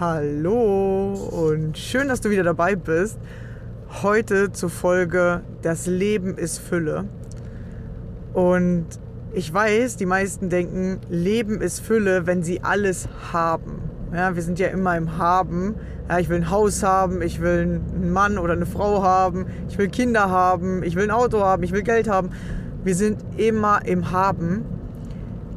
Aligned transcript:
Hallo 0.00 1.14
und 1.30 1.78
schön, 1.78 2.08
dass 2.08 2.20
du 2.20 2.28
wieder 2.28 2.42
dabei 2.42 2.74
bist. 2.74 3.16
Heute 4.02 4.50
zur 4.50 4.68
Folge 4.68 5.42
Das 5.62 5.86
Leben 5.86 6.36
ist 6.36 6.58
Fülle. 6.58 7.04
Und 8.32 8.86
ich 9.34 9.54
weiß, 9.54 9.96
die 9.96 10.06
meisten 10.06 10.48
denken, 10.48 10.98
Leben 11.08 11.60
ist 11.60 11.78
Fülle, 11.78 12.26
wenn 12.26 12.42
sie 12.42 12.64
alles 12.64 13.08
haben. 13.32 13.82
Ja, 14.12 14.34
wir 14.34 14.42
sind 14.42 14.58
ja 14.58 14.66
immer 14.66 14.96
im 14.96 15.16
Haben. 15.16 15.76
Ja, 16.08 16.18
ich 16.18 16.28
will 16.28 16.38
ein 16.38 16.50
Haus 16.50 16.82
haben, 16.82 17.22
ich 17.22 17.40
will 17.40 17.80
einen 17.92 18.12
Mann 18.12 18.36
oder 18.36 18.54
eine 18.54 18.66
Frau 18.66 19.00
haben, 19.04 19.46
ich 19.68 19.78
will 19.78 19.88
Kinder 19.88 20.28
haben, 20.28 20.82
ich 20.82 20.96
will 20.96 21.04
ein 21.04 21.12
Auto 21.12 21.38
haben, 21.38 21.62
ich 21.62 21.70
will 21.70 21.84
Geld 21.84 22.08
haben. 22.08 22.30
Wir 22.82 22.96
sind 22.96 23.24
immer 23.36 23.86
im 23.86 24.10
Haben, 24.10 24.64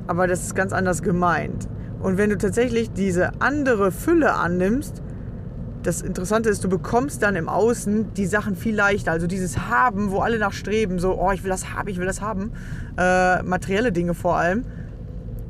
aber 0.06 0.28
das 0.28 0.44
ist 0.44 0.56
ganz 0.56 0.74
anders 0.74 1.02
gemeint. 1.02 1.68
Und 2.02 2.18
wenn 2.18 2.30
du 2.30 2.38
tatsächlich 2.38 2.92
diese 2.92 3.42
andere 3.42 3.92
Fülle 3.92 4.34
annimmst, 4.34 5.02
das 5.84 6.02
Interessante 6.02 6.50
ist, 6.50 6.64
du 6.64 6.70
bekommst 6.70 7.24
dann 7.24 7.36
im 7.36 7.48
Außen 7.48 8.14
die 8.14 8.26
Sachen 8.26 8.56
viel 8.56 8.76
leichter. 8.76 9.12
Also 9.12 9.26
dieses 9.26 9.70
Haben, 9.70 10.12
wo 10.12 10.20
alle 10.20 10.38
nach 10.38 10.52
streben, 10.52 11.00
so, 11.00 11.18
oh, 11.18 11.32
ich 11.32 11.44
will 11.44 11.50
das 11.50 11.74
haben, 11.74 11.88
ich 11.88 11.98
will 11.98 12.06
das 12.06 12.22
haben, 12.22 12.52
äh, 12.98 13.42
materielle 13.44 13.92
Dinge 13.92 14.14
vor 14.14 14.36
allem, 14.36 14.66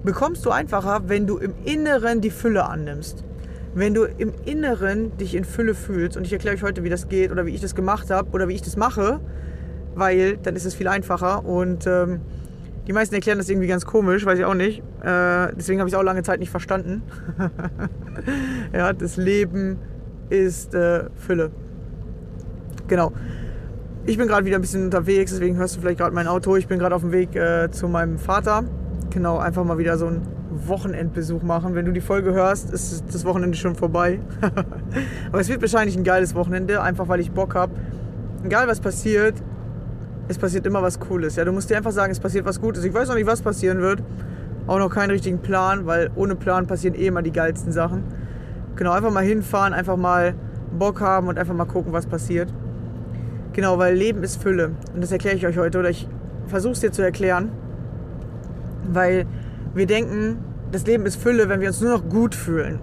bekommst 0.03 0.45
du 0.45 0.51
einfacher, 0.51 1.03
wenn 1.07 1.27
du 1.27 1.37
im 1.37 1.53
Inneren 1.65 2.21
die 2.21 2.29
Fülle 2.29 2.65
annimmst. 2.65 3.23
Wenn 3.73 3.93
du 3.93 4.03
im 4.03 4.33
Inneren 4.45 5.17
dich 5.17 5.35
in 5.35 5.43
Fülle 5.43 5.73
fühlst, 5.73 6.17
und 6.17 6.25
ich 6.25 6.33
erkläre 6.33 6.55
euch 6.55 6.63
heute, 6.63 6.83
wie 6.83 6.89
das 6.89 7.09
geht 7.09 7.31
oder 7.31 7.45
wie 7.45 7.53
ich 7.53 7.61
das 7.61 7.75
gemacht 7.75 8.09
habe 8.09 8.29
oder 8.31 8.47
wie 8.47 8.53
ich 8.53 8.61
das 8.61 8.77
mache, 8.77 9.19
weil 9.95 10.37
dann 10.37 10.55
ist 10.55 10.65
es 10.65 10.75
viel 10.75 10.87
einfacher 10.87 11.45
und 11.45 11.87
ähm, 11.87 12.21
die 12.87 12.93
meisten 12.93 13.13
erklären 13.13 13.37
das 13.37 13.49
irgendwie 13.49 13.67
ganz 13.67 13.85
komisch, 13.85 14.25
weiß 14.25 14.39
ich 14.39 14.45
auch 14.45 14.53
nicht. 14.53 14.79
Äh, 15.03 15.53
deswegen 15.57 15.79
habe 15.79 15.89
ich 15.89 15.93
es 15.93 15.99
auch 15.99 16.03
lange 16.03 16.23
Zeit 16.23 16.39
nicht 16.39 16.49
verstanden. 16.49 17.03
ja, 18.73 18.93
das 18.93 19.17
Leben 19.17 19.77
ist 20.29 20.73
äh, 20.73 21.09
Fülle. 21.15 21.51
Genau. 22.87 23.11
Ich 24.05 24.17
bin 24.17 24.27
gerade 24.27 24.45
wieder 24.45 24.57
ein 24.57 24.61
bisschen 24.61 24.85
unterwegs, 24.85 25.31
deswegen 25.31 25.57
hörst 25.57 25.75
du 25.75 25.81
vielleicht 25.81 25.99
gerade 25.99 26.15
mein 26.15 26.27
Auto. 26.27 26.55
Ich 26.55 26.67
bin 26.67 26.79
gerade 26.79 26.95
auf 26.95 27.01
dem 27.01 27.11
Weg 27.11 27.35
äh, 27.35 27.69
zu 27.71 27.89
meinem 27.89 28.17
Vater. 28.17 28.63
Genau, 29.09 29.37
einfach 29.37 29.65
mal 29.65 29.77
wieder 29.77 29.97
so 29.97 30.07
einen 30.07 30.21
Wochenendbesuch 30.65 31.43
machen. 31.43 31.75
Wenn 31.75 31.85
du 31.85 31.91
die 31.91 31.99
Folge 31.99 32.33
hörst, 32.33 32.71
ist 32.71 33.03
das 33.13 33.25
Wochenende 33.25 33.57
schon 33.57 33.75
vorbei. 33.75 34.21
Aber 35.29 35.41
es 35.41 35.49
wird 35.49 35.59
wahrscheinlich 35.59 35.97
ein 35.97 36.05
geiles 36.05 36.35
Wochenende, 36.35 36.81
einfach 36.81 37.09
weil 37.09 37.19
ich 37.19 37.31
Bock 37.31 37.53
habe. 37.53 37.73
Egal 38.45 38.69
was 38.69 38.79
passiert, 38.79 39.35
es 40.27 40.37
passiert 40.37 40.65
immer 40.65 40.81
was 40.81 40.99
Cooles. 40.99 41.35
Ja, 41.35 41.45
du 41.45 41.51
musst 41.51 41.69
dir 41.69 41.77
einfach 41.77 41.91
sagen, 41.91 42.11
es 42.11 42.19
passiert 42.19 42.45
was 42.45 42.59
Gutes. 42.59 42.83
Ich 42.83 42.93
weiß 42.93 43.07
noch 43.07 43.15
nicht, 43.15 43.27
was 43.27 43.41
passieren 43.41 43.81
wird. 43.81 44.03
Auch 44.67 44.79
noch 44.79 44.89
keinen 44.89 45.11
richtigen 45.11 45.39
Plan, 45.39 45.85
weil 45.85 46.09
ohne 46.15 46.35
Plan 46.35 46.67
passieren 46.67 46.95
eh 46.95 47.07
immer 47.07 47.21
die 47.21 47.31
geilsten 47.31 47.71
Sachen. 47.71 48.03
Genau, 48.75 48.91
einfach 48.91 49.11
mal 49.11 49.23
hinfahren, 49.23 49.73
einfach 49.73 49.95
mal 49.95 50.35
Bock 50.77 50.99
haben 50.99 51.27
und 51.27 51.39
einfach 51.39 51.53
mal 51.53 51.65
gucken, 51.65 51.93
was 51.93 52.05
passiert. 52.05 52.53
Genau, 53.53 53.77
weil 53.79 53.95
Leben 53.95 54.23
ist 54.23 54.41
Fülle. 54.41 54.71
Und 54.93 55.01
das 55.01 55.11
erkläre 55.11 55.35
ich 55.35 55.47
euch 55.47 55.57
heute 55.57 55.79
oder 55.79 55.89
ich 55.89 56.07
versuche 56.47 56.73
es 56.73 56.81
dir 56.81 56.91
zu 56.91 57.01
erklären. 57.01 57.51
Weil 58.91 59.25
wir 59.73 59.87
denken, 59.87 60.39
das 60.71 60.85
Leben 60.85 61.05
ist 61.05 61.15
Fülle, 61.15 61.47
wenn 61.49 61.61
wir 61.61 61.69
uns 61.69 61.81
nur 61.81 61.91
noch 61.91 62.07
gut 62.09 62.35
fühlen. 62.35 62.79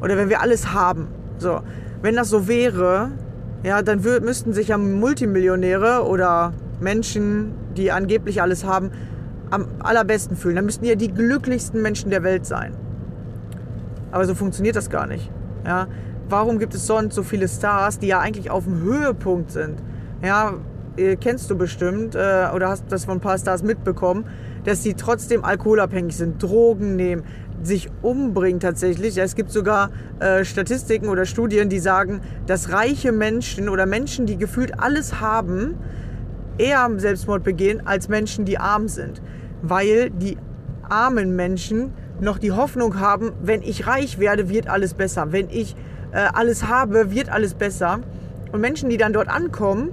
Oder 0.00 0.16
wenn 0.16 0.28
wir 0.28 0.40
alles 0.40 0.72
haben. 0.72 1.08
So, 1.38 1.60
wenn 2.00 2.14
das 2.14 2.30
so 2.30 2.46
wäre, 2.46 3.10
ja, 3.64 3.82
dann 3.82 4.00
müssten 4.22 4.52
sich 4.52 4.68
ja 4.68 4.78
Multimillionäre 4.78 6.06
oder 6.06 6.52
Menschen, 6.80 7.52
die 7.76 7.90
angeblich 7.92 8.42
alles 8.42 8.64
haben, 8.64 8.90
am 9.50 9.66
allerbesten 9.80 10.36
fühlen. 10.36 10.56
Dann 10.56 10.64
müssten 10.64 10.84
ja 10.84 10.94
die 10.94 11.12
glücklichsten 11.12 11.82
Menschen 11.82 12.10
der 12.10 12.22
Welt 12.22 12.46
sein. 12.46 12.74
Aber 14.10 14.24
so 14.26 14.34
funktioniert 14.34 14.76
das 14.76 14.90
gar 14.90 15.06
nicht. 15.06 15.30
Ja? 15.64 15.88
Warum 16.28 16.58
gibt 16.58 16.74
es 16.74 16.86
sonst 16.86 17.14
so 17.14 17.22
viele 17.22 17.48
Stars, 17.48 17.98
die 17.98 18.06
ja 18.06 18.20
eigentlich 18.20 18.50
auf 18.50 18.64
dem 18.64 18.80
Höhepunkt 18.82 19.50
sind? 19.50 19.82
Ja, 20.22 20.54
äh, 20.96 21.16
kennst 21.16 21.50
du 21.50 21.56
bestimmt 21.56 22.14
äh, 22.14 22.48
oder 22.54 22.68
hast 22.68 22.84
das 22.88 23.04
von 23.04 23.18
ein 23.18 23.20
paar 23.20 23.38
Stars 23.38 23.62
mitbekommen, 23.62 24.24
dass 24.64 24.82
sie 24.82 24.94
trotzdem 24.94 25.44
alkoholabhängig 25.44 26.16
sind, 26.16 26.42
Drogen 26.42 26.96
nehmen, 26.96 27.24
sich 27.62 27.90
umbringen 28.02 28.60
tatsächlich. 28.60 29.16
Es 29.18 29.34
gibt 29.34 29.50
sogar 29.50 29.90
äh, 30.20 30.44
Statistiken 30.44 31.08
oder 31.08 31.24
Studien, 31.26 31.68
die 31.68 31.78
sagen, 31.78 32.20
dass 32.46 32.72
reiche 32.72 33.12
Menschen 33.12 33.68
oder 33.68 33.86
Menschen, 33.86 34.26
die 34.26 34.36
gefühlt 34.36 34.80
alles 34.80 35.20
haben, 35.20 35.74
eher 36.58 36.88
Selbstmord 36.96 37.42
begehen 37.42 37.86
als 37.86 38.08
Menschen, 38.08 38.44
die 38.44 38.58
arm 38.58 38.88
sind. 38.88 39.20
Weil 39.62 40.10
die 40.10 40.38
armen 40.88 41.34
Menschen 41.36 41.92
noch 42.20 42.38
die 42.38 42.52
Hoffnung 42.52 43.00
haben, 43.00 43.32
wenn 43.42 43.62
ich 43.62 43.86
reich 43.86 44.18
werde, 44.18 44.48
wird 44.48 44.68
alles 44.68 44.94
besser. 44.94 45.32
Wenn 45.32 45.48
ich 45.50 45.74
äh, 46.12 46.18
alles 46.32 46.68
habe, 46.68 47.10
wird 47.10 47.28
alles 47.28 47.54
besser. 47.54 48.00
Und 48.52 48.60
Menschen, 48.60 48.88
die 48.88 48.96
dann 48.96 49.12
dort 49.12 49.28
ankommen 49.28 49.90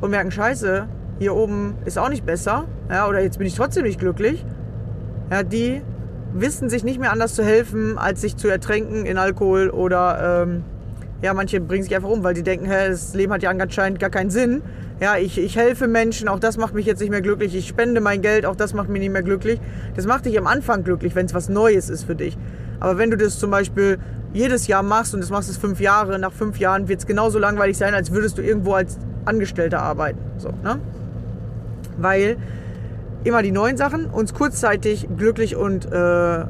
und 0.00 0.10
merken, 0.10 0.30
scheiße, 0.30 0.86
hier 1.18 1.34
oben 1.34 1.76
ist 1.84 1.98
auch 1.98 2.08
nicht 2.08 2.26
besser, 2.26 2.64
ja, 2.90 3.08
oder 3.08 3.20
jetzt 3.20 3.38
bin 3.38 3.46
ich 3.46 3.54
trotzdem 3.54 3.84
nicht 3.84 4.00
glücklich, 4.00 4.44
ja, 5.30 5.42
die 5.42 5.82
wissen 6.32 6.68
sich 6.68 6.84
nicht 6.84 6.98
mehr 6.98 7.12
anders 7.12 7.34
zu 7.34 7.44
helfen, 7.44 7.96
als 7.96 8.20
sich 8.20 8.36
zu 8.36 8.48
ertränken 8.48 9.06
in 9.06 9.18
Alkohol 9.18 9.70
oder 9.70 10.42
ähm, 10.42 10.64
ja, 11.22 11.32
manche 11.34 11.60
bringen 11.60 11.82
sich 11.82 11.94
einfach 11.94 12.08
um, 12.08 12.22
weil 12.22 12.34
die 12.34 12.42
denken, 12.42 12.66
hä, 12.66 12.88
das 12.88 13.14
Leben 13.14 13.32
hat 13.32 13.42
ja 13.42 13.50
anscheinend 13.50 13.98
gar 13.98 14.10
keinen 14.10 14.30
Sinn. 14.30 14.62
Ja, 15.00 15.16
ich, 15.16 15.38
ich 15.38 15.56
helfe 15.56 15.88
Menschen, 15.88 16.28
auch 16.28 16.38
das 16.38 16.56
macht 16.56 16.74
mich 16.74 16.86
jetzt 16.86 17.00
nicht 17.00 17.10
mehr 17.10 17.22
glücklich. 17.22 17.54
Ich 17.54 17.66
spende 17.66 18.00
mein 18.00 18.22
Geld, 18.22 18.46
auch 18.46 18.56
das 18.56 18.74
macht 18.74 18.88
mich 18.88 19.00
nicht 19.00 19.12
mehr 19.12 19.22
glücklich. 19.22 19.60
Das 19.96 20.06
macht 20.06 20.26
dich 20.26 20.38
am 20.38 20.46
Anfang 20.46 20.84
glücklich, 20.84 21.14
wenn 21.14 21.26
es 21.26 21.34
was 21.34 21.48
Neues 21.48 21.88
ist 21.88 22.04
für 22.04 22.14
dich. 22.14 22.36
Aber 22.80 22.98
wenn 22.98 23.10
du 23.10 23.16
das 23.16 23.38
zum 23.38 23.50
Beispiel 23.50 23.98
jedes 24.32 24.66
Jahr 24.66 24.82
machst 24.82 25.14
und 25.14 25.20
das 25.20 25.30
machst 25.30 25.48
es 25.48 25.56
fünf 25.56 25.80
Jahre, 25.80 26.18
nach 26.18 26.32
fünf 26.32 26.58
Jahren 26.58 26.88
wird 26.88 27.00
es 27.00 27.06
genauso 27.06 27.38
langweilig 27.38 27.78
sein, 27.78 27.94
als 27.94 28.12
würdest 28.12 28.38
du 28.38 28.42
irgendwo 28.42 28.74
als 28.74 28.98
Angestellter 29.24 29.80
arbeiten. 29.80 30.18
So, 30.36 30.50
ne? 30.62 30.78
Weil 31.96 32.36
immer 33.22 33.42
die 33.42 33.52
neuen 33.52 33.76
Sachen 33.76 34.06
uns 34.06 34.34
kurzzeitig 34.34 35.08
glücklich 35.16 35.56
und 35.56 35.90
äh, 35.90 36.40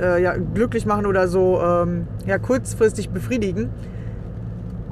äh, 0.00 0.22
ja, 0.22 0.36
glücklich 0.36 0.86
machen 0.86 1.06
oder 1.06 1.28
so 1.28 1.60
ähm, 1.62 2.06
ja, 2.26 2.38
kurzfristig 2.38 3.10
befriedigen. 3.10 3.70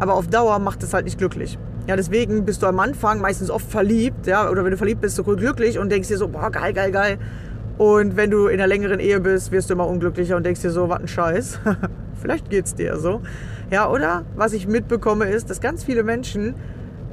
Aber 0.01 0.15
auf 0.15 0.27
Dauer 0.27 0.59
macht 0.59 0.83
es 0.83 0.93
halt 0.93 1.05
nicht 1.05 1.19
glücklich. 1.19 1.59
Ja, 1.87 1.95
deswegen 1.95 2.45
bist 2.45 2.63
du 2.63 2.67
am 2.67 2.79
Anfang 2.81 3.21
meistens 3.21 3.51
oft 3.51 3.71
verliebt, 3.71 4.27
ja, 4.27 4.51
oder 4.51 4.65
wenn 4.65 4.71
du 4.71 4.77
verliebt 4.77 5.01
bist, 5.01 5.17
so 5.17 5.23
glücklich 5.23 5.79
und 5.79 5.91
denkst 5.91 6.09
dir 6.09 6.17
so, 6.17 6.29
boah, 6.29 6.51
geil, 6.51 6.73
geil, 6.73 6.91
geil. 6.91 7.19
Und 7.79 8.17
wenn 8.17 8.31
du 8.31 8.47
in 8.47 8.61
einer 8.61 8.67
längeren 8.67 9.01
Ehe 9.01 9.21
bist, 9.21 9.53
wirst 9.53 9.71
du 9.71 9.75
immer 9.75 9.87
unglücklicher 9.87 10.37
und 10.37 10.45
denkst 10.45 10.63
dir 10.63 10.71
so, 10.71 10.89
was 10.89 11.01
ein 11.01 11.09
Scheiß. 11.09 11.61
Vielleicht 12.21 12.51
geht's 12.51 12.75
dir 12.75 12.99
so. 12.99 13.23
Ja, 13.71 13.89
oder 13.89 14.25
was 14.37 14.53
ich 14.53 14.67
mitbekomme 14.67 15.27
ist, 15.27 15.49
dass 15.49 15.61
ganz 15.61 15.85
viele 15.85 16.03
Menschen 16.03 16.55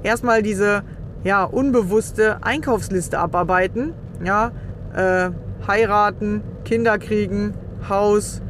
erstmal 0.04 0.42
diese 0.42 0.84
ja, 1.24 1.44
unbewusste 1.44 2.44
Einkaufsliste 2.44 3.20
abarbeiten. 3.20 3.94
Ja, 4.24 4.52
äh, 4.94 5.30
heiraten, 5.68 6.42
Kinder 6.66 6.98
kriegen, 6.98 7.54
Haus, 7.88 8.42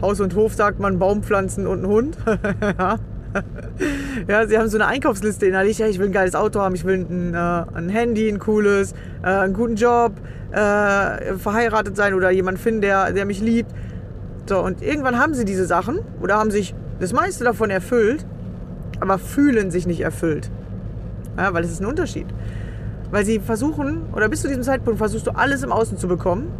Haus 0.00 0.20
und 0.20 0.34
Hof 0.34 0.54
sagt 0.54 0.78
man, 0.78 0.98
Baumpflanzen 0.98 1.66
und 1.66 1.84
ein 1.84 1.86
Hund. 1.86 2.18
ja, 2.78 2.96
sie 4.48 4.58
haben 4.58 4.68
so 4.68 4.76
eine 4.76 4.86
Einkaufsliste 4.86 5.46
innerlich. 5.46 5.78
Ja, 5.78 5.86
ich 5.86 5.98
will 5.98 6.06
ein 6.06 6.12
geiles 6.12 6.34
Auto 6.34 6.60
haben, 6.60 6.74
ich 6.74 6.84
will 6.84 7.06
ein, 7.08 7.34
äh, 7.34 7.36
ein 7.74 7.88
Handy, 7.88 8.28
ein 8.28 8.38
cooles, 8.38 8.92
äh, 9.22 9.26
einen 9.26 9.54
guten 9.54 9.76
Job, 9.76 10.12
äh, 10.50 11.34
verheiratet 11.38 11.96
sein 11.96 12.14
oder 12.14 12.30
jemanden 12.30 12.60
finden, 12.60 12.80
der, 12.82 13.12
der 13.12 13.24
mich 13.24 13.40
liebt. 13.40 13.70
So, 14.46 14.60
und 14.60 14.82
irgendwann 14.82 15.18
haben 15.18 15.34
sie 15.34 15.44
diese 15.44 15.66
Sachen 15.66 16.00
oder 16.20 16.36
haben 16.36 16.50
sich 16.50 16.74
das 17.00 17.12
meiste 17.12 17.44
davon 17.44 17.70
erfüllt, 17.70 18.26
aber 19.00 19.18
fühlen 19.18 19.70
sich 19.70 19.86
nicht 19.86 20.00
erfüllt. 20.00 20.50
Ja, 21.36 21.54
weil 21.54 21.64
es 21.64 21.70
ist 21.70 21.80
ein 21.80 21.86
Unterschied. 21.86 22.26
Weil 23.10 23.24
sie 23.24 23.40
versuchen, 23.40 24.06
oder 24.12 24.28
bis 24.28 24.42
zu 24.42 24.48
diesem 24.48 24.62
Zeitpunkt 24.62 24.98
versuchst 24.98 25.26
du 25.26 25.32
alles 25.32 25.62
im 25.62 25.72
Außen 25.72 25.98
zu 25.98 26.08
bekommen. 26.08 26.50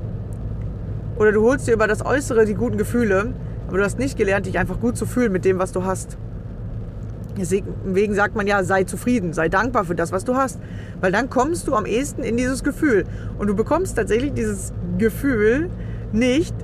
Oder 1.17 1.33
du 1.33 1.43
holst 1.43 1.67
dir 1.67 1.75
über 1.75 1.87
das 1.87 2.05
Äußere 2.05 2.45
die 2.45 2.55
guten 2.55 2.79
Gefühle, 2.79 3.33
aber 3.69 3.79
du 3.79 3.85
hast 3.85 3.99
nicht 3.99 4.17
gelernt, 4.17 4.47
dich 4.47 4.59
einfach 4.59 4.81
gut 4.81 4.97
zu 4.97 5.07
fühlen 5.07 5.33
mit 5.33 5.45
dem, 5.45 5.59
was 5.59 5.73
du 5.73 5.85
hast. 5.85 6.17
Deswegen 7.37 8.15
sagt 8.15 8.37
man 8.37 8.47
ja, 8.47 8.63
sei 8.65 8.85
zufrieden, 8.85 9.33
sei 9.33 9.49
dankbar 9.49 9.85
für 9.85 9.95
das, 9.95 10.13
was 10.13 10.25
du 10.25 10.37
hast. 10.37 10.61
Weil 11.01 11.13
dann 11.13 11.31
kommst 11.31 11.67
du 11.67 11.75
am 11.75 11.87
ehesten 11.87 12.23
in 12.23 12.37
dieses 12.37 12.63
Gefühl. 12.63 13.05
Und 13.39 13.47
du 13.47 13.55
bekommst 13.55 13.97
tatsächlich 13.97 14.35
dieses 14.35 14.73
Gefühl 14.99 15.71
nicht, 16.13 16.55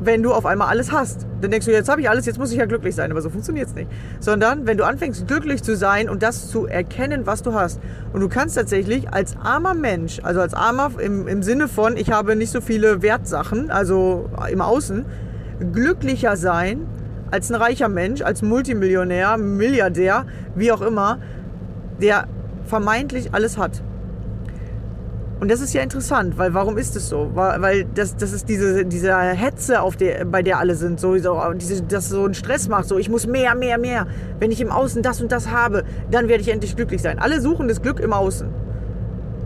wenn 0.00 0.22
du 0.22 0.32
auf 0.32 0.46
einmal 0.46 0.68
alles 0.68 0.92
hast. 0.92 1.26
Dann 1.40 1.50
denkst 1.50 1.66
du, 1.66 1.72
jetzt 1.72 1.88
habe 1.88 2.00
ich 2.00 2.08
alles, 2.08 2.26
jetzt 2.26 2.38
muss 2.38 2.52
ich 2.52 2.58
ja 2.58 2.66
glücklich 2.66 2.94
sein. 2.94 3.10
Aber 3.10 3.22
so 3.22 3.30
funktioniert 3.30 3.68
es 3.68 3.74
nicht. 3.74 3.90
Sondern 4.20 4.66
wenn 4.66 4.76
du 4.76 4.84
anfängst, 4.84 5.26
glücklich 5.26 5.62
zu 5.62 5.76
sein 5.76 6.08
und 6.08 6.22
das 6.22 6.48
zu 6.50 6.66
erkennen, 6.66 7.26
was 7.26 7.42
du 7.42 7.54
hast. 7.54 7.80
Und 8.12 8.20
du 8.20 8.28
kannst 8.28 8.56
tatsächlich 8.56 9.12
als 9.12 9.36
armer 9.36 9.74
Mensch, 9.74 10.20
also 10.22 10.40
als 10.40 10.54
armer 10.54 10.92
im, 11.00 11.26
im 11.26 11.42
Sinne 11.42 11.68
von, 11.68 11.96
ich 11.96 12.12
habe 12.12 12.36
nicht 12.36 12.52
so 12.52 12.60
viele 12.60 13.02
Wertsachen, 13.02 13.70
also 13.70 14.28
im 14.50 14.60
Außen, 14.60 15.04
glücklicher 15.72 16.36
sein 16.36 16.86
als 17.30 17.50
ein 17.50 17.54
reicher 17.54 17.88
Mensch, 17.88 18.22
als 18.22 18.42
Multimillionär, 18.42 19.36
Milliardär, 19.36 20.26
wie 20.54 20.72
auch 20.72 20.80
immer, 20.80 21.18
der 22.00 22.26
vermeintlich 22.64 23.34
alles 23.34 23.58
hat. 23.58 23.82
Und 25.40 25.50
das 25.52 25.60
ist 25.60 25.72
ja 25.72 25.82
interessant, 25.82 26.36
weil 26.36 26.52
warum 26.52 26.78
ist 26.78 26.96
es 26.96 27.08
so? 27.08 27.30
Weil 27.34 27.84
das, 27.94 28.16
das 28.16 28.32
ist 28.32 28.48
diese, 28.48 28.84
diese 28.84 29.14
Hetze, 29.16 29.82
auf 29.82 29.96
der, 29.96 30.24
bei 30.24 30.42
der 30.42 30.58
alle 30.58 30.74
sind, 30.74 30.98
so, 30.98 31.16
so 31.18 31.40
diese, 31.54 31.82
das 31.82 32.08
so 32.08 32.24
einen 32.24 32.34
Stress 32.34 32.68
macht, 32.68 32.86
so 32.88 32.98
ich 32.98 33.08
muss 33.08 33.26
mehr, 33.26 33.54
mehr, 33.54 33.78
mehr. 33.78 34.08
Wenn 34.40 34.50
ich 34.50 34.60
im 34.60 34.72
Außen 34.72 35.00
das 35.02 35.20
und 35.20 35.30
das 35.30 35.48
habe, 35.48 35.84
dann 36.10 36.28
werde 36.28 36.42
ich 36.42 36.48
endlich 36.48 36.74
glücklich 36.74 37.02
sein. 37.02 37.20
Alle 37.20 37.40
suchen 37.40 37.68
das 37.68 37.82
Glück 37.82 38.00
im 38.00 38.12
Außen. 38.12 38.48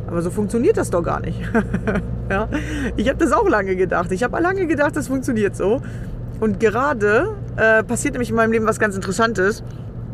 Aber 0.06 0.22
so 0.22 0.30
funktioniert 0.30 0.78
das 0.78 0.88
doch 0.88 1.02
gar 1.02 1.20
nicht. 1.20 1.38
ja? 2.30 2.48
Ich 2.96 3.08
habe 3.08 3.18
das 3.18 3.32
auch 3.32 3.48
lange 3.48 3.76
gedacht. 3.76 4.12
Ich 4.12 4.22
habe 4.22 4.40
lange 4.40 4.66
gedacht, 4.66 4.96
das 4.96 5.08
funktioniert 5.08 5.56
so. 5.56 5.82
Und 6.40 6.58
gerade 6.58 7.34
äh, 7.56 7.82
passiert 7.82 8.14
nämlich 8.14 8.30
in 8.30 8.36
meinem 8.36 8.52
Leben 8.52 8.66
was 8.66 8.78
ganz 8.78 8.94
Interessantes. 8.94 9.62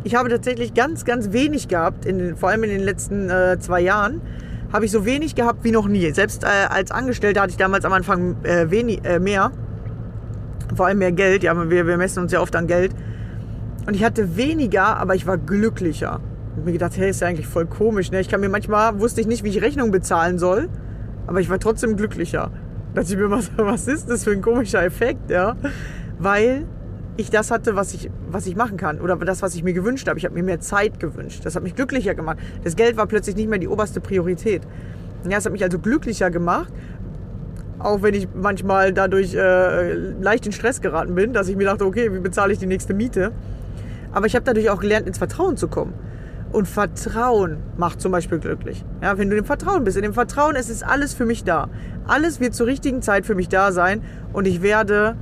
Ich 0.05 0.15
habe 0.15 0.29
tatsächlich 0.29 0.75
ganz, 0.75 1.05
ganz 1.05 1.33
wenig 1.33 1.69
gehabt, 1.69 2.05
in, 2.05 2.37
vor 2.37 2.51
allem 2.51 2.65
in 2.65 2.71
den 2.71 2.81
letzten 2.81 3.31
äh, 3.31 3.59
zwei 3.59 3.81
Jahren, 3.81 4.21
habe 4.73 4.85
ich 4.85 4.91
so 4.91 5.05
wenig 5.05 5.35
gehabt 5.35 5.65
wie 5.65 5.71
noch 5.71 5.89
nie. 5.89 6.11
Selbst 6.13 6.45
äh, 6.45 6.47
als 6.69 6.91
Angestellter 6.91 7.43
hatte 7.43 7.51
ich 7.51 7.57
damals 7.57 7.85
am 7.85 7.93
Anfang 7.93 8.37
äh, 8.45 8.71
wenig, 8.71 9.05
äh, 9.05 9.19
mehr, 9.19 9.51
vor 10.75 10.87
allem 10.87 10.99
mehr 10.99 11.13
Geld. 11.13 11.43
Ja, 11.43 11.71
wir, 11.71 11.87
wir 11.87 11.97
messen 11.97 12.23
uns 12.23 12.33
ja 12.33 12.41
oft 12.41 12.55
an 12.55 12.67
Geld. 12.67 12.95
Und 13.87 13.95
ich 13.95 14.05
hatte 14.05 14.37
weniger, 14.37 14.99
aber 14.99 15.15
ich 15.15 15.27
war 15.27 15.39
glücklicher. 15.39 16.21
Und 16.57 16.67
mir 16.67 16.73
gedacht, 16.73 16.97
hey, 16.97 17.11
ist 17.11 17.21
ja 17.21 17.29
eigentlich 17.29 17.47
voll 17.47 17.67
komisch. 17.67 18.11
Ne? 18.11 18.21
Ich 18.21 18.29
kann 18.29 18.41
mir 18.41 18.51
manchmal, 18.51 19.01
wusste 19.01 19.21
ich 19.21 19.27
nicht, 19.27 19.45
wie 19.45 19.49
ich 19.49 19.63
Rechnung 19.63 19.91
bezahlen 19.91 20.39
soll, 20.39 20.69
aber 21.27 21.41
ich 21.41 21.49
war 21.49 21.59
trotzdem 21.59 21.97
glücklicher. 21.97 22.51
Da 22.95 23.01
dachte 23.01 23.15
ich 23.15 23.19
mir, 23.19 23.31
was, 23.31 23.51
was 23.57 23.89
ist 23.89 24.11
das 24.11 24.25
für 24.25 24.33
ein 24.33 24.43
komischer 24.43 24.85
Effekt, 24.85 25.31
ja? 25.31 25.57
weil 26.19 26.67
ich 27.19 27.31
das 27.31 27.51
hatte, 27.51 27.75
was 27.75 27.95
ich, 27.95 28.11
was 28.31 28.47
ich 28.47 28.55
machen 28.55 28.77
kann 28.77 29.01
oder 29.01 29.17
das, 29.17 29.43
was 29.43 29.55
ich 29.57 29.65
mir 29.65 29.73
gewünscht 29.73 30.09
habe. 30.09 30.19
Ich 30.19 30.25
habe 30.25 30.35
mir 30.35 30.45
mehr 30.45 30.61
Zeit 30.61 31.01
gewünscht. 31.01 31.41
Das 31.45 31.57
hat 31.57 31.65
mich 31.65 31.75
glücklicher 31.75 32.15
gemacht. 32.15 32.39
Das 32.63 32.77
Geld 32.77 32.97
war 32.97 33.07
plötzlich 33.07 33.35
nicht 33.35 33.51
mehr 33.51 33.59
die 33.59 33.67
oberste 33.67 34.01
Priorität. 34.01 34.63
Ja, 35.29 35.39
es 35.39 35.45
hat 35.45 35.53
mich 35.53 35.65
also 35.65 35.81
glücklicher 35.81 36.31
gemacht, 36.31 36.73
auch 37.81 38.03
wenn 38.03 38.15
ich 38.15 38.29
manchmal 38.35 38.93
dadurch 38.93 39.35
äh, 39.35 39.95
leicht 39.95 40.47
in 40.47 40.53
Stress 40.53 40.81
geraten 40.81 41.17
bin, 41.17 41.33
dass 41.33 41.49
ich 41.49 41.57
mir 41.57 41.65
dachte, 41.65 41.85
okay, 41.85 42.15
wie 42.15 42.21
bezahle 42.21 42.53
ich 42.53 42.61
die 42.61 42.67
nächste 42.67 42.95
Miete? 42.95 43.33
Aber 44.13 44.27
ich 44.27 44.37
habe 44.37 44.45
dadurch 44.45 44.71
auch 44.71 44.81
gelernt, 44.81 45.09
ins 45.09 45.19
Vertrauen 45.19 45.57
zu 45.57 45.67
kommen. 45.67 45.95
Und 46.53 46.69
Vertrauen 46.69 47.59
macht 47.77 48.01
zum 48.01 48.13
Beispiel 48.13 48.39
glücklich. 48.39 48.85
Ja, 49.03 49.19
wenn 49.19 49.29
du 49.29 49.37
im 49.37 49.45
Vertrauen 49.45 49.83
bist, 49.83 49.97
in 49.97 50.05
dem 50.05 50.15
Vertrauen 50.15 50.55
ist 50.55 50.71
es 50.71 50.85
alles 50.85 51.15
für 51.15 51.27
mich 51.27 51.43
da. 51.43 51.69
Alles 52.07 52.39
wird 52.39 52.55
zur 52.55 52.69
richtigen 52.69 53.03
Zeit 53.03 53.27
für 53.27 53.35
mich 53.35 53.49
da 53.49 53.73
sein 53.73 54.03
und 54.33 54.47
ich 54.47 54.63
werde 54.63 55.17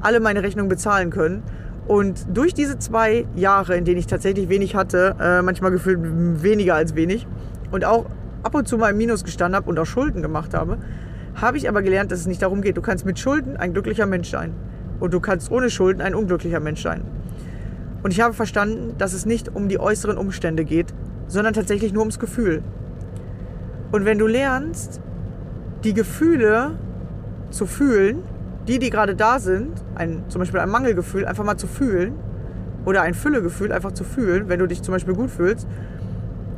alle 0.00 0.20
meine 0.20 0.42
Rechnungen 0.42 0.68
bezahlen 0.68 1.10
können. 1.10 1.42
Und 1.86 2.26
durch 2.32 2.52
diese 2.52 2.78
zwei 2.78 3.26
Jahre, 3.36 3.76
in 3.76 3.84
denen 3.84 3.98
ich 3.98 4.06
tatsächlich 4.06 4.48
wenig 4.48 4.74
hatte, 4.74 5.14
äh, 5.20 5.42
manchmal 5.42 5.70
gefühlt 5.70 6.00
weniger 6.42 6.74
als 6.74 6.94
wenig, 6.94 7.26
und 7.70 7.84
auch 7.84 8.06
ab 8.42 8.54
und 8.54 8.68
zu 8.68 8.78
mal 8.78 8.90
im 8.90 8.96
Minus 8.96 9.24
gestanden 9.24 9.56
habe 9.56 9.68
und 9.68 9.78
auch 9.78 9.86
Schulden 9.86 10.22
gemacht 10.22 10.54
habe, 10.54 10.78
habe 11.34 11.58
ich 11.58 11.68
aber 11.68 11.82
gelernt, 11.82 12.10
dass 12.10 12.20
es 12.20 12.26
nicht 12.26 12.42
darum 12.42 12.62
geht. 12.62 12.76
Du 12.76 12.82
kannst 12.82 13.04
mit 13.04 13.18
Schulden 13.18 13.56
ein 13.56 13.72
glücklicher 13.72 14.06
Mensch 14.06 14.30
sein. 14.30 14.52
Und 15.00 15.12
du 15.12 15.20
kannst 15.20 15.50
ohne 15.50 15.68
Schulden 15.68 16.00
ein 16.00 16.14
unglücklicher 16.14 16.60
Mensch 16.60 16.82
sein. 16.82 17.02
Und 18.02 18.12
ich 18.12 18.20
habe 18.20 18.34
verstanden, 18.34 18.94
dass 18.98 19.12
es 19.12 19.26
nicht 19.26 19.54
um 19.54 19.68
die 19.68 19.78
äußeren 19.78 20.16
Umstände 20.16 20.64
geht, 20.64 20.94
sondern 21.28 21.54
tatsächlich 21.54 21.92
nur 21.92 22.02
ums 22.02 22.18
Gefühl. 22.18 22.62
Und 23.92 24.04
wenn 24.04 24.18
du 24.18 24.26
lernst, 24.26 25.00
die 25.84 25.92
Gefühle 25.92 26.78
zu 27.50 27.66
fühlen, 27.66 28.22
die, 28.68 28.78
die 28.78 28.90
gerade 28.90 29.14
da 29.14 29.38
sind, 29.38 29.72
ein, 29.94 30.24
zum 30.28 30.40
Beispiel 30.40 30.60
ein 30.60 30.68
Mangelgefühl, 30.68 31.24
einfach 31.24 31.44
mal 31.44 31.56
zu 31.56 31.66
fühlen 31.66 32.14
oder 32.84 33.02
ein 33.02 33.14
Füllegefühl 33.14 33.72
einfach 33.72 33.92
zu 33.92 34.04
fühlen, 34.04 34.48
wenn 34.48 34.58
du 34.58 34.66
dich 34.66 34.82
zum 34.82 34.92
Beispiel 34.92 35.14
gut 35.14 35.30
fühlst. 35.30 35.66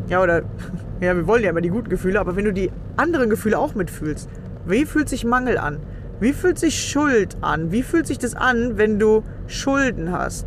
Ja, 0.08 0.22
oder, 0.22 0.42
ja, 1.00 1.14
wir 1.14 1.26
wollen 1.26 1.42
ja 1.42 1.50
immer 1.50 1.60
die 1.60 1.70
guten 1.70 1.88
Gefühle, 1.88 2.20
aber 2.20 2.36
wenn 2.36 2.44
du 2.44 2.52
die 2.52 2.70
anderen 2.96 3.30
Gefühle 3.30 3.58
auch 3.58 3.74
mitfühlst, 3.74 4.28
wie 4.66 4.84
fühlt 4.84 5.08
sich 5.08 5.24
Mangel 5.24 5.58
an? 5.58 5.78
Wie 6.20 6.32
fühlt 6.32 6.58
sich 6.58 6.82
Schuld 6.82 7.36
an? 7.40 7.70
Wie 7.70 7.82
fühlt 7.82 8.06
sich 8.06 8.18
das 8.18 8.34
an, 8.34 8.76
wenn 8.76 8.98
du 8.98 9.22
Schulden 9.46 10.10
hast? 10.10 10.46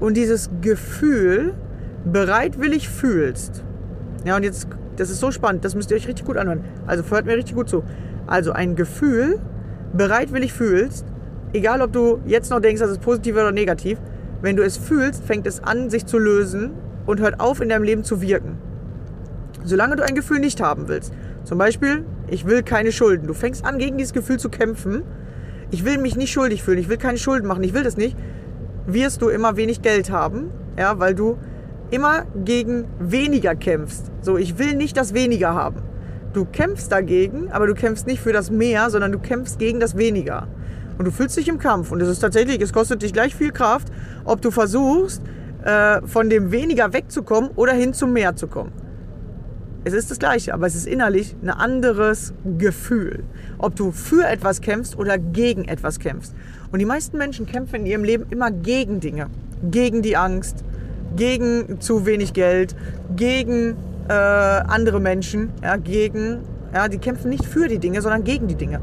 Und 0.00 0.16
dieses 0.16 0.50
Gefühl 0.60 1.54
bereitwillig 2.04 2.88
fühlst. 2.88 3.64
Ja, 4.24 4.36
und 4.36 4.42
jetzt 4.42 4.66
Das 4.96 5.08
ist 5.08 5.20
so 5.20 5.30
spannend, 5.30 5.64
das 5.64 5.74
müsst 5.74 5.90
ihr 5.90 5.96
euch 5.96 6.06
richtig 6.06 6.26
gut 6.26 6.36
anhören. 6.36 6.64
Also 6.86 7.02
hört 7.08 7.24
mir 7.24 7.36
richtig 7.36 7.54
gut 7.54 7.68
zu. 7.68 7.82
Also 8.26 8.52
ein 8.52 8.76
Gefühl 8.76 9.38
bereitwillig 9.92 10.52
fühlst, 10.52 11.04
egal 11.52 11.82
ob 11.82 11.92
du 11.92 12.20
jetzt 12.26 12.50
noch 12.50 12.60
denkst, 12.60 12.80
das 12.80 12.90
ist 12.90 13.00
positiv 13.00 13.34
oder 13.34 13.52
negativ, 13.52 13.98
wenn 14.40 14.56
du 14.56 14.64
es 14.64 14.76
fühlst, 14.76 15.24
fängt 15.24 15.46
es 15.46 15.62
an, 15.62 15.90
sich 15.90 16.06
zu 16.06 16.18
lösen 16.18 16.72
und 17.06 17.20
hört 17.20 17.40
auf, 17.40 17.60
in 17.60 17.68
deinem 17.68 17.84
Leben 17.84 18.04
zu 18.04 18.20
wirken. 18.20 18.58
Solange 19.64 19.96
du 19.96 20.04
ein 20.04 20.14
Gefühl 20.14 20.40
nicht 20.40 20.60
haben 20.60 20.88
willst, 20.88 21.12
zum 21.44 21.58
Beispiel, 21.58 22.04
ich 22.28 22.46
will 22.46 22.62
keine 22.62 22.92
Schulden, 22.92 23.26
du 23.26 23.34
fängst 23.34 23.64
an, 23.64 23.78
gegen 23.78 23.98
dieses 23.98 24.12
Gefühl 24.12 24.38
zu 24.38 24.48
kämpfen, 24.48 25.02
ich 25.70 25.84
will 25.84 25.98
mich 25.98 26.16
nicht 26.16 26.32
schuldig 26.32 26.62
fühlen, 26.62 26.78
ich 26.78 26.88
will 26.88 26.96
keine 26.96 27.18
Schulden 27.18 27.46
machen, 27.46 27.62
ich 27.62 27.74
will 27.74 27.84
das 27.84 27.96
nicht, 27.96 28.16
wirst 28.86 29.22
du 29.22 29.28
immer 29.28 29.56
wenig 29.56 29.82
Geld 29.82 30.10
haben, 30.10 30.50
ja, 30.78 30.98
weil 30.98 31.14
du 31.14 31.38
immer 31.90 32.24
gegen 32.44 32.86
weniger 32.98 33.54
kämpfst. 33.54 34.10
So, 34.22 34.38
ich 34.38 34.58
will 34.58 34.74
nicht 34.74 34.96
das 34.96 35.14
weniger 35.14 35.54
haben. 35.54 35.82
Du 36.32 36.46
kämpfst 36.46 36.90
dagegen, 36.90 37.50
aber 37.50 37.66
du 37.66 37.74
kämpfst 37.74 38.06
nicht 38.06 38.20
für 38.20 38.32
das 38.32 38.50
mehr, 38.50 38.88
sondern 38.88 39.12
du 39.12 39.18
kämpfst 39.18 39.58
gegen 39.58 39.80
das 39.80 39.96
weniger. 39.96 40.48
Und 40.98 41.04
du 41.04 41.10
fühlst 41.10 41.36
dich 41.36 41.48
im 41.48 41.58
Kampf. 41.58 41.92
Und 41.92 42.00
es 42.00 42.08
ist 42.08 42.20
tatsächlich, 42.20 42.60
es 42.60 42.72
kostet 42.72 43.02
dich 43.02 43.12
gleich 43.12 43.34
viel 43.34 43.50
Kraft, 43.50 43.88
ob 44.24 44.40
du 44.40 44.50
versuchst, 44.50 45.22
äh, 45.64 46.00
von 46.06 46.30
dem 46.30 46.50
weniger 46.50 46.92
wegzukommen 46.92 47.50
oder 47.56 47.72
hin 47.72 47.92
zum 47.92 48.12
mehr 48.12 48.34
zu 48.34 48.46
kommen. 48.46 48.72
Es 49.84 49.92
ist 49.92 50.10
das 50.10 50.18
Gleiche, 50.18 50.54
aber 50.54 50.66
es 50.66 50.76
ist 50.76 50.86
innerlich 50.86 51.34
ein 51.42 51.50
anderes 51.50 52.32
Gefühl. 52.56 53.24
Ob 53.58 53.74
du 53.74 53.90
für 53.90 54.26
etwas 54.26 54.60
kämpfst 54.60 54.96
oder 54.96 55.18
gegen 55.18 55.64
etwas 55.64 55.98
kämpfst. 55.98 56.34
Und 56.70 56.78
die 56.78 56.84
meisten 56.84 57.18
Menschen 57.18 57.46
kämpfen 57.46 57.80
in 57.80 57.86
ihrem 57.86 58.04
Leben 58.04 58.26
immer 58.30 58.50
gegen 58.50 59.00
Dinge. 59.00 59.26
Gegen 59.70 60.02
die 60.02 60.16
Angst, 60.16 60.64
gegen 61.16 61.80
zu 61.80 62.06
wenig 62.06 62.32
Geld, 62.32 62.76
gegen 63.16 63.76
äh, 64.12 64.64
andere 64.68 65.00
Menschen, 65.00 65.50
ja, 65.62 65.76
gegen, 65.76 66.40
ja, 66.74 66.88
die 66.88 66.98
kämpfen 66.98 67.30
nicht 67.30 67.46
für 67.46 67.68
die 67.68 67.78
Dinge, 67.78 68.02
sondern 68.02 68.24
gegen 68.24 68.46
die 68.48 68.54
Dinge. 68.54 68.80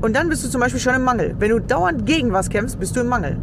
Und 0.00 0.14
dann 0.14 0.28
bist 0.28 0.44
du 0.44 0.48
zum 0.48 0.60
Beispiel 0.60 0.80
schon 0.80 0.94
im 0.94 1.02
Mangel. 1.02 1.34
Wenn 1.38 1.50
du 1.50 1.58
dauernd 1.58 2.06
gegen 2.06 2.32
was 2.32 2.50
kämpfst, 2.50 2.78
bist 2.78 2.94
du 2.94 3.00
im 3.00 3.08
Mangel. 3.08 3.36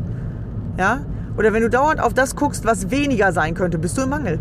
Ja? 0.77 1.01
Oder 1.37 1.51
wenn 1.51 1.61
du 1.61 1.69
dauernd 1.69 1.99
auf 1.99 2.13
das 2.13 2.35
guckst, 2.35 2.65
was 2.65 2.91
weniger 2.91 3.31
sein 3.33 3.53
könnte, 3.55 3.77
bist 3.77 3.97
du 3.97 4.03
im 4.03 4.09
Mangel. 4.09 4.39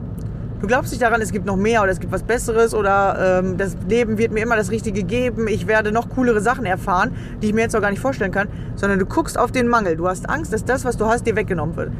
Du 0.60 0.68
glaubst 0.68 0.92
nicht 0.92 1.02
daran, 1.02 1.20
es 1.20 1.32
gibt 1.32 1.44
noch 1.44 1.56
mehr 1.56 1.82
oder 1.82 1.90
es 1.90 2.00
gibt 2.00 2.12
was 2.12 2.22
Besseres 2.22 2.72
oder 2.72 3.40
ähm, 3.40 3.58
das 3.58 3.76
Leben 3.88 4.16
wird 4.16 4.32
mir 4.32 4.42
immer 4.42 4.56
das 4.56 4.70
Richtige 4.70 5.02
geben, 5.02 5.46
ich 5.46 5.66
werde 5.66 5.92
noch 5.92 6.08
coolere 6.08 6.40
Sachen 6.40 6.64
erfahren, 6.64 7.10
die 7.42 7.48
ich 7.48 7.52
mir 7.52 7.62
jetzt 7.62 7.74
noch 7.74 7.82
gar 7.82 7.90
nicht 7.90 8.00
vorstellen 8.00 8.30
kann, 8.30 8.48
sondern 8.76 8.98
du 8.98 9.04
guckst 9.04 9.38
auf 9.38 9.52
den 9.52 9.68
Mangel. 9.68 9.96
Du 9.96 10.08
hast 10.08 10.28
Angst, 10.30 10.52
dass 10.52 10.64
das, 10.64 10.84
was 10.84 10.96
du 10.96 11.06
hast, 11.06 11.26
dir 11.26 11.36
weggenommen 11.36 11.76
wird. 11.76 11.90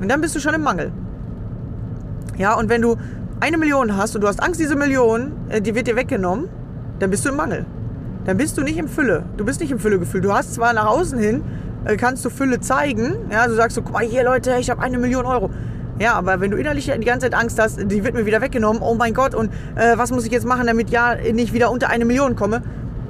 Und 0.00 0.08
dann 0.08 0.20
bist 0.20 0.36
du 0.36 0.40
schon 0.40 0.54
im 0.54 0.62
Mangel. 0.62 0.92
Ja, 2.36 2.54
und 2.54 2.68
wenn 2.68 2.82
du 2.82 2.96
eine 3.40 3.58
Million 3.58 3.96
hast 3.96 4.14
und 4.14 4.22
du 4.22 4.28
hast 4.28 4.42
Angst, 4.42 4.60
diese 4.60 4.76
Million, 4.76 5.32
äh, 5.48 5.60
die 5.60 5.74
wird 5.74 5.86
dir 5.86 5.96
weggenommen, 5.96 6.48
dann 6.98 7.10
bist 7.10 7.24
du 7.24 7.30
im 7.30 7.36
Mangel. 7.36 7.66
Dann 8.24 8.36
bist 8.36 8.58
du 8.58 8.62
nicht 8.62 8.78
im 8.78 8.88
Fülle. 8.88 9.24
Du 9.36 9.44
bist 9.44 9.60
nicht 9.60 9.70
im 9.70 9.78
Füllegefühl. 9.78 10.20
Du 10.20 10.32
hast 10.32 10.54
zwar 10.54 10.72
nach 10.72 10.86
außen 10.86 11.18
hin, 11.18 11.42
äh, 11.84 11.96
kannst 11.96 12.24
du 12.24 12.30
Fülle 12.30 12.60
zeigen. 12.60 13.14
Ja, 13.30 13.46
du 13.46 13.54
sagst 13.54 13.76
so, 13.76 13.82
guck 13.82 13.92
mal 13.92 14.04
hier 14.04 14.24
Leute, 14.24 14.56
ich 14.58 14.70
habe 14.70 14.82
eine 14.82 14.98
Million 14.98 15.24
Euro. 15.24 15.50
Ja, 15.98 16.14
aber 16.14 16.40
wenn 16.40 16.50
du 16.50 16.56
innerlich 16.56 16.86
die 16.86 17.04
ganze 17.04 17.28
Zeit 17.28 17.34
Angst 17.34 17.58
hast, 17.58 17.90
die 17.90 18.04
wird 18.04 18.14
mir 18.14 18.24
wieder 18.24 18.40
weggenommen, 18.40 18.82
oh 18.82 18.94
mein 18.94 19.14
Gott, 19.14 19.34
und 19.34 19.50
äh, 19.74 19.96
was 19.96 20.10
muss 20.12 20.24
ich 20.24 20.30
jetzt 20.30 20.46
machen, 20.46 20.66
damit 20.66 20.90
ja 20.90 21.16
nicht 21.32 21.52
wieder 21.52 21.72
unter 21.72 21.88
eine 21.90 22.04
Million 22.04 22.36
komme, 22.36 22.62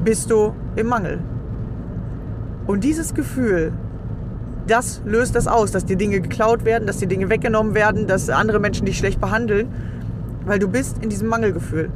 bist 0.05 0.31
du 0.31 0.55
im 0.77 0.87
Mangel. 0.87 1.19
Und 2.67 2.85
dieses 2.85 3.15
Gefühl, 3.15 3.73
das 4.67 5.03
löst 5.05 5.35
das 5.35 5.49
aus, 5.49 5.71
dass 5.71 5.85
dir 5.85 5.97
Dinge 5.97 6.21
geklaut 6.21 6.65
werden, 6.65 6.87
dass 6.87 6.99
dir 6.99 7.09
Dinge 7.09 7.29
weggenommen 7.29 7.75
werden, 7.75 8.07
dass 8.07 8.31
andere 8.31 8.61
Menschen 8.61 8.87
dich 8.87 8.99
schlecht 8.99 9.21
behandeln, 9.21 9.69
weil 10.45 10.59
du 10.59 10.69
bist 10.69 10.99
in 11.03 11.09
diesem 11.09 11.29
Mangelgefühl. 11.29 11.91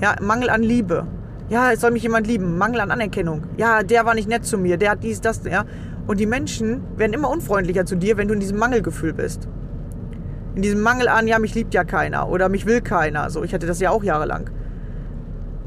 Ja, 0.00 0.16
Mangel 0.20 0.50
an 0.50 0.62
Liebe. 0.62 1.06
Ja, 1.48 1.72
es 1.72 1.80
soll 1.80 1.90
mich 1.90 2.02
jemand 2.02 2.26
lieben. 2.26 2.58
Mangel 2.58 2.80
an 2.80 2.90
Anerkennung. 2.90 3.44
Ja, 3.56 3.82
der 3.82 4.04
war 4.06 4.14
nicht 4.14 4.28
nett 4.28 4.44
zu 4.44 4.58
mir, 4.58 4.76
der 4.76 4.90
hat 4.90 5.02
dies, 5.02 5.20
das, 5.20 5.42
ja. 5.44 5.64
Und 6.06 6.18
die 6.18 6.26
Menschen 6.26 6.82
werden 6.96 7.12
immer 7.12 7.30
unfreundlicher 7.30 7.84
zu 7.84 7.96
dir, 7.96 8.16
wenn 8.16 8.28
du 8.28 8.34
in 8.34 8.40
diesem 8.40 8.58
Mangelgefühl 8.58 9.12
bist. 9.12 9.48
In 10.54 10.62
diesem 10.62 10.80
Mangel 10.80 11.08
an, 11.08 11.26
ja, 11.26 11.38
mich 11.38 11.54
liebt 11.54 11.74
ja 11.74 11.84
keiner 11.84 12.28
oder 12.28 12.48
mich 12.48 12.66
will 12.66 12.80
keiner. 12.80 13.30
So, 13.30 13.44
ich 13.44 13.54
hatte 13.54 13.66
das 13.66 13.80
ja 13.80 13.90
auch 13.90 14.02
jahrelang 14.02 14.50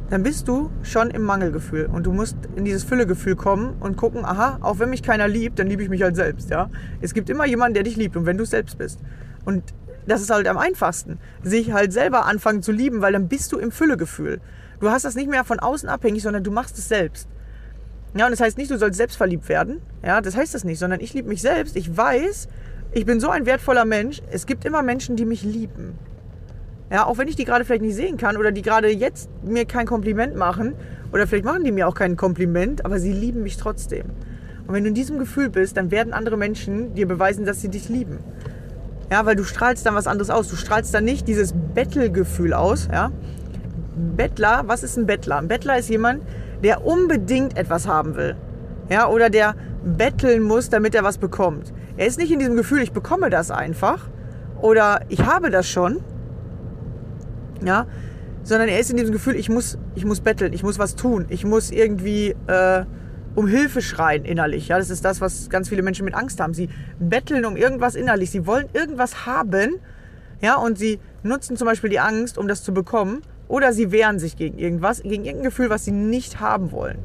dann 0.09 0.23
bist 0.23 0.47
du 0.47 0.69
schon 0.83 1.09
im 1.09 1.23
Mangelgefühl 1.23 1.87
und 1.87 2.05
du 2.05 2.13
musst 2.13 2.37
in 2.55 2.65
dieses 2.65 2.83
Füllegefühl 2.83 3.35
kommen 3.35 3.75
und 3.79 3.97
gucken, 3.97 4.23
aha, 4.23 4.59
auch 4.61 4.79
wenn 4.79 4.89
mich 4.89 5.01
keiner 5.01 5.27
liebt, 5.27 5.57
dann 5.57 5.67
liebe 5.67 5.81
ich 5.81 5.89
mich 5.89 6.01
halt 6.01 6.15
selbst, 6.15 6.49
ja. 6.49 6.69
Es 7.01 7.13
gibt 7.13 7.29
immer 7.29 7.45
jemanden, 7.45 7.73
der 7.73 7.83
dich 7.83 7.95
liebt 7.95 8.15
und 8.15 8.25
wenn 8.25 8.37
du 8.37 8.43
es 8.43 8.51
selbst 8.51 8.77
bist. 8.77 8.99
Und 9.45 9.63
das 10.07 10.21
ist 10.21 10.29
halt 10.29 10.47
am 10.47 10.57
einfachsten, 10.57 11.19
sich 11.43 11.71
halt 11.71 11.93
selber 11.93 12.25
anfangen 12.25 12.61
zu 12.61 12.71
lieben, 12.71 13.01
weil 13.01 13.13
dann 13.13 13.27
bist 13.27 13.51
du 13.51 13.57
im 13.57 13.71
Füllegefühl. 13.71 14.39
Du 14.79 14.89
hast 14.89 15.05
das 15.05 15.15
nicht 15.15 15.29
mehr 15.29 15.43
von 15.43 15.59
außen 15.59 15.89
abhängig, 15.89 16.23
sondern 16.23 16.43
du 16.43 16.51
machst 16.51 16.77
es 16.77 16.87
selbst. 16.87 17.27
Ja, 18.17 18.25
und 18.25 18.31
das 18.31 18.39
heißt 18.39 18.57
nicht, 18.57 18.71
du 18.71 18.77
sollst 18.77 18.97
selbst 18.97 19.17
verliebt 19.17 19.49
werden. 19.49 19.81
Ja, 20.03 20.21
das 20.21 20.37
heißt 20.37 20.53
das 20.53 20.63
nicht, 20.63 20.79
sondern 20.79 20.99
ich 20.99 21.13
liebe 21.13 21.27
mich 21.27 21.41
selbst. 21.41 21.75
Ich 21.75 21.95
weiß, 21.95 22.47
ich 22.93 23.05
bin 23.05 23.19
so 23.19 23.29
ein 23.29 23.45
wertvoller 23.45 23.85
Mensch. 23.85 24.21
Es 24.31 24.45
gibt 24.45 24.63
immer 24.63 24.81
Menschen, 24.81 25.15
die 25.15 25.25
mich 25.25 25.43
lieben. 25.43 25.97
Ja, 26.91 27.05
auch 27.05 27.17
wenn 27.17 27.27
ich 27.27 27.35
die 27.35 27.45
gerade 27.45 27.65
vielleicht 27.65 27.81
nicht 27.81 27.95
sehen 27.95 28.17
kann 28.17 28.37
oder 28.37 28.51
die 28.51 28.61
gerade 28.61 28.89
jetzt 28.89 29.29
mir 29.43 29.65
kein 29.65 29.87
Kompliment 29.87 30.35
machen 30.35 30.75
oder 31.11 31.27
vielleicht 31.27 31.45
machen 31.45 31.63
die 31.63 31.71
mir 31.71 31.87
auch 31.87 31.95
kein 31.95 32.15
Kompliment, 32.15 32.85
aber 32.85 32.99
sie 32.99 33.11
lieben 33.11 33.43
mich 33.43 33.57
trotzdem. 33.57 34.05
Und 34.67 34.73
wenn 34.73 34.83
du 34.83 34.89
in 34.89 34.95
diesem 34.95 35.19
Gefühl 35.19 35.49
bist, 35.49 35.77
dann 35.77 35.91
werden 35.91 36.13
andere 36.13 36.37
Menschen 36.37 36.93
dir 36.93 37.07
beweisen, 37.07 37.45
dass 37.45 37.61
sie 37.61 37.69
dich 37.69 37.89
lieben. 37.89 38.19
Ja, 39.11 39.25
weil 39.25 39.35
du 39.35 39.43
strahlst 39.43 39.85
dann 39.85 39.95
was 39.95 40.07
anderes 40.07 40.29
aus. 40.29 40.47
Du 40.47 40.55
strahlst 40.55 40.93
dann 40.93 41.05
nicht 41.05 41.27
dieses 41.27 41.53
Bettelgefühl 41.73 42.53
aus, 42.53 42.87
ja. 42.91 43.11
Bettler, 43.95 44.63
was 44.65 44.83
ist 44.83 44.97
ein 44.97 45.05
Bettler? 45.05 45.37
Ein 45.37 45.47
Bettler 45.47 45.77
ist 45.77 45.89
jemand, 45.89 46.23
der 46.63 46.85
unbedingt 46.85 47.57
etwas 47.57 47.87
haben 47.87 48.15
will. 48.15 48.35
Ja, 48.89 49.07
oder 49.07 49.29
der 49.29 49.55
betteln 49.85 50.43
muss, 50.43 50.69
damit 50.69 50.95
er 50.95 51.03
was 51.03 51.17
bekommt. 51.17 51.73
Er 51.97 52.07
ist 52.07 52.19
nicht 52.19 52.31
in 52.31 52.39
diesem 52.39 52.55
Gefühl, 52.55 52.81
ich 52.81 52.91
bekomme 52.91 53.29
das 53.29 53.51
einfach 53.51 54.09
oder 54.61 55.01
ich 55.09 55.25
habe 55.25 55.49
das 55.49 55.67
schon, 55.67 56.01
ja, 57.63 57.85
sondern 58.43 58.67
er 58.69 58.79
ist 58.79 58.91
in 58.91 58.97
diesem 58.97 59.11
Gefühl, 59.11 59.35
ich 59.35 59.49
muss, 59.49 59.77
ich 59.95 60.05
muss 60.05 60.21
betteln, 60.21 60.53
ich 60.53 60.63
muss 60.63 60.77
was 60.77 60.95
tun, 60.95 61.25
ich 61.29 61.45
muss 61.45 61.71
irgendwie 61.71 62.35
äh, 62.47 62.85
um 63.35 63.47
Hilfe 63.47 63.81
schreien 63.81 64.25
innerlich. 64.25 64.69
Ja, 64.69 64.77
das 64.77 64.89
ist 64.89 65.05
das, 65.05 65.21
was 65.21 65.49
ganz 65.49 65.69
viele 65.69 65.81
Menschen 65.81 66.05
mit 66.05 66.15
Angst 66.15 66.39
haben. 66.39 66.53
Sie 66.53 66.69
betteln 66.99 67.45
um 67.45 67.57
irgendwas 67.57 67.95
innerlich, 67.95 68.31
sie 68.31 68.47
wollen 68.47 68.67
irgendwas 68.73 69.25
haben, 69.25 69.79
ja, 70.41 70.55
und 70.55 70.77
sie 70.77 70.99
nutzen 71.23 71.57
zum 71.57 71.67
Beispiel 71.67 71.89
die 71.89 71.99
Angst, 71.99 72.37
um 72.37 72.47
das 72.47 72.63
zu 72.63 72.73
bekommen, 72.73 73.21
oder 73.47 73.73
sie 73.73 73.91
wehren 73.91 74.19
sich 74.19 74.37
gegen 74.37 74.57
irgendwas, 74.57 75.03
gegen 75.03 75.25
irgendein 75.25 75.43
Gefühl, 75.43 75.69
was 75.69 75.85
sie 75.85 75.91
nicht 75.91 76.39
haben 76.39 76.71
wollen. 76.71 76.97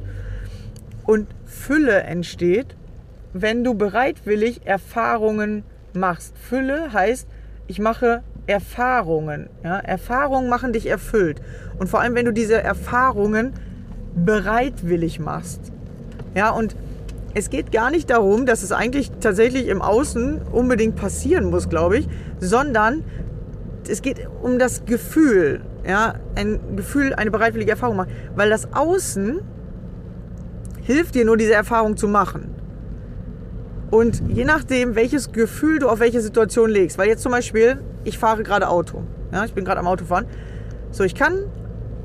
Und 1.05 1.27
Fülle 1.45 2.01
entsteht, 2.01 2.75
wenn 3.33 3.63
du 3.63 3.73
bereitwillig 3.73 4.65
Erfahrungen 4.65 5.63
machst. 5.93 6.37
Fülle 6.37 6.93
heißt, 6.93 7.27
ich 7.67 7.79
mache 7.79 8.23
Erfahrungen. 8.47 9.49
Ja? 9.63 9.77
Erfahrungen 9.79 10.49
machen 10.49 10.73
dich 10.73 10.87
erfüllt. 10.87 11.41
Und 11.77 11.87
vor 11.87 12.01
allem, 12.01 12.15
wenn 12.15 12.25
du 12.25 12.33
diese 12.33 12.61
Erfahrungen 12.61 13.53
bereitwillig 14.15 15.19
machst. 15.19 15.71
Ja, 16.35 16.51
und 16.51 16.75
es 17.33 17.49
geht 17.49 17.71
gar 17.71 17.91
nicht 17.91 18.09
darum, 18.09 18.45
dass 18.45 18.63
es 18.63 18.71
eigentlich 18.71 19.11
tatsächlich 19.19 19.67
im 19.67 19.81
Außen 19.81 20.41
unbedingt 20.51 20.95
passieren 20.95 21.49
muss, 21.49 21.69
glaube 21.69 21.99
ich, 21.99 22.07
sondern 22.39 23.03
es 23.89 24.01
geht 24.01 24.27
um 24.41 24.59
das 24.59 24.85
Gefühl. 24.85 25.61
Ja, 25.87 26.15
ein 26.35 26.59
Gefühl, 26.75 27.13
eine 27.13 27.31
bereitwillige 27.31 27.71
Erfahrung 27.71 27.95
machen. 27.95 28.11
Weil 28.35 28.49
das 28.49 28.73
Außen 28.73 29.41
hilft 30.83 31.15
dir 31.15 31.25
nur, 31.25 31.37
diese 31.37 31.53
Erfahrung 31.53 31.97
zu 31.97 32.07
machen. 32.07 32.53
Und 33.89 34.21
je 34.29 34.45
nachdem, 34.45 34.95
welches 34.95 35.31
Gefühl 35.31 35.79
du 35.79 35.89
auf 35.89 35.99
welche 35.99 36.21
Situation 36.21 36.69
legst, 36.69 36.97
weil 36.97 37.07
jetzt 37.07 37.23
zum 37.23 37.31
Beispiel, 37.31 37.79
ich 38.03 38.17
fahre 38.17 38.43
gerade 38.43 38.69
Auto. 38.69 39.03
Ja, 39.33 39.43
ich 39.43 39.53
bin 39.53 39.65
gerade 39.65 39.79
am 39.79 39.87
Autofahren. 39.87 40.25
So, 40.91 41.03
ich 41.03 41.15
kann 41.15 41.33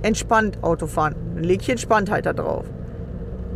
entspannt 0.03 0.59
Auto 0.63 0.87
fahren. 0.87 1.15
Dann 1.35 1.45
lege 1.45 1.63
ich 1.63 1.69
Entspanntheit 1.69 2.27
da 2.27 2.33
drauf. 2.33 2.65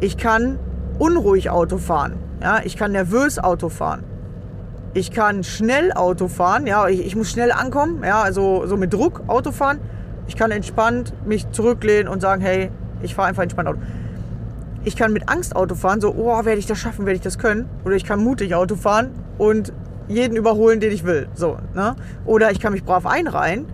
Ich 0.01 0.17
kann 0.17 0.59
unruhig 0.99 1.51
Auto 1.51 1.77
fahren. 1.77 2.15
Ja, 2.43 2.61
ich 2.65 2.77
kann 2.77 2.93
nervös 2.93 3.39
Auto 3.39 3.69
fahren. 3.69 4.03
Ich 4.95 5.11
kann 5.11 5.45
schnell 5.45 5.93
Auto 5.93 6.27
fahren. 6.29 6.67
Ja, 6.67 6.89
ich, 6.89 7.05
ich 7.05 7.15
muss 7.15 7.31
schnell 7.31 7.53
ankommen. 7.53 8.03
Ja, 8.03 8.23
also 8.23 8.67
so 8.67 8.77
mit 8.77 8.93
Druck 8.93 9.23
Auto 9.27 9.53
fahren. 9.53 9.79
Ich 10.27 10.37
kann 10.37 10.51
entspannt 10.51 11.13
mich 11.27 11.51
zurücklehnen 11.51 12.09
und 12.09 12.21
sagen, 12.21 12.41
hey, 12.41 12.71
ich 13.03 13.15
fahre 13.15 13.29
einfach 13.29 13.43
entspannt 13.43 13.69
Auto. 13.69 13.79
Ich 14.85 14.97
kann 14.97 15.13
mit 15.13 15.29
Angst 15.29 15.55
Auto 15.55 15.75
fahren, 15.75 16.01
so, 16.01 16.15
oh, 16.15 16.45
werde 16.45 16.59
ich 16.59 16.67
das 16.67 16.79
schaffen, 16.79 17.05
werde 17.05 17.17
ich 17.17 17.23
das 17.23 17.39
können. 17.39 17.69
Oder 17.85 17.97
ich 17.97 18.05
kann 18.05 18.25
mutig 18.25 18.55
Auto 18.55 18.77
fahren 18.77 19.11
und 19.37 19.75
jeden 20.09 20.37
überholen, 20.37 20.81
den 20.81 20.93
ich 20.93 21.05
will. 21.05 21.29
So, 21.35 21.59
ne? 21.75 21.95
Oder 22.25 22.51
ich 22.51 22.61
kann 22.61 22.73
mich 22.73 22.85
brav 22.85 23.05
einreihen. 23.05 23.67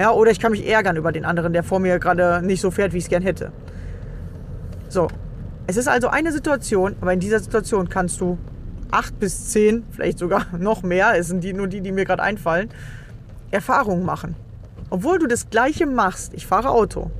Ja, 0.00 0.10
oder 0.12 0.30
ich 0.30 0.40
kann 0.40 0.52
mich 0.52 0.66
ärgern 0.66 0.96
über 0.96 1.12
den 1.12 1.24
anderen, 1.24 1.52
der 1.52 1.62
vor 1.62 1.78
mir 1.78 1.98
gerade 1.98 2.40
nicht 2.44 2.62
so 2.62 2.70
fährt, 2.70 2.94
wie 2.94 2.98
ich 2.98 3.04
es 3.04 3.10
gern 3.10 3.22
hätte. 3.22 3.52
So. 4.88 5.08
Es 5.66 5.76
ist 5.76 5.88
also 5.88 6.08
eine 6.08 6.30
Situation, 6.32 6.96
aber 7.00 7.12
in 7.12 7.20
dieser 7.20 7.40
Situation 7.40 7.88
kannst 7.88 8.20
du 8.20 8.38
acht 8.90 9.18
bis 9.18 9.48
zehn, 9.48 9.84
vielleicht 9.90 10.18
sogar 10.18 10.46
noch 10.58 10.82
mehr, 10.82 11.18
es 11.18 11.28
sind 11.28 11.42
die, 11.42 11.52
nur 11.52 11.68
die, 11.68 11.80
die 11.80 11.92
mir 11.92 12.04
gerade 12.04 12.22
einfallen, 12.22 12.68
Erfahrungen 13.50 14.04
machen. 14.04 14.36
Obwohl 14.90 15.18
du 15.18 15.26
das 15.26 15.50
Gleiche 15.50 15.86
machst. 15.86 16.34
Ich 16.34 16.46
fahre 16.46 16.70
Auto. 16.70 17.10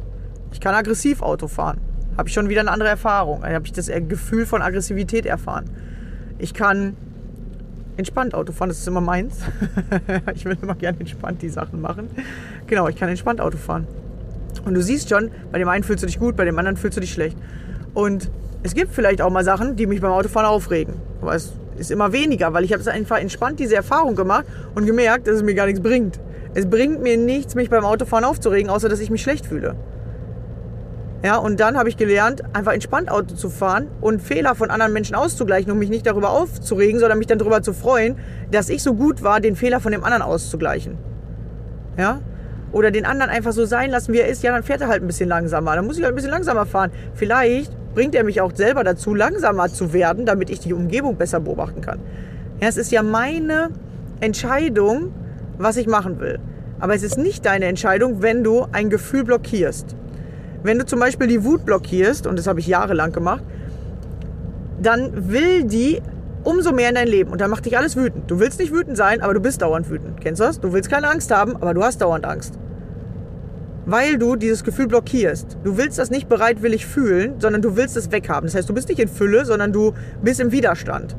Ich 0.53 0.61
kann 0.61 0.75
aggressiv 0.75 1.23
Auto 1.23 1.49
fahren. 1.49 1.81
Habe 2.17 2.29
ich 2.29 2.35
schon 2.35 2.49
wieder 2.49 2.61
eine 2.61 2.71
andere 2.71 2.89
Erfahrung. 2.89 3.41
Da 3.43 3.53
habe 3.53 3.67
ich 3.67 3.73
das 3.73 3.91
Gefühl 4.09 4.47
von 4.47 4.63
Aggressivität 4.63 5.27
erfahren. 5.27 5.71
Ich 6.39 6.55
kann 6.55 6.97
entspannt 7.97 8.35
Auto 8.35 8.53
fahren, 8.53 8.69
das 8.69 8.79
ist 8.79 8.89
immer 8.89 9.01
meins. 9.01 9.39
ich 10.35 10.45
will 10.45 10.57
immer 10.61 10.75
gerne 10.75 11.01
entspannt 11.01 11.43
die 11.43 11.49
Sachen 11.49 11.81
machen. 11.81 12.09
Genau, 12.67 12.89
ich 12.89 12.97
kann 12.97 13.09
entspannt 13.09 13.41
Auto 13.41 13.57
fahren. 13.57 13.87
Und 14.65 14.75
du 14.75 14.83
siehst 14.83 15.09
schon, 15.09 15.31
bei 15.51 15.59
dem 15.59 15.69
einen 15.69 15.85
fühlst 15.85 16.03
du 16.03 16.07
dich 16.07 16.19
gut, 16.19 16.37
bei 16.37 16.45
dem 16.45 16.59
anderen 16.59 16.77
fühlst 16.77 16.97
du 16.97 17.01
dich 17.01 17.13
schlecht. 17.13 17.37
Und 17.95 18.31
es 18.63 18.75
gibt 18.75 18.93
vielleicht 18.93 19.23
auch 19.23 19.31
mal 19.31 19.45
Sachen, 19.45 19.77
die 19.77 19.87
mich 19.87 20.01
beim 20.01 20.13
Autofahren 20.13 20.47
aufregen. 20.47 20.95
Aber 21.23 21.35
es 21.35 21.53
ist 21.79 21.91
immer 21.91 22.13
weniger, 22.13 22.53
weil 22.53 22.65
ich 22.65 22.73
habe 22.73 22.83
es 22.83 22.89
einfach 22.89 23.19
entspannt 23.19 23.61
diese 23.61 23.77
Erfahrung 23.77 24.17
gemacht 24.17 24.45
und 24.75 24.87
gemerkt, 24.87 25.27
dass 25.27 25.37
es 25.37 25.43
mir 25.43 25.55
gar 25.55 25.67
nichts 25.67 25.81
bringt. 25.81 26.21
Es 26.55 26.67
bringt 26.67 27.03
mir 27.03 27.17
nichts, 27.17 27.55
mich 27.55 27.71
beim 27.71 27.85
Autofahren 27.85 28.25
aufzuregen, 28.25 28.71
außer 28.71 28.89
dass 28.89 29.01
ich 29.01 29.11
mich 29.11 29.23
schlecht 29.23 29.47
fühle. 29.47 29.75
Ja, 31.25 31.39
und 31.39 31.59
dann 31.59 31.79
habe 31.79 31.89
ich 31.89 31.97
gelernt, 31.97 32.43
einfach 32.55 32.73
entspannt 32.73 33.11
Auto 33.11 33.35
zu 33.35 33.49
fahren 33.49 33.89
und 34.03 34.21
Fehler 34.21 34.55
von 34.55 34.71
anderen 34.71 34.93
Menschen 34.93 35.17
auszugleichen, 35.17 35.73
um 35.73 35.79
mich 35.79 35.89
nicht 35.89 36.07
darüber 36.07 36.31
aufzuregen, 36.31 37.01
sondern 37.01 37.19
mich 37.19 37.27
dann 37.27 37.39
darüber 37.39 37.63
zu 37.63 37.73
freuen, 37.73 38.17
dass 38.51 38.69
ich 38.69 38.83
so 38.83 38.93
gut 38.93 39.23
war, 39.23 39.41
den 39.41 39.57
Fehler 39.57 39.81
von 39.81 39.91
dem 39.91 40.05
anderen 40.05 40.23
auszugleichen. 40.23 40.99
Ja? 41.97 42.21
Oder 42.75 42.91
den 42.91 43.07
anderen 43.07 43.31
einfach 43.31 43.53
so 43.53 43.65
sein 43.67 43.91
lassen, 43.91 44.13
wie 44.13 44.19
er 44.19 44.27
ist. 44.27 44.43
Ja, 44.43 44.53
dann 44.53 44.65
fährt 44.65 44.81
er 44.81 44.89
halt 44.89 45.01
ein 45.01 45.07
bisschen 45.07 45.29
langsamer. 45.29 45.77
Dann 45.77 45.87
muss 45.87 45.97
ich 45.97 46.03
halt 46.03 46.13
ein 46.13 46.17
bisschen 46.17 46.33
langsamer 46.33 46.67
fahren. 46.67 46.91
Vielleicht 47.15 47.73
bringt 47.95 48.17
er 48.17 48.25
mich 48.25 48.41
auch 48.41 48.51
selber 48.53 48.83
dazu, 48.83 49.15
langsamer 49.15 49.69
zu 49.69 49.93
werden, 49.93 50.27
damit 50.27 50.51
ich 50.51 50.59
die 50.59 50.73
Umgebung 50.73 51.17
besser 51.17 51.39
beobachten 51.39 51.81
kann. 51.83 52.01
Ja, 52.61 52.67
es 52.67 52.77
ist 52.77 52.91
ja 52.91 53.05
meine 53.05 53.69
Entscheidung, 54.21 55.13
was 55.57 55.77
ich 55.77 55.87
machen 55.87 56.19
will. 56.19 56.41
Aber 56.81 56.97
es 56.97 57.05
ist 57.05 57.17
nicht 57.17 57.47
deine 57.47 57.67
Entscheidung, 57.67 58.23
wenn 58.23 58.43
du 58.43 58.67
ein 58.73 58.91
Gefühl 58.91 59.23
blockierst. 59.23 59.95
Wenn 60.65 60.77
du 60.81 60.85
zum 60.85 60.99
Beispiel 60.99 61.29
die 61.29 61.45
Wut 61.45 61.65
blockierst, 61.65 62.27
und 62.27 62.41
das 62.41 62.49
habe 62.49 62.59
ich 62.59 62.67
jahrelang 62.67 63.13
gemacht, 63.13 63.45
dann 64.83 65.31
will 65.31 65.63
die 65.63 66.03
umso 66.43 66.73
mehr 66.73 66.89
in 66.89 66.97
dein 66.97 67.07
Leben 67.07 67.31
und 67.31 67.41
dann 67.41 67.51
macht 67.51 67.67
dich 67.67 67.79
alles 67.79 67.95
wütend. 67.95 68.29
Du 68.29 68.41
willst 68.41 68.59
nicht 68.59 68.73
wütend 68.73 68.97
sein, 68.97 69.21
aber 69.21 69.33
du 69.33 69.41
bist 69.41 69.63
dauernd 69.63 69.89
wütend. 69.89 70.21
Kennst 70.21 70.41
du 70.41 70.45
das? 70.45 70.59
Du 70.59 70.73
willst 70.73 70.91
keine 70.91 71.09
Angst 71.09 71.31
haben, 71.31 71.55
aber 71.55 71.73
du 71.73 71.85
hast 71.85 72.01
dauernd 72.01 72.25
Angst. 72.25 72.59
Weil 73.87 74.19
du 74.19 74.37
dieses 74.37 74.65
Gefühl 74.65 74.87
blockierst. 74.87 75.59
Du 75.63 75.77
willst 75.77 75.99
das 75.99 76.11
nicht 76.11 76.29
bereitwillig 76.29 76.87
fühlen, 76.87 77.35
sondern 77.39 77.61
du 77.61 77.77
willst 77.77 77.97
es 77.97 78.11
weghaben. 78.11 78.47
Das 78.47 78.55
heißt, 78.55 78.69
du 78.69 78.75
bist 78.75 78.89
nicht 78.89 78.99
in 78.99 79.09
Fülle, 79.09 79.45
sondern 79.45 79.73
du 79.73 79.93
bist 80.23 80.41
im 80.41 80.53
Widerstand. 80.53 81.17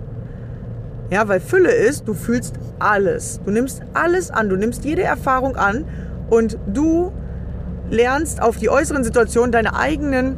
Ja, 1.12 1.28
weil 1.28 1.40
Fülle 1.40 1.72
ist, 1.72 2.08
du 2.08 2.16
fühlst 2.16 2.56
alles. 2.80 3.40
Du 3.46 3.52
nimmst 3.52 3.84
alles 3.94 4.32
an, 4.32 4.50
du 4.50 4.56
nimmst 4.56 4.84
jede 4.84 5.04
Erfahrung 5.04 5.56
an 5.56 5.86
und 6.30 6.58
du 6.66 7.12
lernst 7.92 8.42
auf 8.42 8.58
die 8.58 8.70
äußeren 8.70 9.04
Situationen 9.04 9.52
deine 9.52 9.76
eigenen 9.76 10.38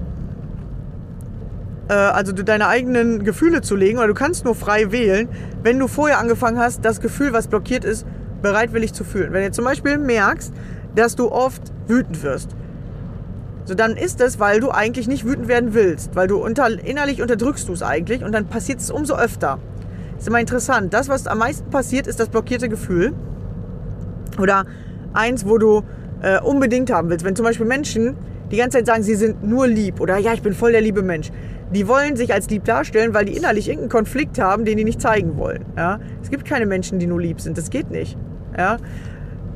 äh, 1.88 1.94
also 1.94 2.34
deine 2.34 2.68
eigenen 2.68 3.24
Gefühle 3.24 3.62
zu 3.62 3.76
legen 3.76 3.98
oder 3.98 4.08
du 4.08 4.14
kannst 4.14 4.44
nur 4.46 4.56
frei 4.56 4.92
wählen, 4.92 5.30
wenn 5.64 5.80
du 5.80 5.88
vorher 5.88 6.20
angefangen 6.20 6.60
hast, 6.60 6.84
das 6.84 7.00
Gefühl, 7.00 7.32
was 7.34 7.48
blockiert 7.48 7.86
ist, 7.86 8.06
bereitwillig 8.42 8.94
zu 8.94 9.04
fühlen. 9.04 9.32
Wenn 9.34 9.44
du 9.44 9.52
zum 9.52 9.66
Beispiel 9.66 9.98
merkst, 9.98 10.54
dass 10.98 11.16
du 11.16 11.32
oft 11.32 11.62
wütend 11.88 12.24
wirst, 12.24 12.56
so 13.66 13.76
dann 13.76 13.98
ist 13.98 14.22
es, 14.22 14.40
weil 14.40 14.62
du 14.62 14.72
eigentlich 14.72 15.08
nicht 15.08 15.26
wütend 15.26 15.48
werden 15.50 15.74
willst, 15.74 16.16
weil 16.16 16.28
du 16.28 16.38
unter, 16.38 16.68
innerlich 16.86 17.22
unterdrückst 17.22 17.68
du 17.68 17.74
es 17.74 17.84
eigentlich 17.84 18.24
und 18.24 18.32
dann 18.32 18.48
passiert 18.48 18.80
es 18.80 18.90
umso 18.90 19.16
öfter. 19.16 19.60
Ist 20.18 20.28
immer 20.28 20.40
interessant. 20.40 20.94
Das, 20.94 21.10
was 21.10 21.28
am 21.28 21.40
meisten 21.40 21.70
passiert, 21.70 22.08
ist 22.08 22.20
das 22.20 22.30
blockierte 22.30 22.70
Gefühl. 22.70 23.14
Oder 24.40 24.66
eins, 25.14 25.46
wo 25.46 25.58
du 25.58 25.84
äh, 26.22 26.40
unbedingt 26.40 26.92
haben 26.92 27.10
willst. 27.10 27.26
Wenn 27.26 27.36
zum 27.36 27.46
Beispiel 27.46 27.66
Menschen 27.66 28.16
die 28.52 28.58
ganze 28.58 28.78
Zeit 28.78 28.86
sagen, 28.86 29.04
sie 29.04 29.16
sind 29.16 29.44
nur 29.44 29.68
lieb 29.68 30.00
oder 30.00 30.18
ja, 30.18 30.34
ich 30.34 30.42
bin 30.42 30.54
voll 30.54 30.72
der 30.72 30.82
liebe 30.82 31.02
Mensch. 31.02 31.32
Die 31.74 31.88
wollen 31.90 32.16
sich 32.16 32.34
als 32.34 32.50
lieb 32.50 32.64
darstellen, 32.64 33.14
weil 33.14 33.26
die 33.26 33.36
innerlich 33.36 33.68
irgendeinen 33.68 33.90
Konflikt 33.90 34.40
haben, 34.40 34.64
den 34.64 34.78
die 34.78 34.86
nicht 34.86 35.02
zeigen 35.02 35.38
wollen. 35.38 35.66
Ja? 35.76 36.00
Es 36.24 36.30
gibt 36.30 36.46
keine 36.46 36.66
Menschen, 36.66 37.00
die 37.00 37.08
nur 37.08 37.20
lieb 37.20 37.42
sind. 37.42 37.58
Das 37.58 37.70
geht 37.70 37.92
nicht. 37.92 38.18
Ja? 38.58 38.78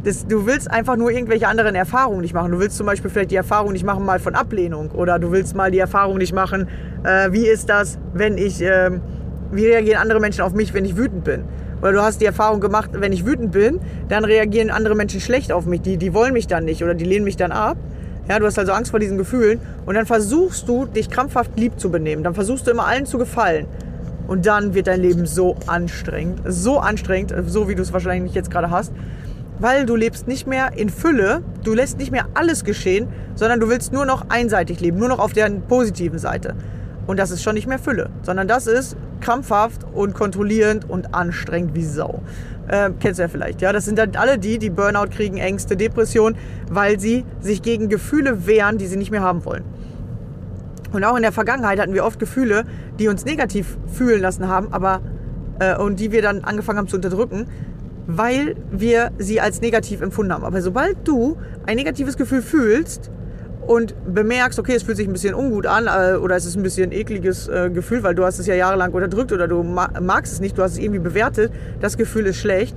Das, 0.03 0.25
du 0.25 0.47
willst 0.47 0.71
einfach 0.71 0.95
nur 0.95 1.11
irgendwelche 1.11 1.47
anderen 1.47 1.75
Erfahrungen 1.75 2.21
nicht 2.21 2.33
machen. 2.33 2.51
Du 2.51 2.59
willst 2.59 2.75
zum 2.75 2.87
Beispiel 2.87 3.11
vielleicht 3.11 3.29
die 3.29 3.35
Erfahrung 3.35 3.71
nicht 3.71 3.85
machen 3.85 4.03
mal 4.03 4.19
von 4.19 4.33
Ablehnung 4.33 4.89
oder 4.91 5.19
du 5.19 5.31
willst 5.31 5.55
mal 5.55 5.69
die 5.69 5.77
Erfahrung 5.77 6.17
nicht 6.17 6.33
machen, 6.33 6.67
äh, 7.03 7.31
wie 7.31 7.47
ist 7.47 7.69
das, 7.69 7.99
wenn 8.13 8.37
ich, 8.37 8.61
äh, 8.61 8.89
wie 9.51 9.65
reagieren 9.67 10.01
andere 10.01 10.19
Menschen 10.19 10.41
auf 10.41 10.53
mich, 10.53 10.73
wenn 10.73 10.85
ich 10.85 10.97
wütend 10.97 11.23
bin. 11.23 11.43
Oder 11.81 11.91
du 11.93 12.01
hast 12.01 12.19
die 12.19 12.25
Erfahrung 12.25 12.61
gemacht, 12.61 12.91
wenn 12.93 13.11
ich 13.11 13.25
wütend 13.25 13.51
bin, 13.51 13.79
dann 14.07 14.25
reagieren 14.25 14.71
andere 14.71 14.95
Menschen 14.95 15.19
schlecht 15.19 15.51
auf 15.51 15.65
mich. 15.65 15.81
Die, 15.81 15.97
die 15.97 16.13
wollen 16.13 16.33
mich 16.33 16.47
dann 16.47 16.65
nicht 16.65 16.83
oder 16.83 16.95
die 16.95 17.05
lehnen 17.05 17.25
mich 17.25 17.37
dann 17.37 17.51
ab. 17.51 17.77
Ja, 18.27 18.39
du 18.39 18.45
hast 18.45 18.57
also 18.57 18.71
Angst 18.71 18.91
vor 18.91 18.99
diesen 18.99 19.17
Gefühlen 19.17 19.59
und 19.85 19.95
dann 19.95 20.05
versuchst 20.05 20.67
du, 20.67 20.85
dich 20.85 21.09
krampfhaft 21.09 21.59
lieb 21.59 21.79
zu 21.79 21.91
benehmen. 21.91 22.23
Dann 22.23 22.33
versuchst 22.33 22.65
du 22.65 22.71
immer 22.71 22.85
allen 22.85 23.05
zu 23.05 23.17
gefallen. 23.17 23.65
Und 24.27 24.45
dann 24.45 24.73
wird 24.73 24.87
dein 24.87 25.01
Leben 25.01 25.25
so 25.25 25.57
anstrengend, 25.67 26.41
so 26.45 26.79
anstrengend, 26.79 27.33
so 27.47 27.67
wie 27.67 27.75
du 27.75 27.81
es 27.81 27.91
wahrscheinlich 27.91 28.33
jetzt 28.33 28.49
gerade 28.49 28.69
hast, 28.69 28.93
weil 29.61 29.85
du 29.85 29.95
lebst 29.95 30.27
nicht 30.27 30.47
mehr 30.47 30.71
in 30.75 30.89
Fülle, 30.89 31.43
du 31.63 31.73
lässt 31.73 31.99
nicht 31.99 32.11
mehr 32.11 32.25
alles 32.33 32.63
geschehen, 32.63 33.07
sondern 33.35 33.59
du 33.59 33.69
willst 33.69 33.93
nur 33.93 34.05
noch 34.05 34.25
einseitig 34.29 34.81
leben, 34.81 34.97
nur 34.97 35.07
noch 35.07 35.19
auf 35.19 35.33
der 35.33 35.49
positiven 35.49 36.17
Seite. 36.17 36.55
Und 37.05 37.17
das 37.17 37.29
ist 37.29 37.43
schon 37.43 37.53
nicht 37.53 37.67
mehr 37.67 37.79
Fülle, 37.79 38.09
sondern 38.23 38.47
das 38.47 38.67
ist 38.67 38.97
krampfhaft 39.21 39.85
und 39.93 40.15
kontrollierend 40.15 40.89
und 40.89 41.13
anstrengend 41.13 41.75
wie 41.75 41.85
Sau. 41.85 42.21
Äh, 42.67 42.89
kennst 42.99 43.19
du 43.19 43.23
ja 43.23 43.27
vielleicht, 43.27 43.61
ja? 43.61 43.71
Das 43.71 43.85
sind 43.85 43.99
dann 43.99 44.15
alle 44.15 44.39
die, 44.39 44.57
die 44.57 44.69
Burnout 44.71 45.09
kriegen, 45.11 45.37
Ängste, 45.37 45.77
Depressionen, 45.77 46.37
weil 46.69 46.99
sie 46.99 47.23
sich 47.39 47.61
gegen 47.61 47.87
Gefühle 47.87 48.47
wehren, 48.47 48.77
die 48.77 48.87
sie 48.87 48.97
nicht 48.97 49.11
mehr 49.11 49.21
haben 49.21 49.45
wollen. 49.45 49.63
Und 50.91 51.03
auch 51.03 51.15
in 51.15 51.21
der 51.21 51.31
Vergangenheit 51.31 51.79
hatten 51.79 51.93
wir 51.93 52.03
oft 52.03 52.19
Gefühle, 52.19 52.65
die 52.99 53.07
uns 53.07 53.25
negativ 53.25 53.77
fühlen 53.87 54.21
lassen 54.21 54.47
haben, 54.47 54.73
aber 54.73 55.01
äh, 55.59 55.77
und 55.77 55.99
die 55.99 56.11
wir 56.11 56.21
dann 56.21 56.43
angefangen 56.43 56.79
haben 56.79 56.87
zu 56.87 56.95
unterdrücken, 56.95 57.45
weil 58.17 58.55
wir 58.71 59.11
sie 59.17 59.39
als 59.39 59.61
negativ 59.61 60.01
empfunden 60.01 60.33
haben. 60.33 60.43
Aber 60.43 60.61
sobald 60.61 61.07
du 61.07 61.37
ein 61.65 61.75
negatives 61.75 62.17
Gefühl 62.17 62.41
fühlst, 62.41 63.11
und 63.67 63.93
bemerkst, 64.11 64.59
okay, 64.59 64.73
es 64.75 64.83
fühlt 64.83 64.97
sich 64.97 65.07
ein 65.07 65.13
bisschen 65.13 65.35
ungut 65.35 65.65
an 65.65 65.87
äh, 65.87 66.15
oder 66.15 66.35
es 66.35 66.45
ist 66.45 66.55
ein 66.55 66.63
bisschen 66.63 66.91
ekliges 66.91 67.47
äh, 67.47 67.69
Gefühl, 67.69 68.03
weil 68.03 68.15
du 68.15 68.25
hast 68.25 68.39
es 68.39 68.47
ja 68.47 68.55
jahrelang 68.55 68.91
unterdrückt 68.91 69.31
oder 69.31 69.47
du 69.47 69.63
magst 69.63 70.33
es 70.33 70.39
nicht, 70.39 70.57
du 70.57 70.63
hast 70.63 70.73
es 70.73 70.77
irgendwie 70.79 70.99
bewertet, 70.99 71.53
das 71.79 71.95
Gefühl 71.95 72.25
ist 72.25 72.37
schlecht, 72.37 72.75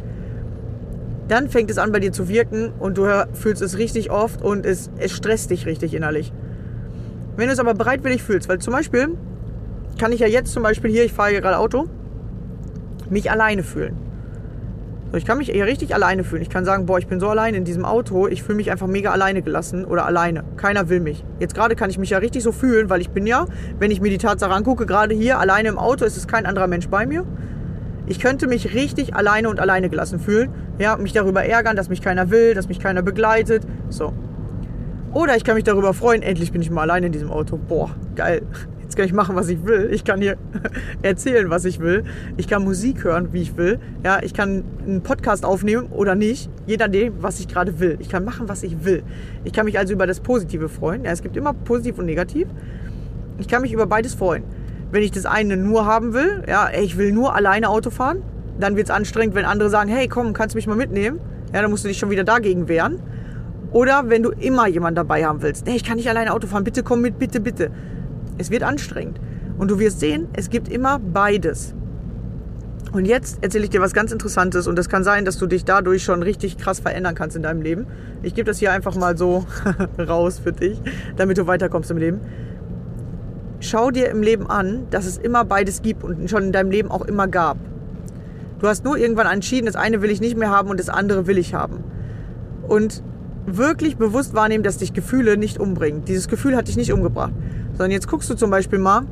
dann 1.29 1.49
fängt 1.49 1.71
es 1.71 1.79
an 1.79 1.91
bei 1.91 2.01
dir 2.01 2.13
zu 2.13 2.29
wirken 2.29 2.73
und 2.79 2.99
du 2.99 3.07
fühlst 3.33 3.63
es 3.63 3.79
richtig 3.79 4.11
oft 4.11 4.43
und 4.43 4.67
es, 4.67 4.91
es 4.99 5.13
stresst 5.13 5.51
dich 5.51 5.65
richtig 5.67 5.95
innerlich. 5.95 6.33
Wenn 7.37 7.47
du 7.47 7.55
es 7.55 7.59
aber 7.59 7.75
bereitwillig 7.75 8.23
fühlst, 8.23 8.49
weil 8.49 8.59
zum 8.59 8.75
Beispiel 8.75 9.09
kann 9.99 10.13
ich 10.13 10.21
ja 10.21 10.27
jetzt 10.27 10.53
zum 10.53 10.63
Beispiel 10.63 10.91
hier, 10.91 11.05
ich 11.05 11.13
fahre 11.13 11.33
gerade 11.33 11.59
Auto, 11.59 11.89
mich 13.09 13.31
alleine 13.31 13.63
fühlen. 13.63 13.97
Ich 15.17 15.25
kann 15.25 15.39
mich 15.39 15.55
eher 15.55 15.67
richtig 15.67 15.95
alleine 15.95 16.25
fühlen. 16.25 16.43
Ich 16.43 16.51
kann 16.51 16.65
sagen, 16.65 16.87
boah, 16.87 16.99
ich 16.99 17.07
bin 17.07 17.21
so 17.21 17.29
alleine 17.29 17.57
in 17.57 17.65
diesem 17.65 17.85
Auto, 17.85 18.27
ich 18.27 18.43
fühle 18.43 18.57
mich 18.57 18.71
einfach 18.71 18.87
mega 18.87 19.13
alleine 19.13 19.43
gelassen 19.43 19.85
oder 19.85 20.07
alleine. 20.07 20.45
Keiner 20.57 20.89
will 20.89 21.01
mich. 21.01 21.25
Jetzt 21.39 21.55
gerade 21.55 21.77
kann 21.77 21.91
ich 21.91 21.99
mich 21.99 22.11
ja 22.11 22.19
richtig 22.19 22.43
so 22.43 22.53
fühlen, 22.53 22.91
weil 22.91 23.01
ich 23.01 23.11
bin 23.11 23.27
ja, 23.27 23.47
wenn 23.79 23.91
ich 23.91 24.01
mir 24.01 24.11
die 24.11 24.19
Tatsache 24.19 24.53
angucke, 24.53 24.87
gerade 24.87 25.15
hier 25.15 25.39
alleine 25.39 25.69
im 25.69 25.79
Auto, 25.79 26.05
ist 26.05 26.17
es 26.17 26.27
kein 26.27 26.47
anderer 26.47 26.67
Mensch 26.67 26.89
bei 26.89 27.07
mir. 27.07 27.25
Ich 28.07 28.19
könnte 28.19 28.47
mich 28.47 28.75
richtig 28.75 29.15
alleine 29.15 29.49
und 29.49 29.61
alleine 29.61 29.89
gelassen 29.89 30.19
fühlen. 30.19 30.51
Ja, 30.79 30.97
mich 30.97 31.13
darüber 31.13 31.45
ärgern, 31.45 31.77
dass 31.77 31.89
mich 31.89 32.03
keiner 32.03 32.31
will, 32.31 32.55
dass 32.55 32.69
mich 32.69 32.81
keiner 32.81 33.03
begleitet. 33.03 33.63
So. 33.89 34.13
Oder 35.13 35.37
ich 35.37 35.45
kann 35.45 35.55
mich 35.55 35.65
darüber 35.65 35.95
freuen, 35.95 36.23
endlich 36.23 36.51
bin 36.51 36.61
ich 36.61 36.71
mal 36.71 36.83
alleine 36.83 37.07
in 37.07 37.13
diesem 37.13 37.31
Auto. 37.31 37.57
Boah, 37.57 37.91
geil. 38.17 38.43
Jetzt 38.95 38.99
kann 38.99 39.07
ich 39.07 39.13
machen, 39.13 39.35
was 39.35 39.49
ich 39.49 39.67
will. 39.67 39.89
Ich 39.93 40.05
kann 40.05 40.21
hier 40.21 40.37
erzählen, 41.03 41.51
was 41.51 41.65
ich 41.65 41.81
will. 41.81 42.05
Ich 42.37 42.47
kann 42.47 42.63
Musik 42.63 43.03
hören, 43.03 43.33
wie 43.33 43.43
ich 43.43 43.57
will. 43.57 43.81
Ja, 44.05 44.23
ich 44.23 44.35
kann 44.35 44.63
einen 44.87 45.03
Podcast 45.03 45.45
aufnehmen 45.45 45.89
oder 45.91 46.15
nicht, 46.15 46.49
je 46.69 46.77
nachdem, 46.77 47.21
was 47.21 47.41
ich 47.41 47.49
gerade 47.49 47.81
will. 47.81 47.97
Ich 47.99 48.09
kann 48.09 48.25
machen, 48.25 48.49
was 48.49 48.63
ich 48.63 48.85
will. 48.85 49.03
Ich 49.43 49.53
kann 49.53 49.65
mich 49.65 49.81
also 49.81 49.93
über 49.93 50.07
das 50.07 50.21
Positive 50.21 50.69
freuen. 50.69 51.03
Ja, 51.03 51.11
es 51.11 51.23
gibt 51.23 51.37
immer 51.37 51.55
positiv 51.55 51.99
und 51.99 52.07
negativ. 52.07 52.47
Ich 53.39 53.49
kann 53.49 53.63
mich 53.63 53.73
über 53.73 53.89
beides 53.89 54.15
freuen. 54.15 54.45
Wenn 54.93 55.03
ich 55.03 55.11
das 55.11 55.27
eine 55.27 55.57
nur 55.57 55.87
haben 55.87 56.15
will, 56.15 56.45
ja, 56.47 56.69
ich 56.81 56.97
will 56.97 57.11
nur 57.11 57.35
alleine 57.35 57.71
Auto 57.71 57.91
fahren, 57.91 58.23
dann 58.61 58.77
wird 58.77 58.87
es 58.87 58.95
anstrengend, 58.95 59.35
wenn 59.35 59.45
andere 59.45 59.71
sagen, 59.71 59.91
hey, 59.91 60.07
komm, 60.07 60.35
kannst 60.35 60.55
du 60.55 60.57
mich 60.57 60.69
mal 60.69 60.77
mitnehmen? 60.77 61.19
Ja, 61.53 61.63
dann 61.63 61.71
musst 61.73 61.83
du 61.83 61.89
dich 61.89 61.99
schon 61.99 62.11
wieder 62.11 62.23
dagegen 62.23 62.69
wehren. 62.69 63.03
Oder 63.73 64.09
wenn 64.09 64.23
du 64.23 64.31
immer 64.31 64.69
jemanden 64.69 64.95
dabei 64.95 65.27
haben 65.27 65.43
willst. 65.43 65.67
Nee, 65.67 65.75
ich 65.75 65.83
kann 65.83 65.97
nicht 65.97 66.09
alleine 66.09 66.33
Auto 66.33 66.47
fahren, 66.47 66.63
bitte 66.63 66.85
komm 66.85 67.01
mit, 67.01 67.19
bitte, 67.19 67.41
bitte. 67.41 67.73
Es 68.39 68.51
wird 68.51 68.63
anstrengend. 68.63 69.21
Und 69.59 69.71
du 69.71 69.79
wirst 69.79 70.01
sehen, 70.01 70.29
es 70.33 70.51
gibt 70.51 70.69
immer 70.69 70.99
beides. 70.99 71.75
Und 72.93 73.07
jetzt 73.07 73.43
erzähle 73.43 73.65
ich 73.65 73.71
dir 73.71 73.81
was 73.81 73.93
ganz 73.93 74.13
Interessantes 74.13 74.69
und 74.69 74.79
es 74.79 74.89
kann 74.89 75.03
sein, 75.03 75.25
dass 75.25 75.37
du 75.37 75.47
dich 75.47 75.65
dadurch 75.65 76.05
schon 76.05 76.23
richtig 76.23 76.59
krass 76.59 76.79
verändern 76.79 77.17
kannst 77.17 77.35
in 77.35 77.43
deinem 77.43 77.61
Leben. 77.61 77.87
Ich 78.23 78.35
gebe 78.35 78.47
das 78.47 78.59
hier 78.59 78.71
einfach 78.71 78.95
mal 78.95 79.19
so 79.19 79.47
raus 79.99 80.39
für 80.39 80.53
dich, 80.53 80.81
damit 81.17 81.39
du 81.39 81.49
weiterkommst 81.49 81.91
im 81.91 81.97
Leben. 81.97 82.21
Schau 83.59 83.91
dir 83.91 84.11
im 84.11 84.23
Leben 84.23 84.49
an, 84.49 84.87
dass 84.91 85.07
es 85.07 85.19
immer 85.19 85.45
beides 85.45 85.83
gibt 85.83 86.05
und 86.05 86.31
schon 86.31 86.45
in 86.45 86.53
deinem 86.53 86.71
Leben 86.71 86.91
auch 86.91 87.05
immer 87.05 87.27
gab. 87.27 87.57
Du 88.61 88.69
hast 88.69 88.85
nur 88.85 88.97
irgendwann 88.97 89.27
entschieden, 89.27 89.67
das 89.67 89.75
eine 89.75 90.01
will 90.01 90.11
ich 90.11 90.21
nicht 90.21 90.37
mehr 90.37 90.51
haben 90.51 90.71
und 90.71 90.79
das 90.79 90.89
andere 90.89 91.27
will 91.27 91.39
ich 91.39 91.53
haben. 91.53 91.83
Und 92.69 93.03
wirklich 93.47 93.97
bewusst 93.97 94.35
wahrnehmen, 94.35 94.65
dass 94.65 94.79
dich 94.79 94.93
Gefühle 94.93 95.37
nicht 95.37 95.59
umbringen. 95.59 96.05
Dieses 96.05 96.29
Gefühl 96.29 96.57
hat 96.57 96.69
dich 96.69 96.77
nicht 96.77 96.93
umgebracht. 96.93 97.33
Sondern 97.73 97.91
jetzt 97.91 98.09
guckst 98.09 98.31
du 98.31 98.35
zum 98.35 98.51
Beispiel 98.51 98.79
mal, 98.79 99.03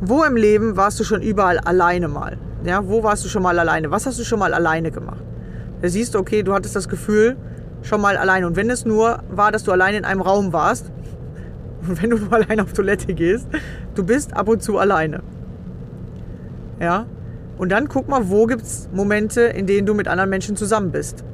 wo 0.00 0.22
im 0.22 0.36
Leben 0.36 0.76
warst 0.76 1.00
du 1.00 1.04
schon 1.04 1.22
überall 1.22 1.58
alleine 1.58 2.08
mal? 2.08 2.38
Ja, 2.64 2.86
wo 2.86 3.02
warst 3.02 3.24
du 3.24 3.28
schon 3.28 3.42
mal 3.42 3.58
alleine? 3.58 3.90
Was 3.90 4.06
hast 4.06 4.18
du 4.18 4.24
schon 4.24 4.38
mal 4.38 4.54
alleine 4.54 4.90
gemacht? 4.90 5.22
Da 5.82 5.88
siehst 5.88 6.14
du, 6.14 6.18
okay, 6.18 6.42
du 6.42 6.52
hattest 6.52 6.76
das 6.76 6.88
Gefühl 6.88 7.36
schon 7.82 8.00
mal 8.00 8.16
alleine. 8.16 8.46
Und 8.46 8.56
wenn 8.56 8.70
es 8.70 8.84
nur 8.84 9.20
war, 9.30 9.50
dass 9.50 9.64
du 9.64 9.72
alleine 9.72 9.98
in 9.98 10.04
einem 10.04 10.20
Raum 10.20 10.52
warst, 10.52 10.90
und 11.88 12.02
wenn 12.02 12.10
du 12.10 12.18
nur 12.18 12.32
alleine 12.32 12.62
auf 12.62 12.72
Toilette 12.72 13.14
gehst, 13.14 13.46
du 13.94 14.04
bist 14.04 14.36
ab 14.36 14.48
und 14.48 14.62
zu 14.62 14.78
alleine. 14.78 15.22
Ja? 16.78 17.06
Und 17.58 17.70
dann 17.70 17.88
guck 17.88 18.08
mal, 18.08 18.30
wo 18.30 18.46
gibt 18.46 18.62
es 18.62 18.88
Momente, 18.92 19.42
in 19.42 19.66
denen 19.66 19.86
du 19.86 19.94
mit 19.94 20.08
anderen 20.08 20.30
Menschen 20.30 20.56
zusammen 20.56 20.92
bist. 20.92 21.24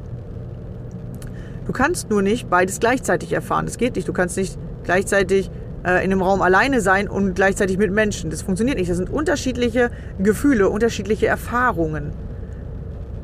Du 1.66 1.72
kannst 1.72 2.10
nur 2.10 2.22
nicht 2.22 2.48
beides 2.48 2.80
gleichzeitig 2.80 3.32
erfahren. 3.32 3.66
Das 3.66 3.76
geht 3.76 3.96
nicht. 3.96 4.06
Du 4.06 4.12
kannst 4.12 4.36
nicht 4.36 4.56
gleichzeitig 4.84 5.50
äh, 5.84 6.04
in 6.04 6.12
einem 6.12 6.22
Raum 6.22 6.40
alleine 6.40 6.80
sein 6.80 7.08
und 7.08 7.34
gleichzeitig 7.34 7.76
mit 7.76 7.90
Menschen. 7.90 8.30
Das 8.30 8.42
funktioniert 8.42 8.78
nicht. 8.78 8.90
Das 8.90 8.96
sind 8.96 9.10
unterschiedliche 9.10 9.90
Gefühle, 10.18 10.68
unterschiedliche 10.68 11.26
Erfahrungen. 11.26 12.12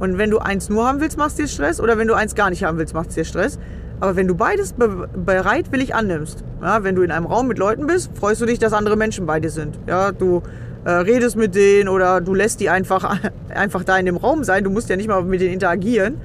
Und 0.00 0.18
wenn 0.18 0.31
du 0.31 0.38
eins 0.38 0.68
nur 0.68 0.87
haben 0.87 1.00
willst, 1.00 1.16
machst 1.16 1.38
du 1.38 1.42
dir 1.42 1.48
Stress. 1.48 1.81
Oder 1.81 1.98
wenn 1.98 2.09
du 2.09 2.14
eins 2.14 2.35
gar 2.35 2.50
nicht 2.50 2.64
haben 2.64 2.78
willst, 2.78 2.94
machst 2.94 3.12
du 3.12 3.20
dir 3.20 3.24
Stress. 3.24 3.59
Aber 4.00 4.16
wenn 4.16 4.26
du 4.26 4.35
beides 4.35 4.72
be 4.72 5.09
bereitwillig 5.14 5.94
annimmst, 5.94 6.42
ja, 6.61 6.83
wenn 6.83 6.96
du 6.96 7.02
in 7.02 7.12
einem 7.12 7.26
Raum 7.26 7.46
mit 7.46 7.59
Leuten 7.59 7.87
bist, 7.87 8.11
freust 8.18 8.40
du 8.40 8.46
dich, 8.46 8.59
dass 8.59 8.72
andere 8.72 8.96
Menschen 8.96 9.26
bei 9.26 9.38
dir 9.38 9.50
sind. 9.50 9.78
Ja, 9.87 10.11
du 10.11 10.42
äh, 10.85 10.90
redest 10.90 11.37
mit 11.37 11.55
denen 11.55 11.88
oder 11.88 12.20
du 12.20 12.35
lässt 12.35 12.59
die 12.59 12.68
einfach, 12.68 13.20
einfach 13.55 13.85
da 13.85 13.96
in 13.96 14.07
dem 14.07 14.16
Raum 14.16 14.42
sein. 14.42 14.64
Du 14.64 14.70
musst 14.70 14.88
ja 14.88 14.96
nicht 14.96 15.07
mal 15.07 15.22
mit 15.22 15.40
denen 15.40 15.52
interagieren. 15.52 16.16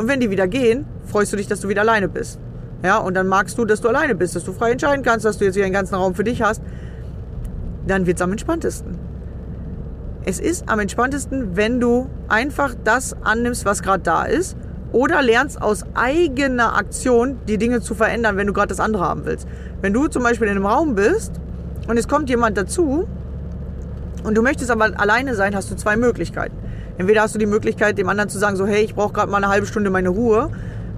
Und 0.00 0.08
wenn 0.08 0.18
die 0.18 0.30
wieder 0.30 0.48
gehen, 0.48 0.86
freust 1.04 1.30
du 1.30 1.36
dich, 1.36 1.46
dass 1.46 1.60
du 1.60 1.68
wieder 1.68 1.82
alleine 1.82 2.08
bist. 2.08 2.40
Ja, 2.82 2.96
und 2.96 3.12
dann 3.12 3.26
magst 3.26 3.58
du, 3.58 3.66
dass 3.66 3.82
du 3.82 3.88
alleine 3.88 4.14
bist, 4.14 4.34
dass 4.34 4.44
du 4.44 4.54
frei 4.54 4.70
entscheiden 4.70 5.04
kannst, 5.04 5.26
dass 5.26 5.36
du 5.36 5.44
jetzt 5.44 5.56
hier 5.56 5.62
den 5.62 5.74
ganzen 5.74 5.94
Raum 5.94 6.14
für 6.14 6.24
dich 6.24 6.40
hast. 6.40 6.62
Dann 7.86 8.06
wird 8.06 8.16
es 8.16 8.22
am 8.22 8.32
entspanntesten. 8.32 8.96
Es 10.24 10.40
ist 10.40 10.70
am 10.70 10.78
entspanntesten, 10.78 11.54
wenn 11.54 11.80
du 11.80 12.08
einfach 12.28 12.74
das 12.82 13.14
annimmst, 13.24 13.66
was 13.66 13.82
gerade 13.82 14.02
da 14.02 14.24
ist 14.24 14.56
oder 14.92 15.20
lernst 15.20 15.60
aus 15.60 15.84
eigener 15.92 16.78
Aktion 16.78 17.38
die 17.46 17.58
Dinge 17.58 17.82
zu 17.82 17.94
verändern, 17.94 18.38
wenn 18.38 18.46
du 18.46 18.54
gerade 18.54 18.68
das 18.68 18.80
andere 18.80 19.04
haben 19.04 19.26
willst. 19.26 19.46
Wenn 19.82 19.92
du 19.92 20.08
zum 20.08 20.22
Beispiel 20.22 20.48
in 20.48 20.56
einem 20.56 20.64
Raum 20.64 20.94
bist 20.94 21.32
und 21.88 21.98
es 21.98 22.08
kommt 22.08 22.30
jemand 22.30 22.56
dazu 22.56 23.06
und 24.24 24.34
du 24.34 24.40
möchtest 24.40 24.70
aber 24.70 24.98
alleine 24.98 25.34
sein, 25.34 25.54
hast 25.54 25.70
du 25.70 25.76
zwei 25.76 25.98
Möglichkeiten. 25.98 26.56
Entweder 27.00 27.22
hast 27.22 27.34
du 27.34 27.38
die 27.38 27.46
Möglichkeit, 27.46 27.96
dem 27.96 28.10
anderen 28.10 28.28
zu 28.28 28.38
sagen, 28.38 28.56
so 28.56 28.66
hey, 28.66 28.84
ich 28.84 28.94
brauche 28.94 29.14
gerade 29.14 29.30
mal 29.30 29.38
eine 29.38 29.48
halbe 29.48 29.66
Stunde 29.66 29.88
meine 29.88 30.10
Ruhe. 30.10 30.50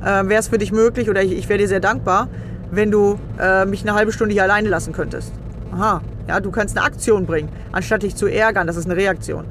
Äh, 0.03 0.29
Wäre 0.29 0.41
es 0.41 0.49
für 0.49 0.59
dich 0.59 0.73
möglich 0.73 1.09
oder 1.09 1.23
ich, 1.23 1.31
ich 1.31 1.49
wäre 1.49 1.61
dir 1.61 1.69
sehr 1.69 1.79
dankbar, 1.79 2.27
wenn 2.73 2.91
du 2.91 3.21
äh, 3.39 3.65
mich 3.67 3.83
eine 3.83 3.95
halbe 3.95 4.11
Stunde 4.11 4.33
hier 4.33 4.43
alleine 4.43 4.69
lassen 4.69 4.93
könntest. 4.93 5.33
Aha, 5.73 6.01
ja, 6.27 6.41
du 6.41 6.51
kannst 6.51 6.77
eine 6.77 6.85
Aktion 6.85 7.25
bringen, 7.25 7.51
anstatt 7.71 8.03
dich 8.03 8.17
zu 8.17 8.27
ärgern. 8.27 8.67
Das 8.67 8.77
ist 8.77 8.87
eine 8.87 8.97
Reaktion 8.97 9.45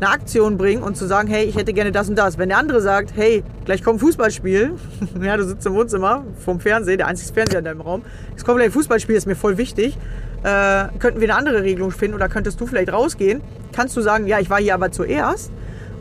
eine 0.00 0.10
Aktion 0.10 0.58
bringen 0.58 0.82
und 0.82 0.96
zu 0.96 1.06
sagen, 1.06 1.28
hey, 1.28 1.44
ich 1.44 1.56
hätte 1.56 1.72
gerne 1.72 1.92
das 1.92 2.08
und 2.08 2.16
das. 2.16 2.36
Wenn 2.36 2.48
der 2.48 2.58
andere 2.58 2.80
sagt, 2.80 3.12
hey, 3.16 3.42
gleich 3.64 3.82
kommt 3.82 4.00
Fußballspiel, 4.00 4.72
ja, 5.22 5.36
du 5.36 5.44
sitzt 5.44 5.64
im 5.66 5.74
Wohnzimmer 5.74 6.24
vom 6.44 6.60
Fernsehen, 6.60 6.98
der 6.98 7.06
einzige 7.06 7.32
Fernseher 7.32 7.60
in 7.60 7.64
deinem 7.64 7.80
Raum, 7.80 8.02
es 8.36 8.44
kommt 8.44 8.58
gleich 8.58 8.68
ein 8.68 8.72
Fußballspiel, 8.72 9.14
ist 9.14 9.26
mir 9.26 9.36
voll 9.36 9.56
wichtig, 9.56 9.96
äh, 10.42 10.88
könnten 10.98 11.20
wir 11.20 11.28
eine 11.28 11.36
andere 11.36 11.62
Regelung 11.62 11.90
finden 11.90 12.14
oder 12.14 12.28
könntest 12.28 12.60
du 12.60 12.66
vielleicht 12.66 12.92
rausgehen, 12.92 13.40
kannst 13.72 13.96
du 13.96 14.00
sagen, 14.00 14.26
ja, 14.26 14.40
ich 14.40 14.50
war 14.50 14.60
hier 14.60 14.74
aber 14.74 14.90
zuerst. 14.92 15.50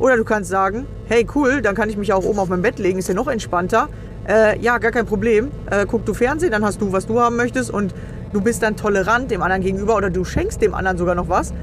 Oder 0.03 0.17
du 0.17 0.25
kannst 0.25 0.49
sagen, 0.49 0.85
hey, 1.05 1.25
cool, 1.33 1.61
dann 1.61 1.75
kann 1.75 1.89
ich 1.89 1.95
mich 1.95 2.11
auch 2.11 2.25
oben 2.25 2.37
auf 2.37 2.49
mein 2.49 2.61
Bett 2.61 2.77
legen, 2.77 2.99
ist 2.99 3.07
ja 3.07 3.13
noch 3.13 3.29
entspannter. 3.29 3.87
Äh, 4.27 4.59
ja, 4.59 4.77
gar 4.77 4.91
kein 4.91 5.05
Problem. 5.05 5.49
Äh, 5.71 5.85
guck 5.87 6.05
du 6.05 6.13
Fernsehen, 6.13 6.51
dann 6.51 6.65
hast 6.65 6.81
du, 6.81 6.91
was 6.91 7.07
du 7.07 7.21
haben 7.21 7.37
möchtest 7.37 7.71
und 7.71 7.95
du 8.33 8.41
bist 8.41 8.61
dann 8.63 8.75
tolerant 8.75 9.31
dem 9.31 9.41
anderen 9.41 9.61
gegenüber 9.61 9.95
oder 9.95 10.09
du 10.09 10.25
schenkst 10.25 10.61
dem 10.61 10.73
anderen 10.73 10.97
sogar 10.97 11.15
noch 11.15 11.29
was. 11.29 11.53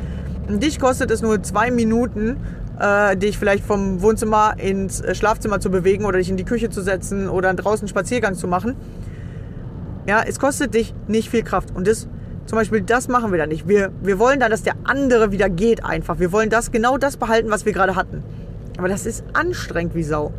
Dich 0.49 0.81
kostet 0.81 1.11
es 1.11 1.21
nur 1.21 1.43
zwei 1.43 1.71
Minuten, 1.71 2.39
äh, 2.81 3.15
dich 3.15 3.37
vielleicht 3.37 3.63
vom 3.63 4.01
Wohnzimmer 4.01 4.55
ins 4.57 5.03
äh, 5.03 5.15
Schlafzimmer 5.15 5.61
zu 5.61 5.71
bewegen 5.71 6.07
oder 6.07 6.17
dich 6.17 6.31
in 6.31 6.39
die 6.39 6.47
Küche 6.47 6.71
zu 6.71 6.81
setzen 6.81 7.29
oder 7.29 7.53
draußen 7.53 7.89
Spaziergang 7.89 8.37
zu 8.37 8.49
machen. 8.49 8.75
Ja, 10.07 10.23
es 10.27 10.39
kostet 10.39 10.73
dich 10.73 10.95
nicht 11.09 11.29
viel 11.29 11.43
Kraft. 11.43 11.77
Und 11.77 11.87
das, 11.87 12.09
zum 12.51 12.59
Beispiel, 12.59 12.81
das 12.81 13.07
machen 13.07 13.31
wir 13.31 13.39
dann 13.39 13.51
nicht. 13.51 13.69
Wir, 13.69 13.93
wir 14.03 14.19
wollen 14.19 14.41
dann, 14.41 14.51
dass 14.51 14.65
der 14.65 14.75
andere 14.83 15.31
wieder 15.31 15.49
geht 15.49 15.85
einfach. 15.85 16.19
Wir 16.19 16.33
wollen 16.33 16.51
das, 16.51 16.73
genau 16.73 16.99
das 16.99 17.17
behalten, 17.17 17.49
was 17.49 17.65
wir 17.65 17.73
gerade 17.73 17.95
hatten. 17.95 18.25
Aber 18.77 18.89
das 18.89 19.07
ist 19.07 19.23
anstrengend 19.35 19.95
wie 19.95 20.03
Sau. 20.03 20.33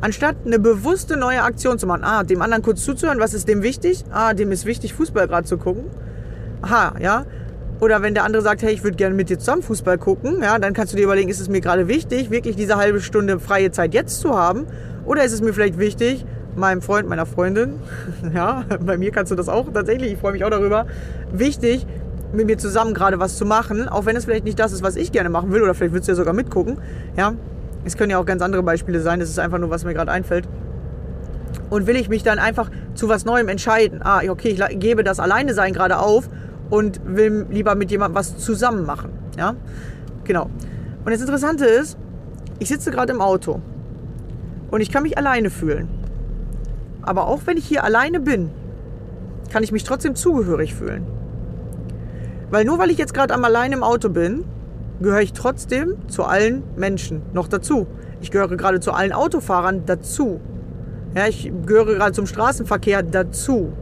Anstatt 0.00 0.34
eine 0.44 0.58
bewusste 0.58 1.16
neue 1.16 1.40
Aktion 1.44 1.78
zu 1.78 1.86
machen, 1.86 2.02
ah, 2.02 2.24
dem 2.24 2.42
anderen 2.42 2.64
kurz 2.64 2.82
zuzuhören, 2.82 3.20
was 3.20 3.34
ist 3.34 3.46
dem 3.46 3.62
wichtig? 3.62 4.04
Ah, 4.10 4.34
dem 4.34 4.50
ist 4.50 4.66
wichtig, 4.66 4.94
Fußball 4.94 5.28
gerade 5.28 5.46
zu 5.46 5.58
gucken. 5.58 5.84
Aha, 6.62 6.94
ja. 6.98 7.24
Oder 7.78 8.02
wenn 8.02 8.14
der 8.14 8.24
andere 8.24 8.42
sagt, 8.42 8.62
hey, 8.62 8.72
ich 8.72 8.82
würde 8.82 8.96
gerne 8.96 9.14
mit 9.14 9.30
dir 9.30 9.38
zusammen 9.38 9.62
Fußball 9.62 9.96
gucken, 9.96 10.42
ja, 10.42 10.58
dann 10.58 10.74
kannst 10.74 10.92
du 10.92 10.96
dir 10.96 11.04
überlegen, 11.04 11.28
ist 11.28 11.38
es 11.38 11.48
mir 11.48 11.60
gerade 11.60 11.86
wichtig, 11.86 12.32
wirklich 12.32 12.56
diese 12.56 12.78
halbe 12.78 13.00
Stunde 13.00 13.38
freie 13.38 13.70
Zeit 13.70 13.94
jetzt 13.94 14.18
zu 14.18 14.36
haben? 14.36 14.66
Oder 15.04 15.22
ist 15.22 15.34
es 15.34 15.40
mir 15.40 15.52
vielleicht 15.52 15.78
wichtig, 15.78 16.26
meinem 16.58 16.82
Freund, 16.82 17.08
meiner 17.08 17.26
Freundin, 17.26 17.74
ja, 18.34 18.64
bei 18.84 18.98
mir 18.98 19.10
kannst 19.10 19.32
du 19.32 19.36
das 19.36 19.48
auch 19.48 19.72
tatsächlich, 19.72 20.12
ich 20.12 20.18
freue 20.18 20.32
mich 20.32 20.44
auch 20.44 20.50
darüber, 20.50 20.86
wichtig, 21.32 21.86
mit 22.32 22.46
mir 22.46 22.58
zusammen 22.58 22.94
gerade 22.94 23.18
was 23.18 23.36
zu 23.36 23.46
machen, 23.46 23.88
auch 23.88 24.04
wenn 24.04 24.16
es 24.16 24.26
vielleicht 24.26 24.44
nicht 24.44 24.58
das 24.58 24.72
ist, 24.72 24.82
was 24.82 24.96
ich 24.96 25.12
gerne 25.12 25.30
machen 25.30 25.50
will, 25.50 25.62
oder 25.62 25.74
vielleicht 25.74 25.94
willst 25.94 26.08
du 26.08 26.12
ja 26.12 26.16
sogar 26.16 26.34
mitgucken, 26.34 26.78
ja. 27.16 27.34
Es 27.84 27.96
können 27.96 28.10
ja 28.10 28.18
auch 28.18 28.26
ganz 28.26 28.42
andere 28.42 28.62
Beispiele 28.62 29.00
sein, 29.00 29.20
es 29.20 29.30
ist 29.30 29.38
einfach 29.38 29.58
nur, 29.58 29.70
was 29.70 29.84
mir 29.84 29.94
gerade 29.94 30.10
einfällt. 30.10 30.46
Und 31.70 31.86
will 31.86 31.96
ich 31.96 32.08
mich 32.08 32.22
dann 32.22 32.38
einfach 32.38 32.70
zu 32.94 33.08
was 33.08 33.24
Neuem 33.24 33.48
entscheiden? 33.48 34.00
Ah, 34.02 34.20
okay, 34.28 34.48
ich 34.48 34.78
gebe 34.78 35.04
das 35.04 35.20
Alleine 35.20 35.54
sein 35.54 35.72
gerade 35.72 35.98
auf 35.98 36.28
und 36.70 37.00
will 37.04 37.46
lieber 37.50 37.74
mit 37.74 37.90
jemandem 37.90 38.16
was 38.16 38.36
zusammen 38.38 38.84
machen. 38.84 39.10
Ja? 39.36 39.54
Genau. 40.24 40.50
Und 41.04 41.12
das 41.12 41.20
Interessante 41.20 41.64
ist, 41.64 41.96
ich 42.58 42.68
sitze 42.68 42.90
gerade 42.90 43.12
im 43.12 43.20
Auto 43.20 43.60
und 44.70 44.80
ich 44.80 44.90
kann 44.90 45.02
mich 45.02 45.16
alleine 45.16 45.50
fühlen. 45.50 45.88
Aber 47.08 47.26
auch 47.26 47.40
wenn 47.46 47.56
ich 47.56 47.66
hier 47.66 47.84
alleine 47.84 48.20
bin, 48.20 48.50
kann 49.50 49.62
ich 49.62 49.72
mich 49.72 49.82
trotzdem 49.82 50.14
zugehörig 50.14 50.74
fühlen. 50.74 51.06
Weil 52.50 52.66
nur 52.66 52.78
weil 52.78 52.90
ich 52.90 52.98
jetzt 52.98 53.14
gerade 53.14 53.32
am 53.32 53.42
allein 53.44 53.72
im 53.72 53.82
Auto 53.82 54.10
bin, 54.10 54.44
gehöre 55.00 55.22
ich 55.22 55.32
trotzdem 55.32 55.94
zu 56.08 56.24
allen 56.24 56.62
Menschen 56.76 57.22
noch 57.32 57.48
dazu. 57.48 57.86
Ich 58.20 58.30
gehöre 58.30 58.54
gerade 58.58 58.80
zu 58.80 58.92
allen 58.92 59.14
Autofahrern 59.14 59.86
dazu. 59.86 60.38
Ja, 61.14 61.26
ich 61.26 61.50
gehöre 61.64 61.94
gerade 61.94 62.12
zum 62.12 62.26
Straßenverkehr 62.26 63.02
dazu. 63.02 63.72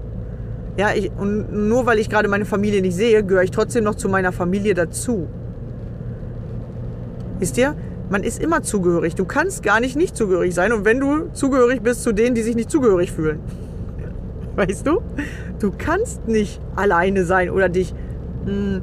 Ja, 0.76 0.90
ich, 0.94 1.10
und 1.18 1.52
nur 1.52 1.84
weil 1.84 1.98
ich 1.98 2.08
gerade 2.08 2.28
meine 2.28 2.44
Familie 2.44 2.80
nicht 2.80 2.94
sehe, 2.94 3.24
gehöre 3.24 3.42
ich 3.42 3.50
trotzdem 3.50 3.82
noch 3.82 3.96
zu 3.96 4.08
meiner 4.08 4.30
Familie 4.30 4.74
dazu. 4.74 5.26
Wisst 7.40 7.58
ihr? 7.58 7.74
Man 8.08 8.22
ist 8.22 8.40
immer 8.40 8.62
zugehörig. 8.62 9.14
Du 9.14 9.24
kannst 9.24 9.62
gar 9.62 9.80
nicht 9.80 9.96
nicht 9.96 10.16
zugehörig 10.16 10.54
sein. 10.54 10.72
Und 10.72 10.84
wenn 10.84 11.00
du 11.00 11.28
zugehörig 11.32 11.82
bist 11.82 12.02
zu 12.02 12.12
denen, 12.12 12.34
die 12.34 12.42
sich 12.42 12.54
nicht 12.54 12.70
zugehörig 12.70 13.12
fühlen. 13.12 13.40
Weißt 14.56 14.86
du? 14.86 15.02
Du 15.58 15.72
kannst 15.76 16.28
nicht 16.28 16.60
alleine 16.76 17.24
sein 17.24 17.50
oder 17.50 17.68
dich 17.68 17.94
mh, 18.44 18.50
hm, 18.50 18.82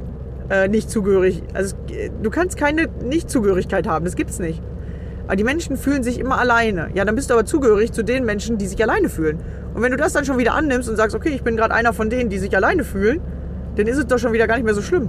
äh, 0.50 0.68
nicht 0.68 0.90
zugehörig. 0.90 1.42
Also 1.54 1.74
du 2.22 2.30
kannst 2.30 2.56
keine 2.56 2.88
Nicht-Zugehörigkeit 3.02 3.86
haben. 3.86 4.04
Das 4.04 4.16
gibt's 4.16 4.38
nicht. 4.38 4.62
Aber 5.26 5.36
die 5.36 5.44
Menschen 5.44 5.76
fühlen 5.76 6.02
sich 6.02 6.18
immer 6.18 6.38
alleine. 6.38 6.90
Ja, 6.94 7.04
dann 7.04 7.14
bist 7.14 7.30
du 7.30 7.34
aber 7.34 7.46
zugehörig 7.46 7.92
zu 7.92 8.04
den 8.04 8.24
Menschen, 8.24 8.58
die 8.58 8.66
sich 8.66 8.82
alleine 8.82 9.08
fühlen. 9.08 9.38
Und 9.74 9.82
wenn 9.82 9.90
du 9.90 9.96
das 9.96 10.12
dann 10.12 10.24
schon 10.24 10.38
wieder 10.38 10.54
annimmst 10.54 10.88
und 10.88 10.96
sagst, 10.96 11.16
okay, 11.16 11.30
ich 11.30 11.42
bin 11.42 11.56
gerade 11.56 11.74
einer 11.74 11.92
von 11.92 12.10
denen, 12.10 12.28
die 12.28 12.38
sich 12.38 12.54
alleine 12.54 12.84
fühlen, 12.84 13.20
dann 13.76 13.86
ist 13.86 13.96
es 13.96 14.06
doch 14.06 14.18
schon 14.18 14.32
wieder 14.32 14.46
gar 14.46 14.56
nicht 14.56 14.64
mehr 14.64 14.74
so 14.74 14.82
schlimm. 14.82 15.08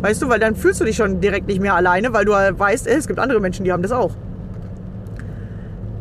Weißt 0.00 0.20
du, 0.22 0.28
weil 0.28 0.38
dann 0.38 0.54
fühlst 0.54 0.80
du 0.80 0.84
dich 0.84 0.96
schon 0.96 1.20
direkt 1.20 1.46
nicht 1.46 1.60
mehr 1.60 1.74
alleine, 1.74 2.12
weil 2.12 2.24
du 2.24 2.32
weißt, 2.32 2.86
es 2.86 3.06
gibt 3.06 3.18
andere 3.18 3.40
Menschen, 3.40 3.64
die 3.64 3.72
haben 3.72 3.82
das 3.82 3.92
auch. 3.92 4.14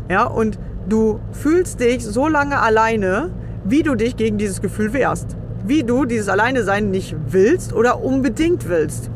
Ja, 0.10 0.26
und 0.26 0.60
du 0.88 1.20
fühlst 1.32 1.80
dich 1.80 2.06
so 2.06 2.28
lange 2.28 2.60
alleine, 2.60 3.32
wie 3.64 3.84
du 3.84 3.96
dich 3.96 4.16
gegen 4.16 4.38
dieses 4.38 4.62
Gefühl 4.62 4.94
wehrst. 4.94 5.36
Wie 5.66 5.84
du 5.84 6.06
dieses 6.06 6.30
Alleine-Sein 6.30 6.92
nicht 6.92 7.16
willst 7.28 7.74
oder 7.74 8.04
unbedingt 8.04 8.70
willst. 8.70 9.10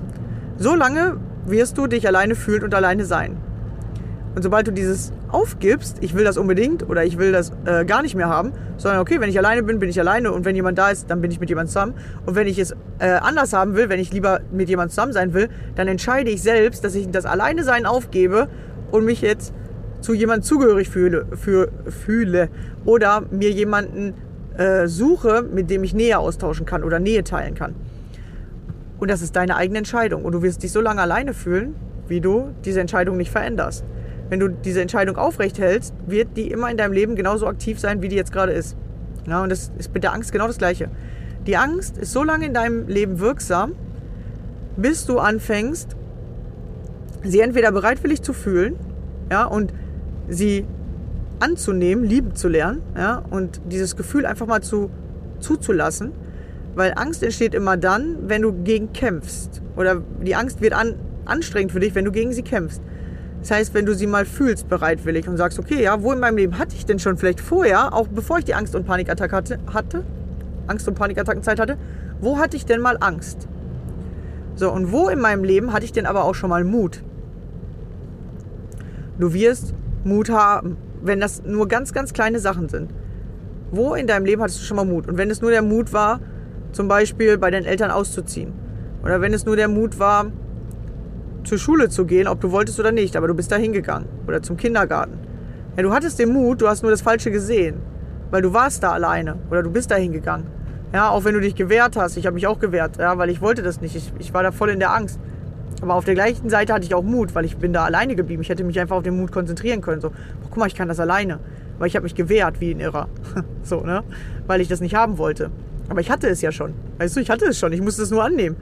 So 0.57 0.73
lange 0.73 1.17
wirst 1.45 1.77
du 1.77 1.87
dich 1.87 2.07
alleine 2.07 2.35
fühlen 2.35 2.63
und 2.63 2.73
alleine 2.73 3.05
sein. 3.05 3.37
Und 4.35 4.41
sobald 4.41 4.67
du 4.67 4.71
dieses 4.71 5.11
aufgibst, 5.31 5.97
ich 6.01 6.15
will 6.15 6.23
das 6.23 6.37
unbedingt 6.37 6.87
oder 6.89 7.03
ich 7.03 7.17
will 7.17 7.31
das 7.31 7.51
äh, 7.65 7.85
gar 7.85 8.01
nicht 8.01 8.15
mehr 8.15 8.29
haben, 8.29 8.51
sondern 8.77 9.01
okay, 9.01 9.19
wenn 9.19 9.29
ich 9.29 9.37
alleine 9.37 9.63
bin, 9.63 9.79
bin 9.79 9.89
ich 9.89 9.99
alleine 9.99 10.31
und 10.31 10.45
wenn 10.45 10.55
jemand 10.55 10.77
da 10.77 10.89
ist, 10.89 11.09
dann 11.09 11.21
bin 11.21 11.31
ich 11.31 11.39
mit 11.39 11.49
jemand 11.49 11.69
zusammen. 11.69 11.93
Und 12.25 12.35
wenn 12.35 12.47
ich 12.47 12.57
es 12.57 12.71
äh, 12.99 13.09
anders 13.09 13.53
haben 13.53 13.75
will, 13.75 13.89
wenn 13.89 13.99
ich 13.99 14.11
lieber 14.11 14.41
mit 14.51 14.69
jemand 14.69 14.91
zusammen 14.91 15.13
sein 15.13 15.33
will, 15.33 15.49
dann 15.75 15.87
entscheide 15.87 16.29
ich 16.29 16.41
selbst, 16.41 16.83
dass 16.83 16.95
ich 16.95 17.09
das 17.09 17.25
Alleine 17.25 17.63
sein 17.63 17.85
aufgebe 17.85 18.47
und 18.91 19.05
mich 19.05 19.21
jetzt 19.21 19.53
zu 20.01 20.13
jemandem 20.13 20.43
zugehörig 20.43 20.89
fühle, 20.89 21.25
für, 21.35 21.69
fühle 21.87 22.49
oder 22.85 23.23
mir 23.31 23.51
jemanden 23.51 24.13
äh, 24.57 24.87
suche, 24.87 25.43
mit 25.43 25.69
dem 25.69 25.83
ich 25.83 25.93
Nähe 25.93 26.17
austauschen 26.17 26.65
kann 26.65 26.83
oder 26.83 26.99
Nähe 26.99 27.23
teilen 27.23 27.53
kann. 27.53 27.75
Und 28.99 29.11
das 29.11 29.21
ist 29.21 29.35
deine 29.35 29.55
eigene 29.55 29.79
Entscheidung. 29.79 30.25
Und 30.25 30.33
du 30.33 30.41
wirst 30.41 30.63
dich 30.63 30.71
so 30.71 30.81
lange 30.81 31.01
alleine 31.01 31.33
fühlen, 31.33 31.75
wie 32.07 32.21
du 32.21 32.49
diese 32.65 32.81
Entscheidung 32.81 33.17
nicht 33.17 33.31
veränderst 33.31 33.85
wenn 34.29 34.39
du 34.39 34.49
diese 34.49 34.81
Entscheidung 34.81 35.17
aufrecht 35.17 35.59
hältst, 35.59 35.93
wird 36.07 36.37
die 36.37 36.51
immer 36.51 36.69
in 36.69 36.77
deinem 36.77 36.93
Leben 36.93 37.15
genauso 37.15 37.47
aktiv 37.47 37.79
sein, 37.79 38.01
wie 38.01 38.07
die 38.07 38.15
jetzt 38.15 38.31
gerade 38.31 38.51
ist. 38.51 38.77
Ja, 39.27 39.43
und 39.43 39.49
das 39.49 39.71
ist 39.77 39.93
mit 39.93 40.03
der 40.03 40.13
Angst 40.13 40.31
genau 40.31 40.47
das 40.47 40.57
Gleiche. 40.57 40.89
Die 41.47 41.57
Angst 41.57 41.97
ist 41.97 42.11
so 42.11 42.23
lange 42.23 42.45
in 42.45 42.53
deinem 42.53 42.87
Leben 42.87 43.19
wirksam, 43.19 43.73
bis 44.77 45.05
du 45.05 45.19
anfängst, 45.19 45.95
sie 47.23 47.39
entweder 47.41 47.71
bereitwillig 47.71 48.21
zu 48.21 48.33
fühlen, 48.33 48.75
ja, 49.31 49.45
und 49.45 49.73
sie 50.27 50.65
anzunehmen, 51.39 52.03
lieben 52.03 52.35
zu 52.35 52.47
lernen, 52.49 52.81
ja, 52.95 53.23
und 53.29 53.61
dieses 53.65 53.95
Gefühl 53.95 54.25
einfach 54.25 54.47
mal 54.47 54.61
zu, 54.61 54.89
zuzulassen, 55.39 56.11
weil 56.75 56.93
Angst 56.95 57.23
entsteht 57.23 57.53
immer 57.53 57.77
dann, 57.77 58.29
wenn 58.29 58.41
du 58.41 58.53
gegen 58.53 58.93
kämpfst. 58.93 59.61
Oder 59.75 60.01
die 60.23 60.35
Angst 60.35 60.61
wird 60.61 60.73
an, 60.73 60.95
anstrengend 61.25 61.71
für 61.71 61.79
dich, 61.79 61.95
wenn 61.95 62.05
du 62.05 62.11
gegen 62.11 62.31
sie 62.31 62.43
kämpfst. 62.43 62.81
Das 63.39 63.51
heißt, 63.51 63.73
wenn 63.73 63.85
du 63.85 63.95
sie 63.95 64.07
mal 64.07 64.25
fühlst 64.25 64.67
bereitwillig 64.67 65.27
und 65.27 65.37
sagst, 65.37 65.59
okay, 65.59 65.81
ja, 65.81 66.01
wo 66.03 66.11
in 66.11 66.19
meinem 66.19 66.37
Leben 66.37 66.57
hatte 66.57 66.75
ich 66.75 66.85
denn 66.85 66.99
schon 66.99 67.17
vielleicht 67.17 67.39
vorher, 67.39 67.93
auch 67.93 68.07
bevor 68.07 68.39
ich 68.39 68.45
die 68.45 68.53
Angst- 68.53 68.75
und 68.75 68.85
Panikattacke 68.85 69.35
hatte, 69.35 69.59
hatte 69.73 70.03
Angst- 70.67 70.87
und 70.87 70.95
Panikattackenzeit 70.95 71.59
hatte, 71.59 71.77
wo 72.19 72.37
hatte 72.37 72.57
ich 72.57 72.65
denn 72.65 72.81
mal 72.81 72.97
Angst? 72.99 73.47
So, 74.55 74.71
und 74.71 74.91
wo 74.91 75.07
in 75.07 75.19
meinem 75.19 75.43
Leben 75.43 75.71
hatte 75.71 75.85
ich 75.85 75.93
denn 75.93 76.05
aber 76.05 76.25
auch 76.25 76.35
schon 76.35 76.49
mal 76.49 76.65
Mut? 76.65 77.01
Du 79.17 79.33
wirst 79.33 79.73
Mut 80.03 80.29
haben, 80.29 80.77
wenn 81.01 81.19
das 81.19 81.43
nur 81.43 81.67
ganz, 81.67 81.93
ganz 81.93 82.11
kleine 82.13 82.39
Sachen 82.39 82.67
sind. 82.67 82.93
Wo 83.71 83.93
in 83.93 84.07
deinem 84.07 84.25
Leben 84.25 84.41
hattest 84.41 84.59
du 84.59 84.63
schon 84.63 84.77
mal 84.77 84.85
Mut? 84.85 85.07
Und 85.07 85.17
wenn 85.17 85.29
es 85.29 85.41
nur 85.41 85.51
der 85.51 85.61
Mut 85.61 85.93
war, 85.93 86.19
zum 86.71 86.87
Beispiel 86.87 87.37
bei 87.37 87.51
deinen 87.51 87.65
Eltern 87.65 87.91
auszuziehen. 87.91 88.53
Oder 89.03 89.21
wenn 89.21 89.33
es 89.33 89.45
nur 89.45 89.55
der 89.55 89.67
Mut 89.67 89.97
war, 89.97 90.31
zur 91.43 91.57
Schule 91.57 91.89
zu 91.89 92.05
gehen, 92.05 92.27
ob 92.27 92.41
du 92.41 92.51
wolltest 92.51 92.79
oder 92.79 92.91
nicht, 92.91 93.15
aber 93.15 93.27
du 93.27 93.33
bist 93.33 93.51
da 93.51 93.55
hingegangen. 93.55 94.07
Oder 94.27 94.41
zum 94.41 94.57
Kindergarten. 94.57 95.19
Ja, 95.75 95.83
du 95.83 95.93
hattest 95.93 96.19
den 96.19 96.33
Mut, 96.33 96.61
du 96.61 96.67
hast 96.67 96.81
nur 96.81 96.91
das 96.91 97.01
Falsche 97.01 97.31
gesehen. 97.31 97.75
Weil 98.31 98.41
du 98.41 98.53
warst 98.53 98.83
da 98.83 98.91
alleine. 98.91 99.37
Oder 99.49 99.63
du 99.63 99.71
bist 99.71 99.91
da 99.91 99.95
hingegangen. 99.95 100.47
Ja, 100.93 101.09
auch 101.09 101.23
wenn 101.23 101.33
du 101.33 101.41
dich 101.41 101.55
gewehrt 101.55 101.95
hast. 101.95 102.17
Ich 102.17 102.25
habe 102.25 102.33
mich 102.35 102.47
auch 102.47 102.59
gewehrt, 102.59 102.97
ja, 102.97 103.17
weil 103.17 103.29
ich 103.29 103.41
wollte 103.41 103.61
das 103.61 103.81
nicht. 103.81 103.95
Ich, 103.95 104.11
ich 104.19 104.33
war 104.33 104.43
da 104.43 104.51
voll 104.51 104.69
in 104.69 104.79
der 104.79 104.93
Angst. 104.93 105.19
Aber 105.81 105.95
auf 105.95 106.03
der 106.03 106.15
gleichen 106.15 106.49
Seite 106.49 106.73
hatte 106.73 106.85
ich 106.85 106.93
auch 106.93 107.03
Mut, 107.03 107.35
weil 107.35 107.45
ich 107.45 107.57
bin 107.57 107.73
da 107.73 107.85
alleine 107.85 108.15
geblieben. 108.15 108.41
Ich 108.41 108.49
hätte 108.49 108.63
mich 108.63 108.79
einfach 108.79 108.97
auf 108.97 109.03
den 109.03 109.15
Mut 109.15 109.31
konzentrieren 109.31 109.81
können. 109.81 110.01
So, 110.01 110.09
oh, 110.09 110.47
guck 110.49 110.57
mal, 110.57 110.67
ich 110.67 110.75
kann 110.75 110.87
das 110.87 110.99
alleine. 110.99 111.39
Weil 111.77 111.87
ich 111.87 111.95
habe 111.95 112.03
mich 112.03 112.15
gewehrt 112.15 112.59
wie 112.59 112.71
ein 112.71 112.79
Irrer. 112.79 113.07
so, 113.63 113.81
ne? 113.81 114.03
Weil 114.47 114.61
ich 114.61 114.67
das 114.67 114.81
nicht 114.81 114.95
haben 114.95 115.17
wollte. 115.17 115.51
Aber 115.87 116.01
ich 116.01 116.11
hatte 116.11 116.27
es 116.27 116.41
ja 116.41 116.51
schon. 116.51 116.73
Weißt 116.97 117.15
du, 117.15 117.19
ich 117.21 117.29
hatte 117.29 117.45
es 117.45 117.57
schon. 117.57 117.71
Ich 117.71 117.81
musste 117.81 118.01
es 118.01 118.11
nur 118.11 118.23
annehmen. 118.23 118.57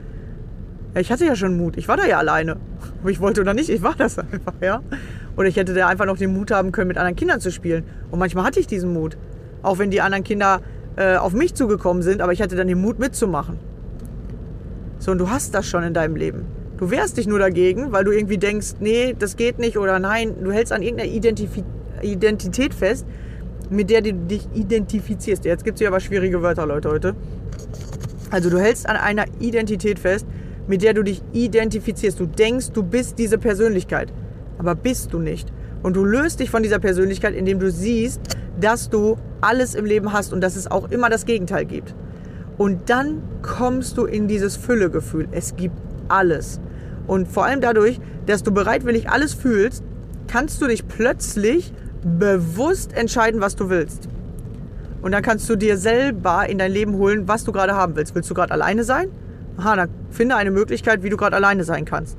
Ja, 0.94 1.00
ich 1.00 1.10
hatte 1.10 1.26
ja 1.26 1.34
schon 1.34 1.56
Mut. 1.56 1.76
Ich 1.76 1.88
war 1.88 1.96
da 1.96 2.06
ja 2.06 2.18
alleine. 2.18 2.56
Ob 3.02 3.10
ich 3.10 3.20
wollte 3.20 3.40
oder 3.40 3.54
nicht, 3.54 3.68
ich 3.68 3.82
war 3.82 3.94
das 3.96 4.18
einfach, 4.18 4.54
ja. 4.60 4.82
Oder 5.36 5.48
ich 5.48 5.56
hätte 5.56 5.72
da 5.72 5.86
einfach 5.86 6.06
noch 6.06 6.18
den 6.18 6.32
Mut 6.32 6.50
haben 6.50 6.72
können, 6.72 6.88
mit 6.88 6.98
anderen 6.98 7.16
Kindern 7.16 7.40
zu 7.40 7.52
spielen. 7.52 7.84
Und 8.10 8.18
manchmal 8.18 8.44
hatte 8.44 8.58
ich 8.58 8.66
diesen 8.66 8.92
Mut. 8.92 9.16
Auch 9.62 9.78
wenn 9.78 9.90
die 9.90 10.00
anderen 10.00 10.24
Kinder 10.24 10.60
äh, 10.96 11.16
auf 11.16 11.32
mich 11.32 11.54
zugekommen 11.54 12.02
sind, 12.02 12.20
aber 12.20 12.32
ich 12.32 12.42
hatte 12.42 12.56
dann 12.56 12.66
den 12.66 12.80
Mut 12.80 12.98
mitzumachen. 12.98 13.58
So, 14.98 15.12
und 15.12 15.18
du 15.18 15.30
hast 15.30 15.54
das 15.54 15.66
schon 15.66 15.84
in 15.84 15.94
deinem 15.94 16.16
Leben. 16.16 16.44
Du 16.76 16.90
wehrst 16.90 17.16
dich 17.16 17.26
nur 17.26 17.38
dagegen, 17.38 17.92
weil 17.92 18.04
du 18.04 18.10
irgendwie 18.12 18.38
denkst, 18.38 18.74
nee, 18.80 19.14
das 19.18 19.36
geht 19.36 19.58
nicht 19.58 19.78
oder 19.78 19.98
nein, 19.98 20.34
du 20.42 20.52
hältst 20.52 20.72
an 20.72 20.82
irgendeiner 20.82 21.10
Identif 21.10 21.50
Identität 22.02 22.74
fest, 22.74 23.06
mit 23.70 23.90
der 23.90 24.02
du 24.02 24.12
dich 24.12 24.48
identifizierst. 24.54 25.44
Jetzt 25.44 25.64
gibt 25.64 25.76
es 25.76 25.80
hier 25.80 25.88
aber 25.88 25.98
schwierige 25.98 26.42
Wörter, 26.42 26.66
Leute, 26.66 26.88
heute. 26.88 27.16
Also 28.30 28.50
du 28.50 28.58
hältst 28.58 28.88
an 28.88 28.96
einer 28.96 29.24
Identität 29.40 29.98
fest, 29.98 30.26
mit 30.68 30.82
der 30.82 30.94
du 30.94 31.02
dich 31.02 31.22
identifizierst. 31.32 32.20
Du 32.20 32.26
denkst, 32.26 32.70
du 32.72 32.82
bist 32.82 33.18
diese 33.18 33.38
Persönlichkeit, 33.38 34.12
aber 34.58 34.74
bist 34.74 35.12
du 35.12 35.18
nicht. 35.18 35.52
Und 35.82 35.96
du 35.96 36.04
löst 36.04 36.40
dich 36.40 36.50
von 36.50 36.62
dieser 36.62 36.78
Persönlichkeit, 36.78 37.34
indem 37.34 37.58
du 37.58 37.70
siehst, 37.70 38.20
dass 38.60 38.90
du 38.90 39.16
alles 39.40 39.74
im 39.74 39.84
Leben 39.84 40.12
hast 40.12 40.32
und 40.32 40.40
dass 40.40 40.56
es 40.56 40.70
auch 40.70 40.90
immer 40.90 41.08
das 41.08 41.24
Gegenteil 41.24 41.64
gibt. 41.64 41.94
Und 42.56 42.90
dann 42.90 43.22
kommst 43.42 43.96
du 43.96 44.04
in 44.04 44.28
dieses 44.28 44.56
Füllegefühl. 44.56 45.28
Es 45.30 45.56
gibt 45.56 45.76
alles. 46.08 46.60
Und 47.06 47.28
vor 47.28 47.44
allem 47.44 47.60
dadurch, 47.60 48.00
dass 48.26 48.42
du 48.42 48.52
bereitwillig 48.52 49.08
alles 49.08 49.32
fühlst, 49.32 49.84
kannst 50.26 50.60
du 50.60 50.66
dich 50.66 50.86
plötzlich 50.86 51.72
bewusst 52.02 52.92
entscheiden, 52.96 53.40
was 53.40 53.56
du 53.56 53.70
willst. 53.70 54.08
Und 55.00 55.12
dann 55.12 55.22
kannst 55.22 55.48
du 55.48 55.56
dir 55.56 55.76
selber 55.76 56.48
in 56.48 56.58
dein 56.58 56.72
Leben 56.72 56.94
holen, 56.96 57.28
was 57.28 57.44
du 57.44 57.52
gerade 57.52 57.74
haben 57.74 57.94
willst. 57.94 58.14
Willst 58.14 58.28
du 58.28 58.34
gerade 58.34 58.52
alleine 58.52 58.82
sein? 58.82 59.08
Aha, 59.58 59.74
dann 59.74 59.90
finde 60.10 60.36
eine 60.36 60.52
Möglichkeit, 60.52 61.02
wie 61.02 61.10
du 61.10 61.16
gerade 61.16 61.34
alleine 61.34 61.64
sein 61.64 61.84
kannst. 61.84 62.16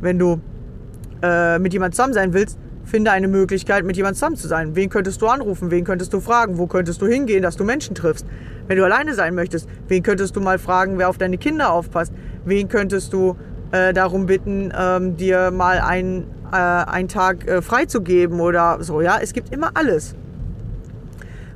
Wenn 0.00 0.18
du 0.18 0.40
äh, 1.20 1.58
mit 1.58 1.72
jemandem 1.72 1.94
zusammen 1.94 2.14
sein 2.14 2.32
willst, 2.32 2.58
finde 2.84 3.10
eine 3.10 3.26
Möglichkeit, 3.26 3.84
mit 3.84 3.96
jemandem 3.96 4.16
zusammen 4.16 4.36
zu 4.36 4.46
sein. 4.46 4.76
Wen 4.76 4.88
könntest 4.88 5.20
du 5.22 5.26
anrufen? 5.26 5.70
Wen 5.72 5.84
könntest 5.84 6.12
du 6.12 6.20
fragen? 6.20 6.58
Wo 6.58 6.68
könntest 6.68 7.02
du 7.02 7.06
hingehen, 7.06 7.42
dass 7.42 7.56
du 7.56 7.64
Menschen 7.64 7.94
triffst? 7.96 8.26
Wenn 8.68 8.76
du 8.76 8.84
alleine 8.84 9.14
sein 9.14 9.34
möchtest, 9.34 9.68
wen 9.88 10.02
könntest 10.04 10.36
du 10.36 10.40
mal 10.40 10.58
fragen, 10.58 10.98
wer 10.98 11.08
auf 11.08 11.18
deine 11.18 11.36
Kinder 11.36 11.72
aufpasst? 11.72 12.12
Wen 12.44 12.68
könntest 12.68 13.12
du 13.12 13.36
äh, 13.72 13.92
darum 13.92 14.26
bitten, 14.26 14.72
ähm, 14.76 15.16
dir 15.16 15.50
mal 15.50 15.80
ein, 15.80 16.26
äh, 16.52 16.56
einen 16.56 17.08
Tag 17.08 17.46
äh, 17.48 17.60
freizugeben 17.60 18.40
oder 18.40 18.78
so? 18.82 19.00
Ja, 19.00 19.18
es 19.20 19.32
gibt 19.32 19.52
immer 19.52 19.72
alles. 19.74 20.14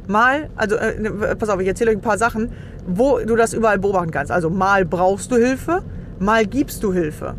Mal, 0.08 0.50
also 0.56 0.76
äh, 0.76 0.98
ne, 0.98 1.10
pass 1.36 1.48
auf, 1.48 1.60
ich 1.60 1.68
erzähle 1.68 1.90
euch 1.90 1.96
ein 1.96 2.02
paar 2.02 2.18
Sachen, 2.18 2.50
wo 2.86 3.18
du 3.18 3.36
das 3.36 3.52
überall 3.52 3.78
beobachten 3.78 4.10
kannst. 4.10 4.32
Also 4.32 4.50
mal 4.50 4.84
brauchst 4.84 5.30
du 5.30 5.36
Hilfe, 5.36 5.82
mal 6.18 6.46
gibst 6.46 6.82
du 6.82 6.92
Hilfe. 6.92 7.34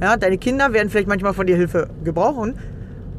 Ja, 0.00 0.16
deine 0.16 0.38
Kinder 0.38 0.72
werden 0.72 0.90
vielleicht 0.90 1.08
manchmal 1.08 1.34
von 1.34 1.46
dir 1.46 1.56
Hilfe 1.56 1.88
gebrauchen 2.04 2.54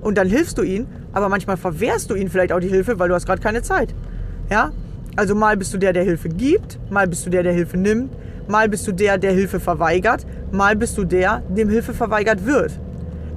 und 0.01 0.17
dann 0.17 0.27
hilfst 0.27 0.57
du 0.57 0.63
ihnen, 0.63 0.87
aber 1.11 1.27
manchmal 1.27 1.57
verwehrst 1.57 2.09
du 2.09 2.15
ihnen 2.15 2.29
vielleicht 2.29 2.53
auch 2.53 2.59
die 2.59 2.69
Hilfe, 2.69 2.99
weil 2.99 3.09
du 3.09 3.15
hast 3.15 3.25
gerade 3.25 3.41
keine 3.41 3.61
Zeit. 3.61 3.93
Ja, 4.49 4.71
also 5.15 5.35
mal 5.35 5.57
bist 5.57 5.73
du 5.73 5.77
der, 5.77 5.91
der 5.91 6.03
Hilfe 6.03 6.29
gibt, 6.29 6.79
mal 6.89 7.07
bist 7.07 7.25
du 7.25 7.29
der, 7.29 7.43
der 7.43 7.53
Hilfe 7.53 7.77
nimmt, 7.77 8.13
mal 8.47 8.69
bist 8.69 8.87
du 8.87 8.93
der, 8.93 9.17
der 9.17 9.33
Hilfe 9.33 9.59
verweigert, 9.59 10.25
mal 10.51 10.75
bist 10.75 10.97
du 10.97 11.03
der, 11.03 11.43
dem 11.49 11.69
Hilfe 11.69 11.93
verweigert 11.93 12.45
wird. 12.45 12.71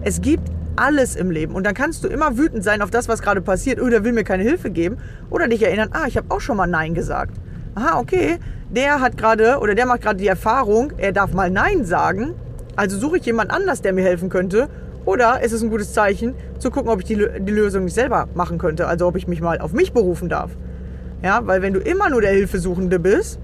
Es 0.04 0.20
gibt 0.20 0.48
alles 0.76 1.16
im 1.16 1.30
Leben. 1.30 1.54
Und 1.54 1.64
dann 1.64 1.74
kannst 1.74 2.04
du 2.04 2.08
immer 2.08 2.38
wütend 2.38 2.64
sein 2.64 2.82
auf 2.82 2.90
das, 2.90 3.08
was 3.08 3.22
gerade 3.22 3.40
passiert. 3.40 3.80
Oh, 3.80 3.88
der 3.88 4.04
will 4.04 4.12
mir 4.12 4.24
keine 4.24 4.42
Hilfe 4.42 4.70
geben. 4.70 4.98
Oder 5.30 5.48
dich 5.48 5.62
erinnern, 5.62 5.90
ah, 5.92 6.06
ich 6.06 6.16
habe 6.16 6.30
auch 6.30 6.40
schon 6.40 6.56
mal 6.56 6.66
Nein 6.66 6.94
gesagt. 6.94 7.36
Aha, 7.74 7.98
okay. 7.98 8.38
Der 8.70 9.00
hat 9.00 9.16
gerade 9.16 9.58
oder 9.60 9.74
der 9.74 9.86
macht 9.86 10.02
gerade 10.02 10.18
die 10.18 10.26
Erfahrung, 10.26 10.92
er 10.96 11.12
darf 11.12 11.32
mal 11.32 11.50
Nein 11.50 11.84
sagen. 11.84 12.34
Also 12.76 12.98
suche 12.98 13.18
ich 13.18 13.26
jemand 13.26 13.50
anders, 13.50 13.82
der 13.82 13.92
mir 13.92 14.02
helfen 14.02 14.28
könnte. 14.28 14.68
Oder 15.04 15.42
ist 15.42 15.52
es 15.52 15.62
ein 15.62 15.70
gutes 15.70 15.92
Zeichen, 15.92 16.34
zu 16.58 16.70
gucken, 16.70 16.90
ob 16.90 17.00
ich 17.00 17.06
die, 17.06 17.26
die 17.40 17.52
Lösung 17.52 17.84
nicht 17.84 17.94
selber 17.94 18.28
machen 18.34 18.58
könnte. 18.58 18.86
Also 18.86 19.06
ob 19.06 19.16
ich 19.16 19.26
mich 19.26 19.40
mal 19.40 19.58
auf 19.60 19.72
mich 19.72 19.92
berufen 19.92 20.28
darf. 20.28 20.50
Ja, 21.22 21.46
weil 21.46 21.62
wenn 21.62 21.72
du 21.72 21.80
immer 21.80 22.08
nur 22.08 22.20
der 22.20 22.32
Hilfesuchende 22.32 22.98
bist, 22.98 23.38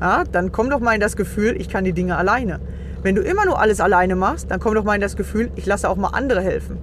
ja, 0.00 0.24
dann 0.30 0.52
komm 0.52 0.70
doch 0.70 0.80
mal 0.80 0.94
in 0.94 1.00
das 1.00 1.16
Gefühl, 1.16 1.54
ich 1.60 1.68
kann 1.68 1.84
die 1.84 1.92
Dinge 1.92 2.16
alleine. 2.16 2.60
Wenn 3.02 3.14
du 3.14 3.22
immer 3.22 3.44
nur 3.44 3.60
alles 3.60 3.80
alleine 3.80 4.16
machst, 4.16 4.50
dann 4.50 4.60
komm 4.60 4.74
doch 4.74 4.84
mal 4.84 4.94
in 4.94 5.00
das 5.00 5.16
Gefühl, 5.16 5.50
ich 5.56 5.66
lasse 5.66 5.88
auch 5.88 5.96
mal 5.96 6.08
andere 6.08 6.40
helfen. 6.40 6.78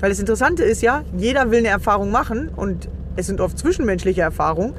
Weil 0.00 0.10
das 0.10 0.18
Interessante 0.18 0.62
ist 0.64 0.82
ja, 0.82 1.02
jeder 1.16 1.50
will 1.50 1.60
eine 1.60 1.68
Erfahrung 1.68 2.10
machen 2.10 2.48
und 2.54 2.88
es 3.16 3.26
sind 3.26 3.40
oft 3.40 3.58
zwischenmenschliche 3.58 4.22
Erfahrungen. 4.22 4.74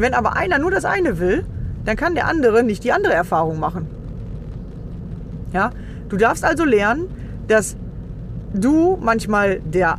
Wenn 0.00 0.14
aber 0.14 0.36
einer 0.36 0.58
nur 0.58 0.70
das 0.70 0.84
eine 0.84 1.18
will, 1.18 1.44
dann 1.84 1.96
kann 1.96 2.14
der 2.14 2.26
andere 2.26 2.62
nicht 2.62 2.84
die 2.84 2.92
andere 2.92 3.14
Erfahrung 3.14 3.58
machen. 3.58 3.86
Ja, 5.52 5.70
du 6.08 6.16
darfst 6.16 6.44
also 6.44 6.64
lernen, 6.64 7.08
dass 7.46 7.76
du 8.52 8.98
manchmal 9.00 9.60
der, 9.60 9.98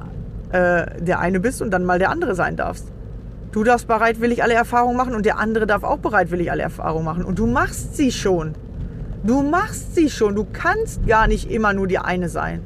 äh, 0.52 1.02
der 1.02 1.20
eine 1.20 1.40
bist 1.40 1.62
und 1.62 1.72
dann 1.72 1.86
mal 1.86 2.00
der 2.00 2.12
andere 2.12 2.36
sein 2.36 2.56
darfst. 2.56 2.92
Du 3.52 3.64
darfst 3.64 3.88
bereitwillig 3.88 4.44
alle 4.44 4.54
Erfahrungen 4.54 4.96
machen 4.96 5.16
und 5.16 5.26
der 5.26 5.40
andere 5.40 5.66
darf 5.66 5.84
auch 5.84 5.98
bereitwillig 5.98 6.52
alle 6.52 6.62
Erfahrungen 6.62 7.06
machen. 7.06 7.26
Und 7.26 7.40
du 7.40 7.48
machst 7.48 7.98
sie 7.98 8.12
schon. 8.12 8.54
Du 9.24 9.42
machst 9.42 9.96
sie 9.96 10.10
schon. 10.10 10.36
Du 10.36 10.46
kannst 10.52 11.06
gar 11.08 11.28
nicht 11.28 11.50
immer 11.50 11.74
nur 11.74 11.88
die 11.88 11.98
eine 11.98 12.30
sein. 12.30 12.62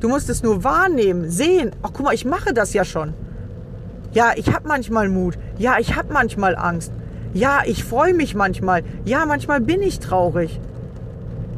Du 0.00 0.08
musst 0.08 0.28
es 0.28 0.42
nur 0.42 0.64
wahrnehmen, 0.64 1.30
sehen. 1.30 1.70
Ach, 1.82 1.90
guck 1.92 2.06
mal, 2.06 2.14
ich 2.14 2.24
mache 2.24 2.52
das 2.52 2.72
ja 2.72 2.84
schon. 2.84 3.14
Ja, 4.12 4.32
ich 4.36 4.52
habe 4.54 4.66
manchmal 4.66 5.08
Mut. 5.08 5.38
Ja, 5.58 5.76
ich 5.78 5.96
habe 5.96 6.12
manchmal 6.12 6.56
Angst. 6.56 6.92
Ja, 7.34 7.60
ich 7.66 7.84
freue 7.84 8.14
mich 8.14 8.34
manchmal. 8.34 8.82
Ja, 9.04 9.26
manchmal 9.26 9.60
bin 9.60 9.82
ich 9.82 10.00
traurig. 10.00 10.60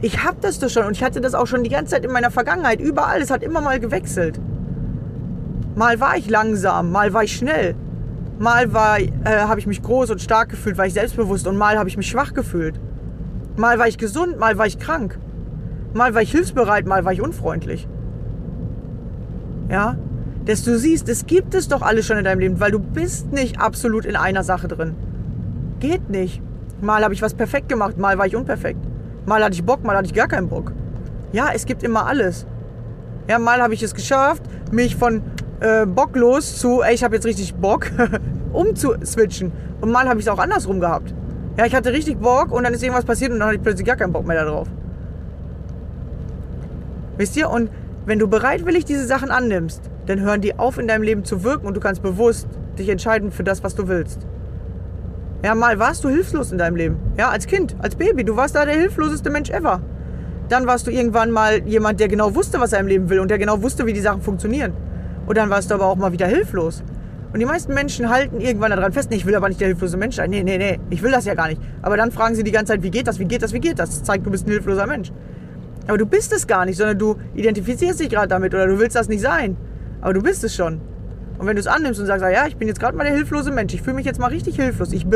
Ich 0.02 0.24
habe 0.24 0.38
das 0.40 0.58
doch 0.58 0.68
schon 0.68 0.86
und 0.86 0.96
ich 0.96 1.04
hatte 1.04 1.20
das 1.20 1.34
auch 1.34 1.46
schon 1.46 1.62
die 1.62 1.70
ganze 1.70 1.92
Zeit 1.92 2.04
in 2.04 2.12
meiner 2.12 2.30
Vergangenheit. 2.30 2.80
Überall, 2.80 3.20
es 3.20 3.30
hat 3.30 3.42
immer 3.42 3.60
mal 3.60 3.78
gewechselt. 3.78 4.40
Mal 5.76 6.00
war 6.00 6.16
ich 6.16 6.28
langsam, 6.28 6.90
mal 6.90 7.12
war 7.12 7.24
ich 7.24 7.36
schnell. 7.36 7.74
Mal 8.38 8.64
äh, 9.24 9.30
habe 9.40 9.60
ich 9.60 9.66
mich 9.66 9.82
groß 9.82 10.10
und 10.10 10.20
stark 10.20 10.48
gefühlt, 10.48 10.78
war 10.78 10.86
ich 10.86 10.94
selbstbewusst 10.94 11.46
und 11.46 11.56
mal 11.56 11.78
habe 11.78 11.88
ich 11.88 11.98
mich 11.98 12.08
schwach 12.08 12.32
gefühlt. 12.32 12.80
Mal 13.56 13.78
war 13.78 13.86
ich 13.86 13.98
gesund, 13.98 14.38
mal 14.38 14.56
war 14.56 14.66
ich 14.66 14.78
krank. 14.78 15.18
Mal 15.92 16.14
war 16.14 16.22
ich 16.22 16.30
hilfsbereit, 16.30 16.86
mal 16.86 17.04
war 17.04 17.12
ich 17.12 17.20
unfreundlich. 17.20 17.86
Ja? 19.68 19.96
Dass 20.46 20.64
du 20.64 20.78
siehst, 20.78 21.08
es 21.08 21.26
gibt 21.26 21.54
es 21.54 21.68
doch 21.68 21.82
alles 21.82 22.06
schon 22.06 22.18
in 22.18 22.24
deinem 22.24 22.40
Leben, 22.40 22.60
weil 22.60 22.70
du 22.70 22.78
bist 22.78 23.32
nicht 23.32 23.60
absolut 23.60 24.04
in 24.04 24.16
einer 24.16 24.42
Sache 24.42 24.68
drin. 24.68 24.94
Geht 25.80 26.08
nicht. 26.10 26.42
Mal 26.80 27.04
habe 27.04 27.14
ich 27.14 27.22
was 27.22 27.34
perfekt 27.34 27.68
gemacht, 27.68 27.98
mal 27.98 28.16
war 28.18 28.26
ich 28.26 28.36
unperfekt. 28.36 28.80
Mal 29.26 29.44
hatte 29.44 29.54
ich 29.54 29.64
Bock, 29.64 29.84
mal 29.84 29.96
hatte 29.96 30.06
ich 30.06 30.14
gar 30.14 30.28
keinen 30.28 30.48
Bock. 30.48 30.72
Ja, 31.32 31.50
es 31.54 31.66
gibt 31.66 31.82
immer 31.82 32.06
alles. 32.06 32.46
Ja, 33.28 33.38
mal 33.38 33.60
habe 33.60 33.74
ich 33.74 33.82
es 33.82 33.94
geschafft, 33.94 34.42
mich 34.72 34.96
von 34.96 35.22
äh, 35.60 35.84
bocklos 35.86 36.58
zu, 36.58 36.82
ey, 36.82 36.94
ich 36.94 37.04
habe 37.04 37.14
jetzt 37.14 37.26
richtig 37.26 37.54
Bock, 37.54 37.90
umzuswitchen. 38.52 39.52
Und 39.80 39.92
mal 39.92 40.08
habe 40.08 40.20
ich 40.20 40.26
es 40.26 40.32
auch 40.32 40.38
andersrum 40.38 40.80
gehabt. 40.80 41.14
Ja, 41.56 41.66
ich 41.66 41.74
hatte 41.74 41.92
richtig 41.92 42.18
Bock 42.18 42.52
und 42.52 42.64
dann 42.64 42.72
ist 42.72 42.82
irgendwas 42.82 43.04
passiert 43.04 43.32
und 43.32 43.38
dann 43.38 43.48
hatte 43.48 43.56
ich 43.56 43.62
plötzlich 43.62 43.86
gar 43.86 43.96
keinen 43.96 44.12
Bock 44.12 44.26
mehr 44.26 44.42
darauf. 44.42 44.68
Wisst 47.18 47.36
ihr? 47.36 47.50
Und 47.50 47.70
wenn 48.06 48.18
du 48.18 48.28
bereitwillig 48.28 48.86
diese 48.86 49.06
Sachen 49.06 49.30
annimmst, 49.30 49.89
dann 50.10 50.20
hören 50.20 50.40
die 50.40 50.58
auf 50.58 50.78
in 50.78 50.88
deinem 50.88 51.02
Leben 51.02 51.24
zu 51.24 51.44
wirken 51.44 51.66
und 51.66 51.74
du 51.74 51.80
kannst 51.80 52.02
bewusst 52.02 52.48
dich 52.78 52.88
entscheiden 52.88 53.30
für 53.30 53.44
das, 53.44 53.62
was 53.62 53.74
du 53.74 53.88
willst. 53.88 54.26
Ja, 55.44 55.54
mal 55.54 55.78
warst 55.78 56.04
du 56.04 56.08
hilflos 56.08 56.52
in 56.52 56.58
deinem 56.58 56.76
Leben. 56.76 56.96
Ja, 57.16 57.30
als 57.30 57.46
Kind, 57.46 57.76
als 57.78 57.94
Baby. 57.94 58.24
Du 58.24 58.36
warst 58.36 58.54
da 58.54 58.64
der 58.64 58.74
hilfloseste 58.74 59.30
Mensch 59.30 59.50
ever. 59.50 59.80
Dann 60.48 60.66
warst 60.66 60.86
du 60.86 60.90
irgendwann 60.90 61.30
mal 61.30 61.62
jemand, 61.66 62.00
der 62.00 62.08
genau 62.08 62.34
wusste, 62.34 62.60
was 62.60 62.72
er 62.72 62.80
im 62.80 62.88
Leben 62.88 63.08
will 63.08 63.20
und 63.20 63.30
der 63.30 63.38
genau 63.38 63.62
wusste, 63.62 63.86
wie 63.86 63.92
die 63.92 64.00
Sachen 64.00 64.20
funktionieren. 64.20 64.72
Und 65.26 65.38
dann 65.38 65.48
warst 65.48 65.70
du 65.70 65.74
aber 65.74 65.86
auch 65.86 65.96
mal 65.96 66.12
wieder 66.12 66.26
hilflos. 66.26 66.82
Und 67.32 67.38
die 67.38 67.46
meisten 67.46 67.72
Menschen 67.72 68.10
halten 68.10 68.40
irgendwann 68.40 68.72
daran 68.72 68.92
fest, 68.92 69.10
nee, 69.10 69.16
ich 69.16 69.24
will 69.24 69.36
aber 69.36 69.48
nicht 69.48 69.60
der 69.60 69.68
hilflose 69.68 69.96
Mensch 69.96 70.16
sein. 70.16 70.30
Nee, 70.30 70.42
nee, 70.42 70.58
nee, 70.58 70.80
ich 70.90 71.02
will 71.02 71.12
das 71.12 71.24
ja 71.24 71.34
gar 71.34 71.46
nicht. 71.46 71.60
Aber 71.80 71.96
dann 71.96 72.10
fragen 72.10 72.34
sie 72.34 72.42
die 72.42 72.50
ganze 72.50 72.72
Zeit, 72.72 72.82
wie 72.82 72.90
geht 72.90 73.06
das, 73.06 73.20
wie 73.20 73.26
geht 73.26 73.42
das, 73.42 73.52
wie 73.52 73.60
geht 73.60 73.78
das? 73.78 73.90
Das 73.90 74.02
zeigt, 74.02 74.26
du 74.26 74.30
bist 74.30 74.46
ein 74.46 74.50
hilfloser 74.50 74.86
Mensch. 74.86 75.12
Aber 75.86 75.96
du 75.96 76.06
bist 76.06 76.32
es 76.32 76.46
gar 76.46 76.66
nicht, 76.66 76.76
sondern 76.76 76.98
du 76.98 77.16
identifizierst 77.34 78.00
dich 78.00 78.10
gerade 78.10 78.28
damit 78.28 78.52
oder 78.52 78.66
du 78.66 78.78
willst 78.78 78.96
das 78.96 79.08
nicht 79.08 79.20
sein. 79.20 79.56
Aber 80.00 80.14
du 80.14 80.22
bist 80.22 80.44
es 80.44 80.54
schon. 80.54 80.80
Und 81.38 81.46
wenn 81.46 81.56
du 81.56 81.60
es 81.60 81.66
annimmst 81.66 81.98
und 81.98 82.06
sagst, 82.06 82.22
ja, 82.22 82.46
ich 82.46 82.56
bin 82.56 82.68
jetzt 82.68 82.80
gerade 82.80 82.96
mal 82.96 83.04
der 83.04 83.14
hilflose 83.14 83.50
Mensch, 83.50 83.72
ich 83.72 83.80
fühle 83.80 83.96
mich 83.96 84.04
jetzt 84.04 84.20
mal 84.20 84.26
richtig 84.26 84.56
hilflos, 84.56 84.92
ich 84.92 85.06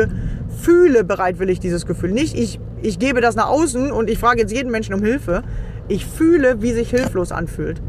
fühle 0.59 1.03
bereitwillig 1.03 1.59
dieses 1.59 1.85
Gefühl. 1.85 2.11
Nicht, 2.11 2.35
ich, 2.35 2.59
ich 2.81 2.97
gebe 2.97 3.21
das 3.21 3.35
nach 3.35 3.47
außen 3.47 3.91
und 3.91 4.09
ich 4.09 4.17
frage 4.17 4.41
jetzt 4.41 4.51
jeden 4.51 4.71
Menschen 4.71 4.95
um 4.95 5.03
Hilfe. 5.03 5.43
Ich 5.87 6.05
fühle, 6.07 6.63
wie 6.63 6.71
sich 6.71 6.89
hilflos 6.89 7.31
anfühlt. 7.31 7.79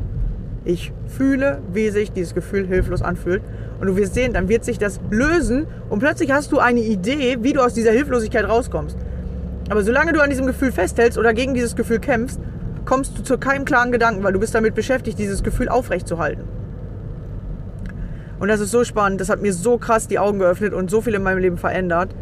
Ich 0.66 0.92
fühle, 1.06 1.62
wie 1.72 1.88
sich 1.88 2.12
dieses 2.12 2.34
Gefühl 2.34 2.66
hilflos 2.66 3.00
anfühlt. 3.00 3.40
Und 3.80 3.86
du 3.86 3.96
wirst 3.96 4.12
sehen, 4.12 4.34
dann 4.34 4.50
wird 4.50 4.64
sich 4.66 4.78
das 4.78 5.00
lösen 5.10 5.66
und 5.88 6.00
plötzlich 6.00 6.30
hast 6.30 6.52
du 6.52 6.58
eine 6.58 6.80
Idee, 6.80 7.38
wie 7.40 7.54
du 7.54 7.60
aus 7.60 7.72
dieser 7.72 7.92
Hilflosigkeit 7.92 8.46
rauskommst. 8.46 8.98
Aber 9.70 9.82
solange 9.82 10.12
du 10.12 10.20
an 10.20 10.28
diesem 10.28 10.46
Gefühl 10.46 10.72
festhältst 10.72 11.16
oder 11.16 11.32
gegen 11.32 11.54
dieses 11.54 11.74
Gefühl 11.74 12.00
kämpfst, 12.00 12.38
kommst 12.84 13.18
du 13.18 13.22
zu 13.22 13.38
keinem 13.38 13.64
klaren 13.64 13.92
Gedanken, 13.92 14.22
weil 14.22 14.34
du 14.34 14.40
bist 14.40 14.54
damit 14.54 14.74
beschäftigt, 14.74 15.18
dieses 15.18 15.42
Gefühl 15.42 15.68
aufrechtzuerhalten. 15.68 16.55
Und 18.38 18.48
das 18.48 18.60
ist 18.60 18.70
so 18.70 18.84
spannend, 18.84 19.20
das 19.20 19.28
hat 19.28 19.40
mir 19.40 19.52
so 19.52 19.78
krass 19.78 20.08
die 20.08 20.18
Augen 20.18 20.38
geöffnet 20.38 20.74
und 20.74 20.90
so 20.90 21.00
viel 21.00 21.14
in 21.14 21.22
meinem 21.22 21.38
Leben 21.38 21.56
verändert. 21.56 22.14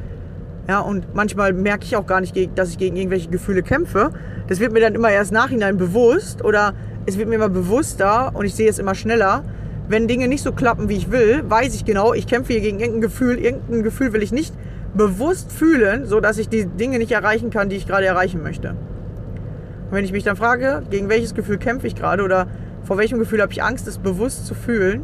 Ja, 0.69 0.81
und 0.81 1.15
manchmal 1.15 1.53
merke 1.53 1.85
ich 1.85 1.97
auch 1.97 2.07
gar 2.07 2.21
nicht, 2.21 2.37
dass 2.57 2.71
ich 2.71 2.79
gegen 2.79 2.97
irgendwelche 2.97 3.29
Gefühle 3.29 3.63
kämpfe. 3.63 4.13
Das 4.47 4.61
wird 4.61 4.73
mir 4.73 4.81
dann 4.81 4.95
immer 4.95 5.11
erst 5.11 5.33
nachhinein 5.33 5.77
bewusst 5.77 6.43
oder 6.43 6.73
es 7.07 7.19
wird 7.19 7.29
mir 7.29 7.35
immer 7.35 7.51
bewusster 7.51 8.31
und 8.35 8.47
ich 8.47 8.55
sehe 8.55 8.71
es 8.71 8.79
immer 8.79 8.95
schneller. 8.95 9.45
Wenn 9.89 10.09
Dinge 10.09 10.29
nicht 10.29 10.43
so 10.43 10.53
klappen, 10.53 10.89
wie 10.89 10.97
ich 10.97 11.11
will, 11.11 11.43
weiß 11.47 11.75
ich 11.75 11.85
genau, 11.85 12.15
ich 12.15 12.27
kämpfe 12.27 12.55
hier 12.55 12.63
gegen 12.63 12.79
irgendein 12.79 13.03
Gefühl. 13.03 13.39
Irgendein 13.39 13.83
Gefühl 13.83 14.15
will 14.15 14.23
ich 14.23 14.33
nicht 14.33 14.55
bewusst 14.95 15.53
fühlen, 15.53 16.07
sodass 16.07 16.39
ich 16.39 16.49
die 16.49 16.65
Dinge 16.65 16.99
nicht 16.99 17.13
erreichen 17.13 17.51
kann, 17.51 17.69
die 17.69 17.77
ich 17.77 17.87
gerade 17.87 18.07
erreichen 18.07 18.43
möchte. 18.43 18.71
Und 18.71 19.93
wenn 19.93 20.05
ich 20.05 20.13
mich 20.13 20.25
dann 20.25 20.37
frage, 20.37 20.83
gegen 20.89 21.11
welches 21.11 21.35
Gefühl 21.35 21.59
kämpfe 21.59 21.87
ich 21.87 21.95
gerade 21.95 22.23
oder 22.23 22.47
vor 22.85 22.97
welchem 22.97 23.19
Gefühl 23.19 23.43
habe 23.43 23.53
ich 23.53 23.63
Angst, 23.63 23.87
es 23.87 23.99
bewusst 23.99 24.47
zu 24.47 24.55
fühlen, 24.55 25.03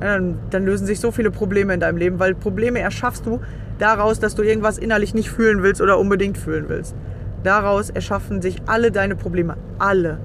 dann, 0.00 0.38
dann 0.50 0.64
lösen 0.64 0.86
sich 0.86 1.00
so 1.00 1.10
viele 1.10 1.30
Probleme 1.30 1.74
in 1.74 1.80
deinem 1.80 1.96
Leben, 1.96 2.18
weil 2.18 2.34
Probleme 2.34 2.80
erschaffst 2.80 3.26
du 3.26 3.40
daraus, 3.78 4.20
dass 4.20 4.34
du 4.34 4.42
irgendwas 4.42 4.78
innerlich 4.78 5.14
nicht 5.14 5.30
fühlen 5.30 5.62
willst 5.62 5.80
oder 5.80 5.98
unbedingt 5.98 6.38
fühlen 6.38 6.68
willst. 6.68 6.94
Daraus 7.42 7.90
erschaffen 7.90 8.42
sich 8.42 8.62
alle 8.66 8.90
deine 8.90 9.16
Probleme. 9.16 9.56
Alle. 9.78 10.18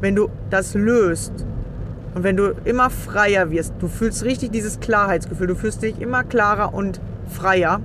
Wenn 0.00 0.14
du 0.14 0.28
das 0.50 0.74
löst 0.74 1.32
und 2.14 2.22
wenn 2.22 2.36
du 2.36 2.54
immer 2.64 2.90
freier 2.90 3.50
wirst, 3.50 3.74
du 3.78 3.88
fühlst 3.88 4.24
richtig 4.24 4.52
dieses 4.52 4.80
Klarheitsgefühl, 4.80 5.46
du 5.46 5.54
fühlst 5.54 5.82
dich 5.82 6.00
immer 6.00 6.24
klarer 6.24 6.74
und 6.74 7.00
freier, 7.28 7.80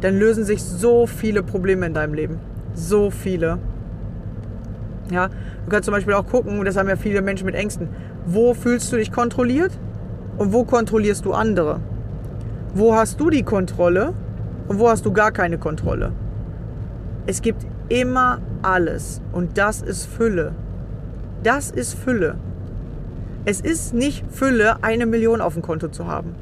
dann 0.00 0.18
lösen 0.18 0.44
sich 0.44 0.62
so 0.62 1.06
viele 1.06 1.42
Probleme 1.42 1.86
in 1.86 1.94
deinem 1.94 2.14
Leben. 2.14 2.38
So 2.74 3.10
viele. 3.10 3.58
Ja, 5.10 5.28
du 5.28 5.70
kannst 5.70 5.86
zum 5.86 5.94
Beispiel 5.94 6.14
auch 6.14 6.26
gucken, 6.26 6.58
und 6.58 6.64
das 6.66 6.76
haben 6.76 6.88
ja 6.88 6.96
viele 6.96 7.22
Menschen 7.22 7.46
mit 7.46 7.54
Ängsten, 7.54 7.88
wo 8.26 8.54
fühlst 8.54 8.92
du 8.92 8.96
dich 8.96 9.12
kontrolliert 9.12 9.72
und 10.38 10.52
wo 10.52 10.64
kontrollierst 10.64 11.24
du 11.24 11.32
andere? 11.32 11.80
Wo 12.74 12.94
hast 12.94 13.20
du 13.20 13.30
die 13.30 13.42
Kontrolle 13.42 14.14
und 14.68 14.78
wo 14.78 14.88
hast 14.88 15.04
du 15.04 15.12
gar 15.12 15.30
keine 15.30 15.58
Kontrolle? 15.58 16.12
Es 17.26 17.42
gibt 17.42 17.66
immer 17.88 18.40
alles 18.62 19.20
und 19.32 19.58
das 19.58 19.82
ist 19.82 20.06
Fülle. 20.06 20.52
Das 21.42 21.70
ist 21.70 21.94
Fülle. 21.94 22.36
Es 23.44 23.60
ist 23.60 23.92
nicht 23.92 24.24
Fülle, 24.30 24.82
eine 24.82 25.04
Million 25.04 25.40
auf 25.42 25.52
dem 25.52 25.62
Konto 25.62 25.88
zu 25.88 26.06
haben. 26.06 26.34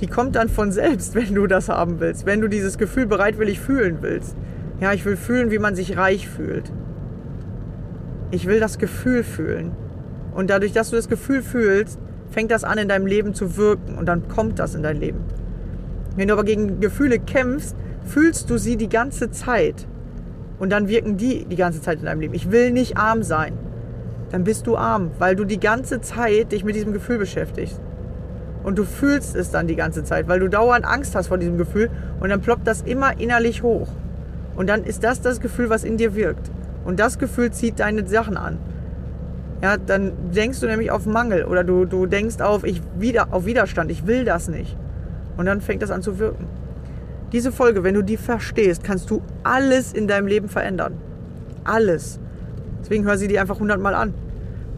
Die 0.00 0.06
kommt 0.06 0.36
dann 0.36 0.48
von 0.48 0.70
selbst, 0.70 1.14
wenn 1.16 1.34
du 1.34 1.46
das 1.46 1.68
haben 1.68 1.98
willst, 2.00 2.26
wenn 2.26 2.40
du 2.40 2.48
dieses 2.48 2.78
Gefühl 2.78 3.06
bereitwillig 3.06 3.60
fühlen 3.60 3.98
willst. 4.00 4.36
Ja, 4.80 4.92
ich 4.92 5.04
will 5.04 5.16
fühlen, 5.16 5.50
wie 5.50 5.58
man 5.58 5.74
sich 5.74 5.96
reich 5.96 6.28
fühlt. 6.28 6.70
Ich 8.30 8.46
will 8.46 8.60
das 8.60 8.78
Gefühl 8.78 9.24
fühlen. 9.24 9.72
Und 10.36 10.50
dadurch, 10.50 10.72
dass 10.72 10.90
du 10.90 10.96
das 10.96 11.08
Gefühl 11.08 11.40
fühlst, 11.42 11.98
fängt 12.30 12.50
das 12.50 12.62
an 12.62 12.76
in 12.76 12.88
deinem 12.88 13.06
Leben 13.06 13.32
zu 13.32 13.56
wirken 13.56 13.96
und 13.96 14.04
dann 14.04 14.28
kommt 14.28 14.58
das 14.58 14.74
in 14.74 14.82
dein 14.82 15.00
Leben. 15.00 15.20
Wenn 16.14 16.28
du 16.28 16.34
aber 16.34 16.44
gegen 16.44 16.78
Gefühle 16.78 17.18
kämpfst, 17.18 17.74
fühlst 18.04 18.50
du 18.50 18.58
sie 18.58 18.76
die 18.76 18.90
ganze 18.90 19.30
Zeit. 19.30 19.86
Und 20.58 20.70
dann 20.70 20.88
wirken 20.88 21.16
die 21.16 21.46
die 21.46 21.56
ganze 21.56 21.80
Zeit 21.80 22.00
in 22.00 22.04
deinem 22.04 22.20
Leben. 22.20 22.34
Ich 22.34 22.50
will 22.50 22.70
nicht 22.70 22.98
arm 22.98 23.22
sein. 23.22 23.54
Dann 24.30 24.44
bist 24.44 24.66
du 24.66 24.76
arm, 24.76 25.10
weil 25.18 25.36
du 25.36 25.44
die 25.44 25.58
ganze 25.58 26.02
Zeit 26.02 26.52
dich 26.52 26.64
mit 26.64 26.74
diesem 26.74 26.92
Gefühl 26.92 27.16
beschäftigst. 27.16 27.80
Und 28.62 28.76
du 28.76 28.84
fühlst 28.84 29.36
es 29.36 29.50
dann 29.50 29.66
die 29.66 29.76
ganze 29.76 30.04
Zeit, 30.04 30.28
weil 30.28 30.40
du 30.40 30.48
dauernd 30.48 30.84
Angst 30.84 31.14
hast 31.14 31.28
vor 31.28 31.38
diesem 31.38 31.56
Gefühl 31.56 31.88
und 32.20 32.28
dann 32.28 32.42
ploppt 32.42 32.66
das 32.66 32.82
immer 32.82 33.18
innerlich 33.18 33.62
hoch. 33.62 33.88
Und 34.54 34.68
dann 34.68 34.84
ist 34.84 35.02
das 35.02 35.22
das 35.22 35.40
Gefühl, 35.40 35.70
was 35.70 35.82
in 35.82 35.96
dir 35.96 36.14
wirkt. 36.14 36.50
Und 36.84 37.00
das 37.00 37.18
Gefühl 37.18 37.52
zieht 37.52 37.80
deine 37.80 38.06
Sachen 38.06 38.36
an 38.36 38.58
ja, 39.62 39.76
dann 39.76 40.12
denkst 40.34 40.60
du 40.60 40.66
nämlich 40.66 40.90
auf 40.90 41.06
Mangel 41.06 41.44
oder 41.44 41.64
du, 41.64 41.84
du 41.84 42.06
denkst 42.06 42.40
auf, 42.40 42.64
ich 42.64 42.82
wieder, 42.98 43.32
auf 43.32 43.46
Widerstand, 43.46 43.90
ich 43.90 44.06
will 44.06 44.24
das 44.24 44.48
nicht. 44.48 44.76
Und 45.36 45.46
dann 45.46 45.60
fängt 45.60 45.82
das 45.82 45.90
an 45.90 46.02
zu 46.02 46.18
wirken. 46.18 46.46
Diese 47.32 47.52
Folge, 47.52 47.82
wenn 47.82 47.94
du 47.94 48.02
die 48.02 48.16
verstehst, 48.16 48.84
kannst 48.84 49.10
du 49.10 49.22
alles 49.42 49.92
in 49.92 50.06
deinem 50.08 50.26
Leben 50.26 50.48
verändern. 50.48 50.94
Alles. 51.64 52.20
Deswegen 52.80 53.04
hör 53.04 53.18
sie 53.18 53.28
dir 53.28 53.40
einfach 53.40 53.58
hundertmal 53.58 53.94
an. 53.94 54.14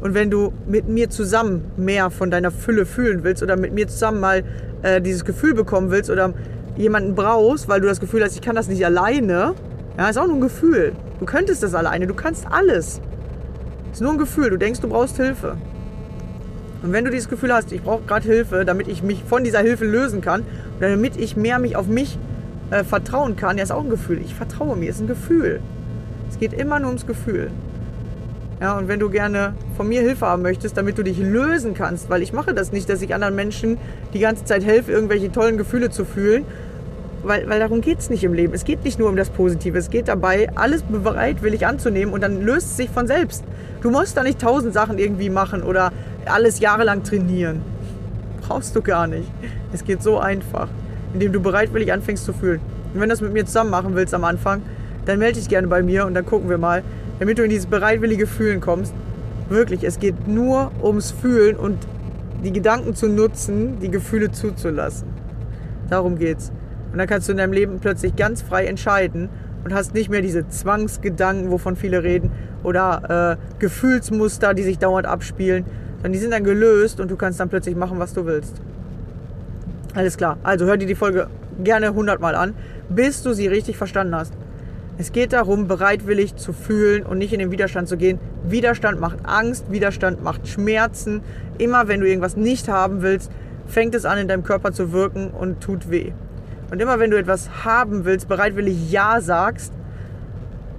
Und 0.01 0.15
wenn 0.15 0.31
du 0.31 0.53
mit 0.67 0.89
mir 0.89 1.11
zusammen 1.11 1.65
mehr 1.77 2.11
von 2.11 2.31
deiner 2.31 2.51
Fülle 2.51 2.87
fühlen 2.87 3.25
willst 3.25 3.43
oder 3.43 3.57
mit 3.57 3.73
mir 3.73 3.89
zusammen 3.89 4.21
mal 4.21 4.45
äh, 4.83 5.01
dieses 5.01 5.25
Gefühl 5.25 5.55
bekommen 5.55 5.91
willst 5.91 6.09
oder 6.09 6.33
jemanden 6.77 7.15
brauchst, 7.15 7.69
weil 7.69 7.81
du 7.81 7.89
das 7.89 7.99
Gefühl 7.99 8.23
hast, 8.23 8.35
ich 8.35 8.41
kann 8.41 8.55
das 8.55 8.69
nicht 8.69 8.85
alleine, 8.87 9.55
ja, 9.99 10.09
ist 10.09 10.17
auch 10.17 10.27
nur 10.27 10.37
ein 10.37 10.41
Gefühl. 10.41 10.93
Du 11.19 11.27
könntest 11.27 11.65
das 11.65 11.75
alleine, 11.75 12.07
du 12.07 12.15
kannst 12.15 12.47
alles. 12.49 13.01
Ist 13.99 14.03
nur 14.03 14.13
ein 14.13 14.19
Gefühl. 14.19 14.51
Du 14.51 14.59
denkst, 14.59 14.79
du 14.79 14.89
brauchst 14.89 15.17
Hilfe. 15.17 15.57
Und 16.85 16.93
wenn 16.93 17.05
du 17.05 17.11
dieses 17.11 17.29
Gefühl 17.29 17.53
hast, 17.53 17.73
ich 17.73 17.83
brauche 17.83 18.05
gerade 18.05 18.25
Hilfe, 18.29 18.65
damit 18.65 18.87
ich 18.87 19.03
mich 19.03 19.25
von 19.25 19.43
dieser 19.43 19.59
Hilfe 19.59 19.85
lösen 19.85 20.21
kann 20.21 20.45
oder 20.79 20.91
damit 20.91 21.17
ich 21.17 21.37
mehr 21.37 21.59
mich 21.59 21.75
auf 21.75 21.89
mich 21.89 22.17
äh, 22.71 22.85
vertrauen 22.85 23.35
kann, 23.35 23.57
ja, 23.57 23.65
ist 23.65 23.73
auch 23.73 23.83
ein 23.83 23.91
Gefühl. 23.91 24.21
Ich 24.21 24.37
vertraue 24.37 24.77
mir, 24.77 24.89
ist 24.89 25.01
ein 25.01 25.09
Gefühl. 25.09 25.59
Es 26.31 26.39
geht 26.39 26.53
immer 26.53 26.79
nur 26.79 26.91
ums 26.91 27.09
Gefühl. 27.09 27.51
Ja, 28.61 28.79
und 28.79 28.87
wenn 28.87 29.01
du 29.01 29.11
gerne 29.11 29.55
von 29.77 29.89
mir 29.89 30.01
Hilfe 30.01 30.27
haben 30.27 30.43
möchtest, 30.43 30.77
damit 30.77 30.97
du 30.97 31.03
dich 31.03 31.19
lösen 31.19 31.75
kannst, 31.75 32.09
weil 32.09 32.23
ich 32.23 32.33
mache 32.33 32.55
das 32.55 32.71
nicht, 32.71 32.89
dass 32.89 33.03
ich 33.03 33.13
anderen 33.17 33.35
Menschen 33.35 33.79
die 34.15 34.21
ganze 34.21 34.45
Zeit 34.45 34.65
helfe, 34.65 34.93
irgendwelche 34.93 35.33
tollen 35.33 35.59
Gefühle 35.59 35.91
zu 35.91 36.05
fühlen, 36.05 36.45
weil, 37.23 37.49
weil 37.49 37.59
darum 37.59 37.81
geht 37.81 37.99
es 37.99 38.11
nicht 38.11 38.25
im 38.25 38.33
Leben. 38.33 38.55
Es 38.55 38.65
geht 38.65 38.85
nicht 38.85 38.99
nur 38.99 39.09
um 39.09 39.17
das 39.17 39.31
Positive. 39.31 39.77
Es 39.79 39.91
geht 39.91 40.09
dabei, 40.09 40.49
alles 40.55 40.83
bereitwillig 40.83 41.67
anzunehmen 41.67 42.15
und 42.15 42.23
dann 42.23 42.43
löst 42.43 42.69
es 42.69 42.77
sich 42.77 42.91
von 42.91 43.07
selbst. 43.07 43.45
Du 43.81 43.91
musst 43.91 44.17
da 44.17 44.23
nicht 44.23 44.41
tausend 44.41 44.75
Sachen 44.75 44.99
irgendwie 44.99 45.31
machen 45.31 45.63
oder 45.63 45.93
alles 46.27 46.61
jahrelang 46.61 47.03
trainieren. 47.03 47.63
Brauchst 48.43 48.75
du 48.75 48.83
gar 48.83 49.07
nicht. 49.07 49.31
Es 49.73 49.85
geht 49.85 50.03
so 50.03 50.19
einfach, 50.19 50.69
indem 51.13 51.33
du 51.33 51.41
bereitwillig 51.41 51.93
anfängst 51.93 52.25
zu 52.25 52.33
fühlen. 52.33 52.61
Und 52.95 53.01
wenn 53.01 53.09
du 53.09 53.15
das 53.15 53.21
mit 53.21 53.33
mir 53.33 53.45
zusammen 53.45 53.71
machen 53.71 53.95
willst 53.95 54.15
am 54.15 54.25
Anfang, 54.25 54.63
dann 55.05 55.19
melde 55.19 55.39
dich 55.39 55.49
gerne 55.49 55.67
bei 55.67 55.83
mir 55.83 56.07
und 56.07 56.15
dann 56.15 56.25
gucken 56.25 56.49
wir 56.49 56.59
mal, 56.59 56.83
damit 57.19 57.39
du 57.39 57.43
in 57.43 57.51
dieses 57.51 57.67
bereitwillige 57.67 58.27
Fühlen 58.27 58.61
kommst. 58.61 58.95
Wirklich, 59.49 59.85
es 59.85 59.99
geht 59.99 60.29
nur 60.29 60.71
ums 60.83 61.11
Fühlen 61.11 61.57
und 61.57 61.79
die 62.45 62.53
Gedanken 62.53 62.95
zu 62.95 63.09
nutzen, 63.09 63.79
die 63.81 63.91
Gefühle 63.91 64.31
zuzulassen. 64.31 65.09
Darum 65.89 66.19
geht's. 66.19 66.53
Und 66.93 66.99
dann 66.99 67.07
kannst 67.07 67.29
du 67.29 67.33
in 67.33 67.39
deinem 67.39 67.53
Leben 67.53 67.79
plötzlich 67.81 68.17
ganz 68.17 68.43
frei 68.43 68.67
entscheiden 68.67 69.29
und 69.65 69.75
hast 69.75 69.95
nicht 69.95 70.09
mehr 70.09 70.23
diese 70.23 70.49
Zwangsgedanken, 70.49 71.51
wovon 71.51 71.77
viele 71.77 72.03
reden, 72.03 72.31
oder 72.63 73.39
äh, 73.39 73.59
Gefühlsmuster, 73.59 74.55
die 74.55 74.63
sich 74.63 74.79
dauernd 74.79 75.07
abspielen, 75.07 75.65
sondern 75.97 76.13
die 76.13 76.19
sind 76.19 76.33
dann 76.33 76.45
gelöst 76.45 77.01
und 77.01 77.11
du 77.11 77.17
kannst 77.17 77.41
dann 77.41 77.49
plötzlich 77.49 77.77
machen, 77.77 77.99
was 77.99 78.15
du 78.15 78.27
willst. 78.27 78.61
Alles 79.95 80.17
klar. 80.17 80.39
Also 80.43 80.67
hör 80.67 80.77
dir 80.77 80.87
die 80.87 80.95
Folge 80.95 81.29
gerne 81.63 81.95
hundertmal 81.95 82.35
an, 82.35 82.55
bis 82.89 83.23
du 83.23 83.33
sie 83.33 83.47
richtig 83.47 83.77
verstanden 83.77 84.15
hast. 84.15 84.33
Es 84.97 85.13
geht 85.13 85.33
darum, 85.33 85.69
bereitwillig 85.69 86.37
zu 86.37 86.53
fühlen 86.53 87.05
und 87.05 87.19
nicht 87.19 87.33
in 87.33 87.39
den 87.39 87.53
Widerstand 87.53 87.89
zu 87.89 87.97
gehen. 87.97 88.19
Widerstand 88.45 89.01
macht 89.01 89.19
Angst, 89.25 89.71
Widerstand 89.71 90.23
macht 90.25 90.49
Schmerzen. 90.49 91.21
Immer 91.57 91.87
wenn 91.87 92.01
du 92.01 92.09
irgendwas 92.09 92.37
nicht 92.37 92.69
haben 92.69 93.03
willst, 93.03 93.31
fängt 93.67 93.95
es 93.95 94.05
an, 94.05 94.19
in 94.19 94.27
deinem 94.27 94.43
Körper 94.43 94.73
zu 94.73 94.93
wirken 94.93 95.31
und 95.31 95.61
tut 95.61 95.91
weh. 95.91 96.13
Und 96.71 96.81
immer 96.81 96.99
wenn 96.99 97.11
du 97.11 97.19
etwas 97.19 97.65
haben 97.65 98.05
willst, 98.05 98.29
bereitwillig 98.29 98.91
Ja 98.91 99.21
sagst, 99.21 99.73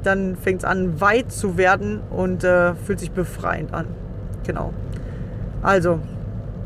dann 0.04 0.36
fängt 0.36 0.60
es 0.60 0.66
an, 0.66 1.02
weit 1.02 1.32
zu 1.32 1.58
werden 1.58 2.02
und 2.10 2.44
äh, 2.44 2.74
fühlt 2.76 3.00
sich 3.00 3.12
befreiend 3.12 3.74
an. 3.74 3.86
Genau. 4.46 4.74
Also, 5.62 6.00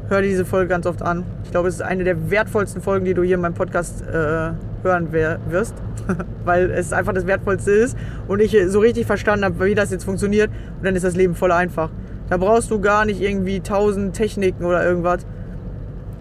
hör 0.10 0.22
dir 0.22 0.28
diese 0.28 0.46
Folge 0.46 0.68
ganz 0.68 0.86
oft 0.86 1.02
an. 1.02 1.24
Ich 1.44 1.52
glaube, 1.52 1.68
es 1.68 1.76
ist 1.76 1.82
eine 1.82 2.04
der 2.04 2.30
wertvollsten 2.30 2.82
Folgen, 2.82 3.06
die 3.06 3.14
du 3.14 3.24
hier 3.24 3.36
in 3.36 3.42
meinem 3.42 3.56
Podcast 3.56 4.04
äh, 4.04 4.52
hören 4.84 5.12
wirst, 5.12 5.74
weil 6.46 6.70
es 6.70 6.94
einfach 6.94 7.14
das 7.14 7.26
Wertvollste 7.26 7.72
ist 7.72 7.98
und 8.28 8.42
ich 8.42 8.56
so 8.68 8.80
richtig 8.80 9.08
verstanden 9.08 9.46
habe, 9.46 9.66
wie 9.66 9.76
das 9.76 9.92
jetzt 9.92 10.04
funktioniert 10.04 10.52
und 10.78 10.86
dann 10.86 10.96
ist 10.96 11.06
das 11.06 11.16
Leben 11.16 11.36
voll 11.36 11.52
einfach. 11.52 11.90
Da 12.30 12.38
brauchst 12.38 12.70
du 12.72 12.80
gar 12.80 13.06
nicht 13.06 13.22
irgendwie 13.22 13.62
tausend 13.62 14.16
Techniken 14.16 14.66
oder 14.66 14.86
irgendwas. 14.86 15.26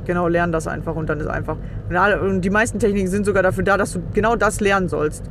Genau, 0.04 0.28
lern 0.28 0.52
das 0.52 0.66
einfach 0.66 0.96
und 0.96 1.08
dann 1.08 1.20
ist 1.20 1.28
einfach. 1.28 1.56
Und 2.20 2.42
die 2.42 2.50
meisten 2.50 2.78
Techniken 2.78 3.08
sind 3.08 3.24
sogar 3.24 3.42
dafür 3.42 3.64
da, 3.64 3.76
dass 3.76 3.92
du 3.92 4.02
genau 4.12 4.36
das 4.36 4.60
lernen 4.60 4.88
sollst. 4.88 5.24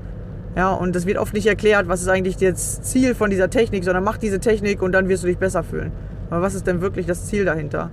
Ja, 0.55 0.73
und 0.73 0.95
das 0.95 1.05
wird 1.05 1.17
oft 1.17 1.33
nicht 1.33 1.47
erklärt, 1.47 1.87
was 1.87 2.01
ist 2.01 2.09
eigentlich 2.09 2.35
das 2.35 2.81
Ziel 2.81 3.15
von 3.15 3.29
dieser 3.29 3.49
Technik, 3.49 3.85
sondern 3.85 4.03
mach 4.03 4.17
diese 4.17 4.39
Technik 4.39 4.81
und 4.81 4.91
dann 4.91 5.07
wirst 5.07 5.23
du 5.23 5.27
dich 5.27 5.37
besser 5.37 5.63
fühlen. 5.63 5.91
Aber 6.29 6.41
was 6.41 6.55
ist 6.55 6.67
denn 6.67 6.81
wirklich 6.81 7.05
das 7.05 7.25
Ziel 7.25 7.45
dahinter? 7.45 7.89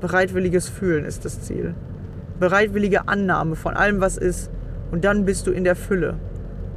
Bereitwilliges 0.00 0.68
Fühlen 0.68 1.04
ist 1.04 1.24
das 1.24 1.42
Ziel. 1.42 1.74
Bereitwillige 2.40 3.08
Annahme 3.08 3.56
von 3.56 3.74
allem, 3.74 4.00
was 4.00 4.16
ist. 4.16 4.50
Und 4.90 5.04
dann 5.04 5.24
bist 5.24 5.46
du 5.46 5.52
in 5.52 5.64
der 5.64 5.76
Fülle. 5.76 6.14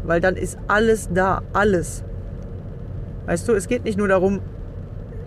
Weil 0.04 0.22
dann 0.22 0.36
ist 0.36 0.58
alles 0.68 1.10
da, 1.14 1.42
alles. 1.54 2.04
Weißt 3.26 3.48
du, 3.48 3.54
es 3.54 3.68
geht 3.68 3.84
nicht 3.84 3.98
nur 3.98 4.08
darum, 4.08 4.42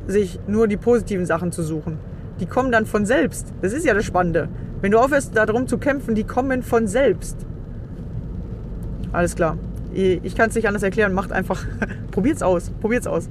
sich 0.07 0.39
nur 0.47 0.69
die 0.69 0.77
positiven 0.77 1.27
Sachen 1.27 1.51
zu 1.51 1.63
suchen. 1.63 1.99
Die 2.41 2.47
kommen 2.47 2.71
dann 2.71 2.87
von 2.87 3.05
selbst. 3.05 3.53
Das 3.63 3.73
ist 3.73 3.85
ja 3.85 3.95
das 3.95 4.05
Spannende. 4.05 4.49
Wenn 4.81 4.93
du 4.93 4.99
aufhörst, 4.99 5.37
darum 5.37 5.67
zu 5.67 5.79
kämpfen, 5.79 6.15
die 6.15 6.25
kommen 6.25 6.63
von 6.63 6.87
selbst. 6.87 7.37
Alles 9.13 9.35
klar 9.35 9.57
ich 9.93 10.37
kann 10.37 10.49
es 10.49 10.55
nicht 10.55 10.67
anders 10.67 10.83
erklären. 10.83 11.13
Macht 11.13 11.33
einfach, 11.33 11.65
probiert's 12.11 12.43
aus, 12.43 12.71
probiert's 12.81 13.07
aus. 13.07 13.29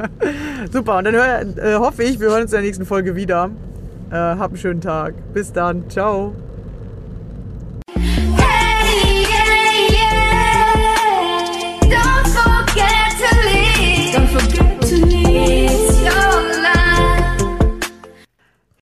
Super, 0.72 0.98
und 0.98 1.04
dann 1.04 1.14
hör, 1.14 1.40
äh, 1.40 1.74
hoffe 1.76 2.02
ich, 2.02 2.20
wir 2.20 2.28
hören 2.28 2.42
uns 2.42 2.52
in 2.52 2.56
der 2.56 2.62
nächsten 2.62 2.86
Folge 2.86 3.16
wieder. 3.16 3.50
Äh, 4.10 4.14
hab 4.14 4.48
einen 4.48 4.56
schönen 4.56 4.80
Tag. 4.80 5.14
Bis 5.32 5.52
dann, 5.52 5.88
ciao. 5.88 6.34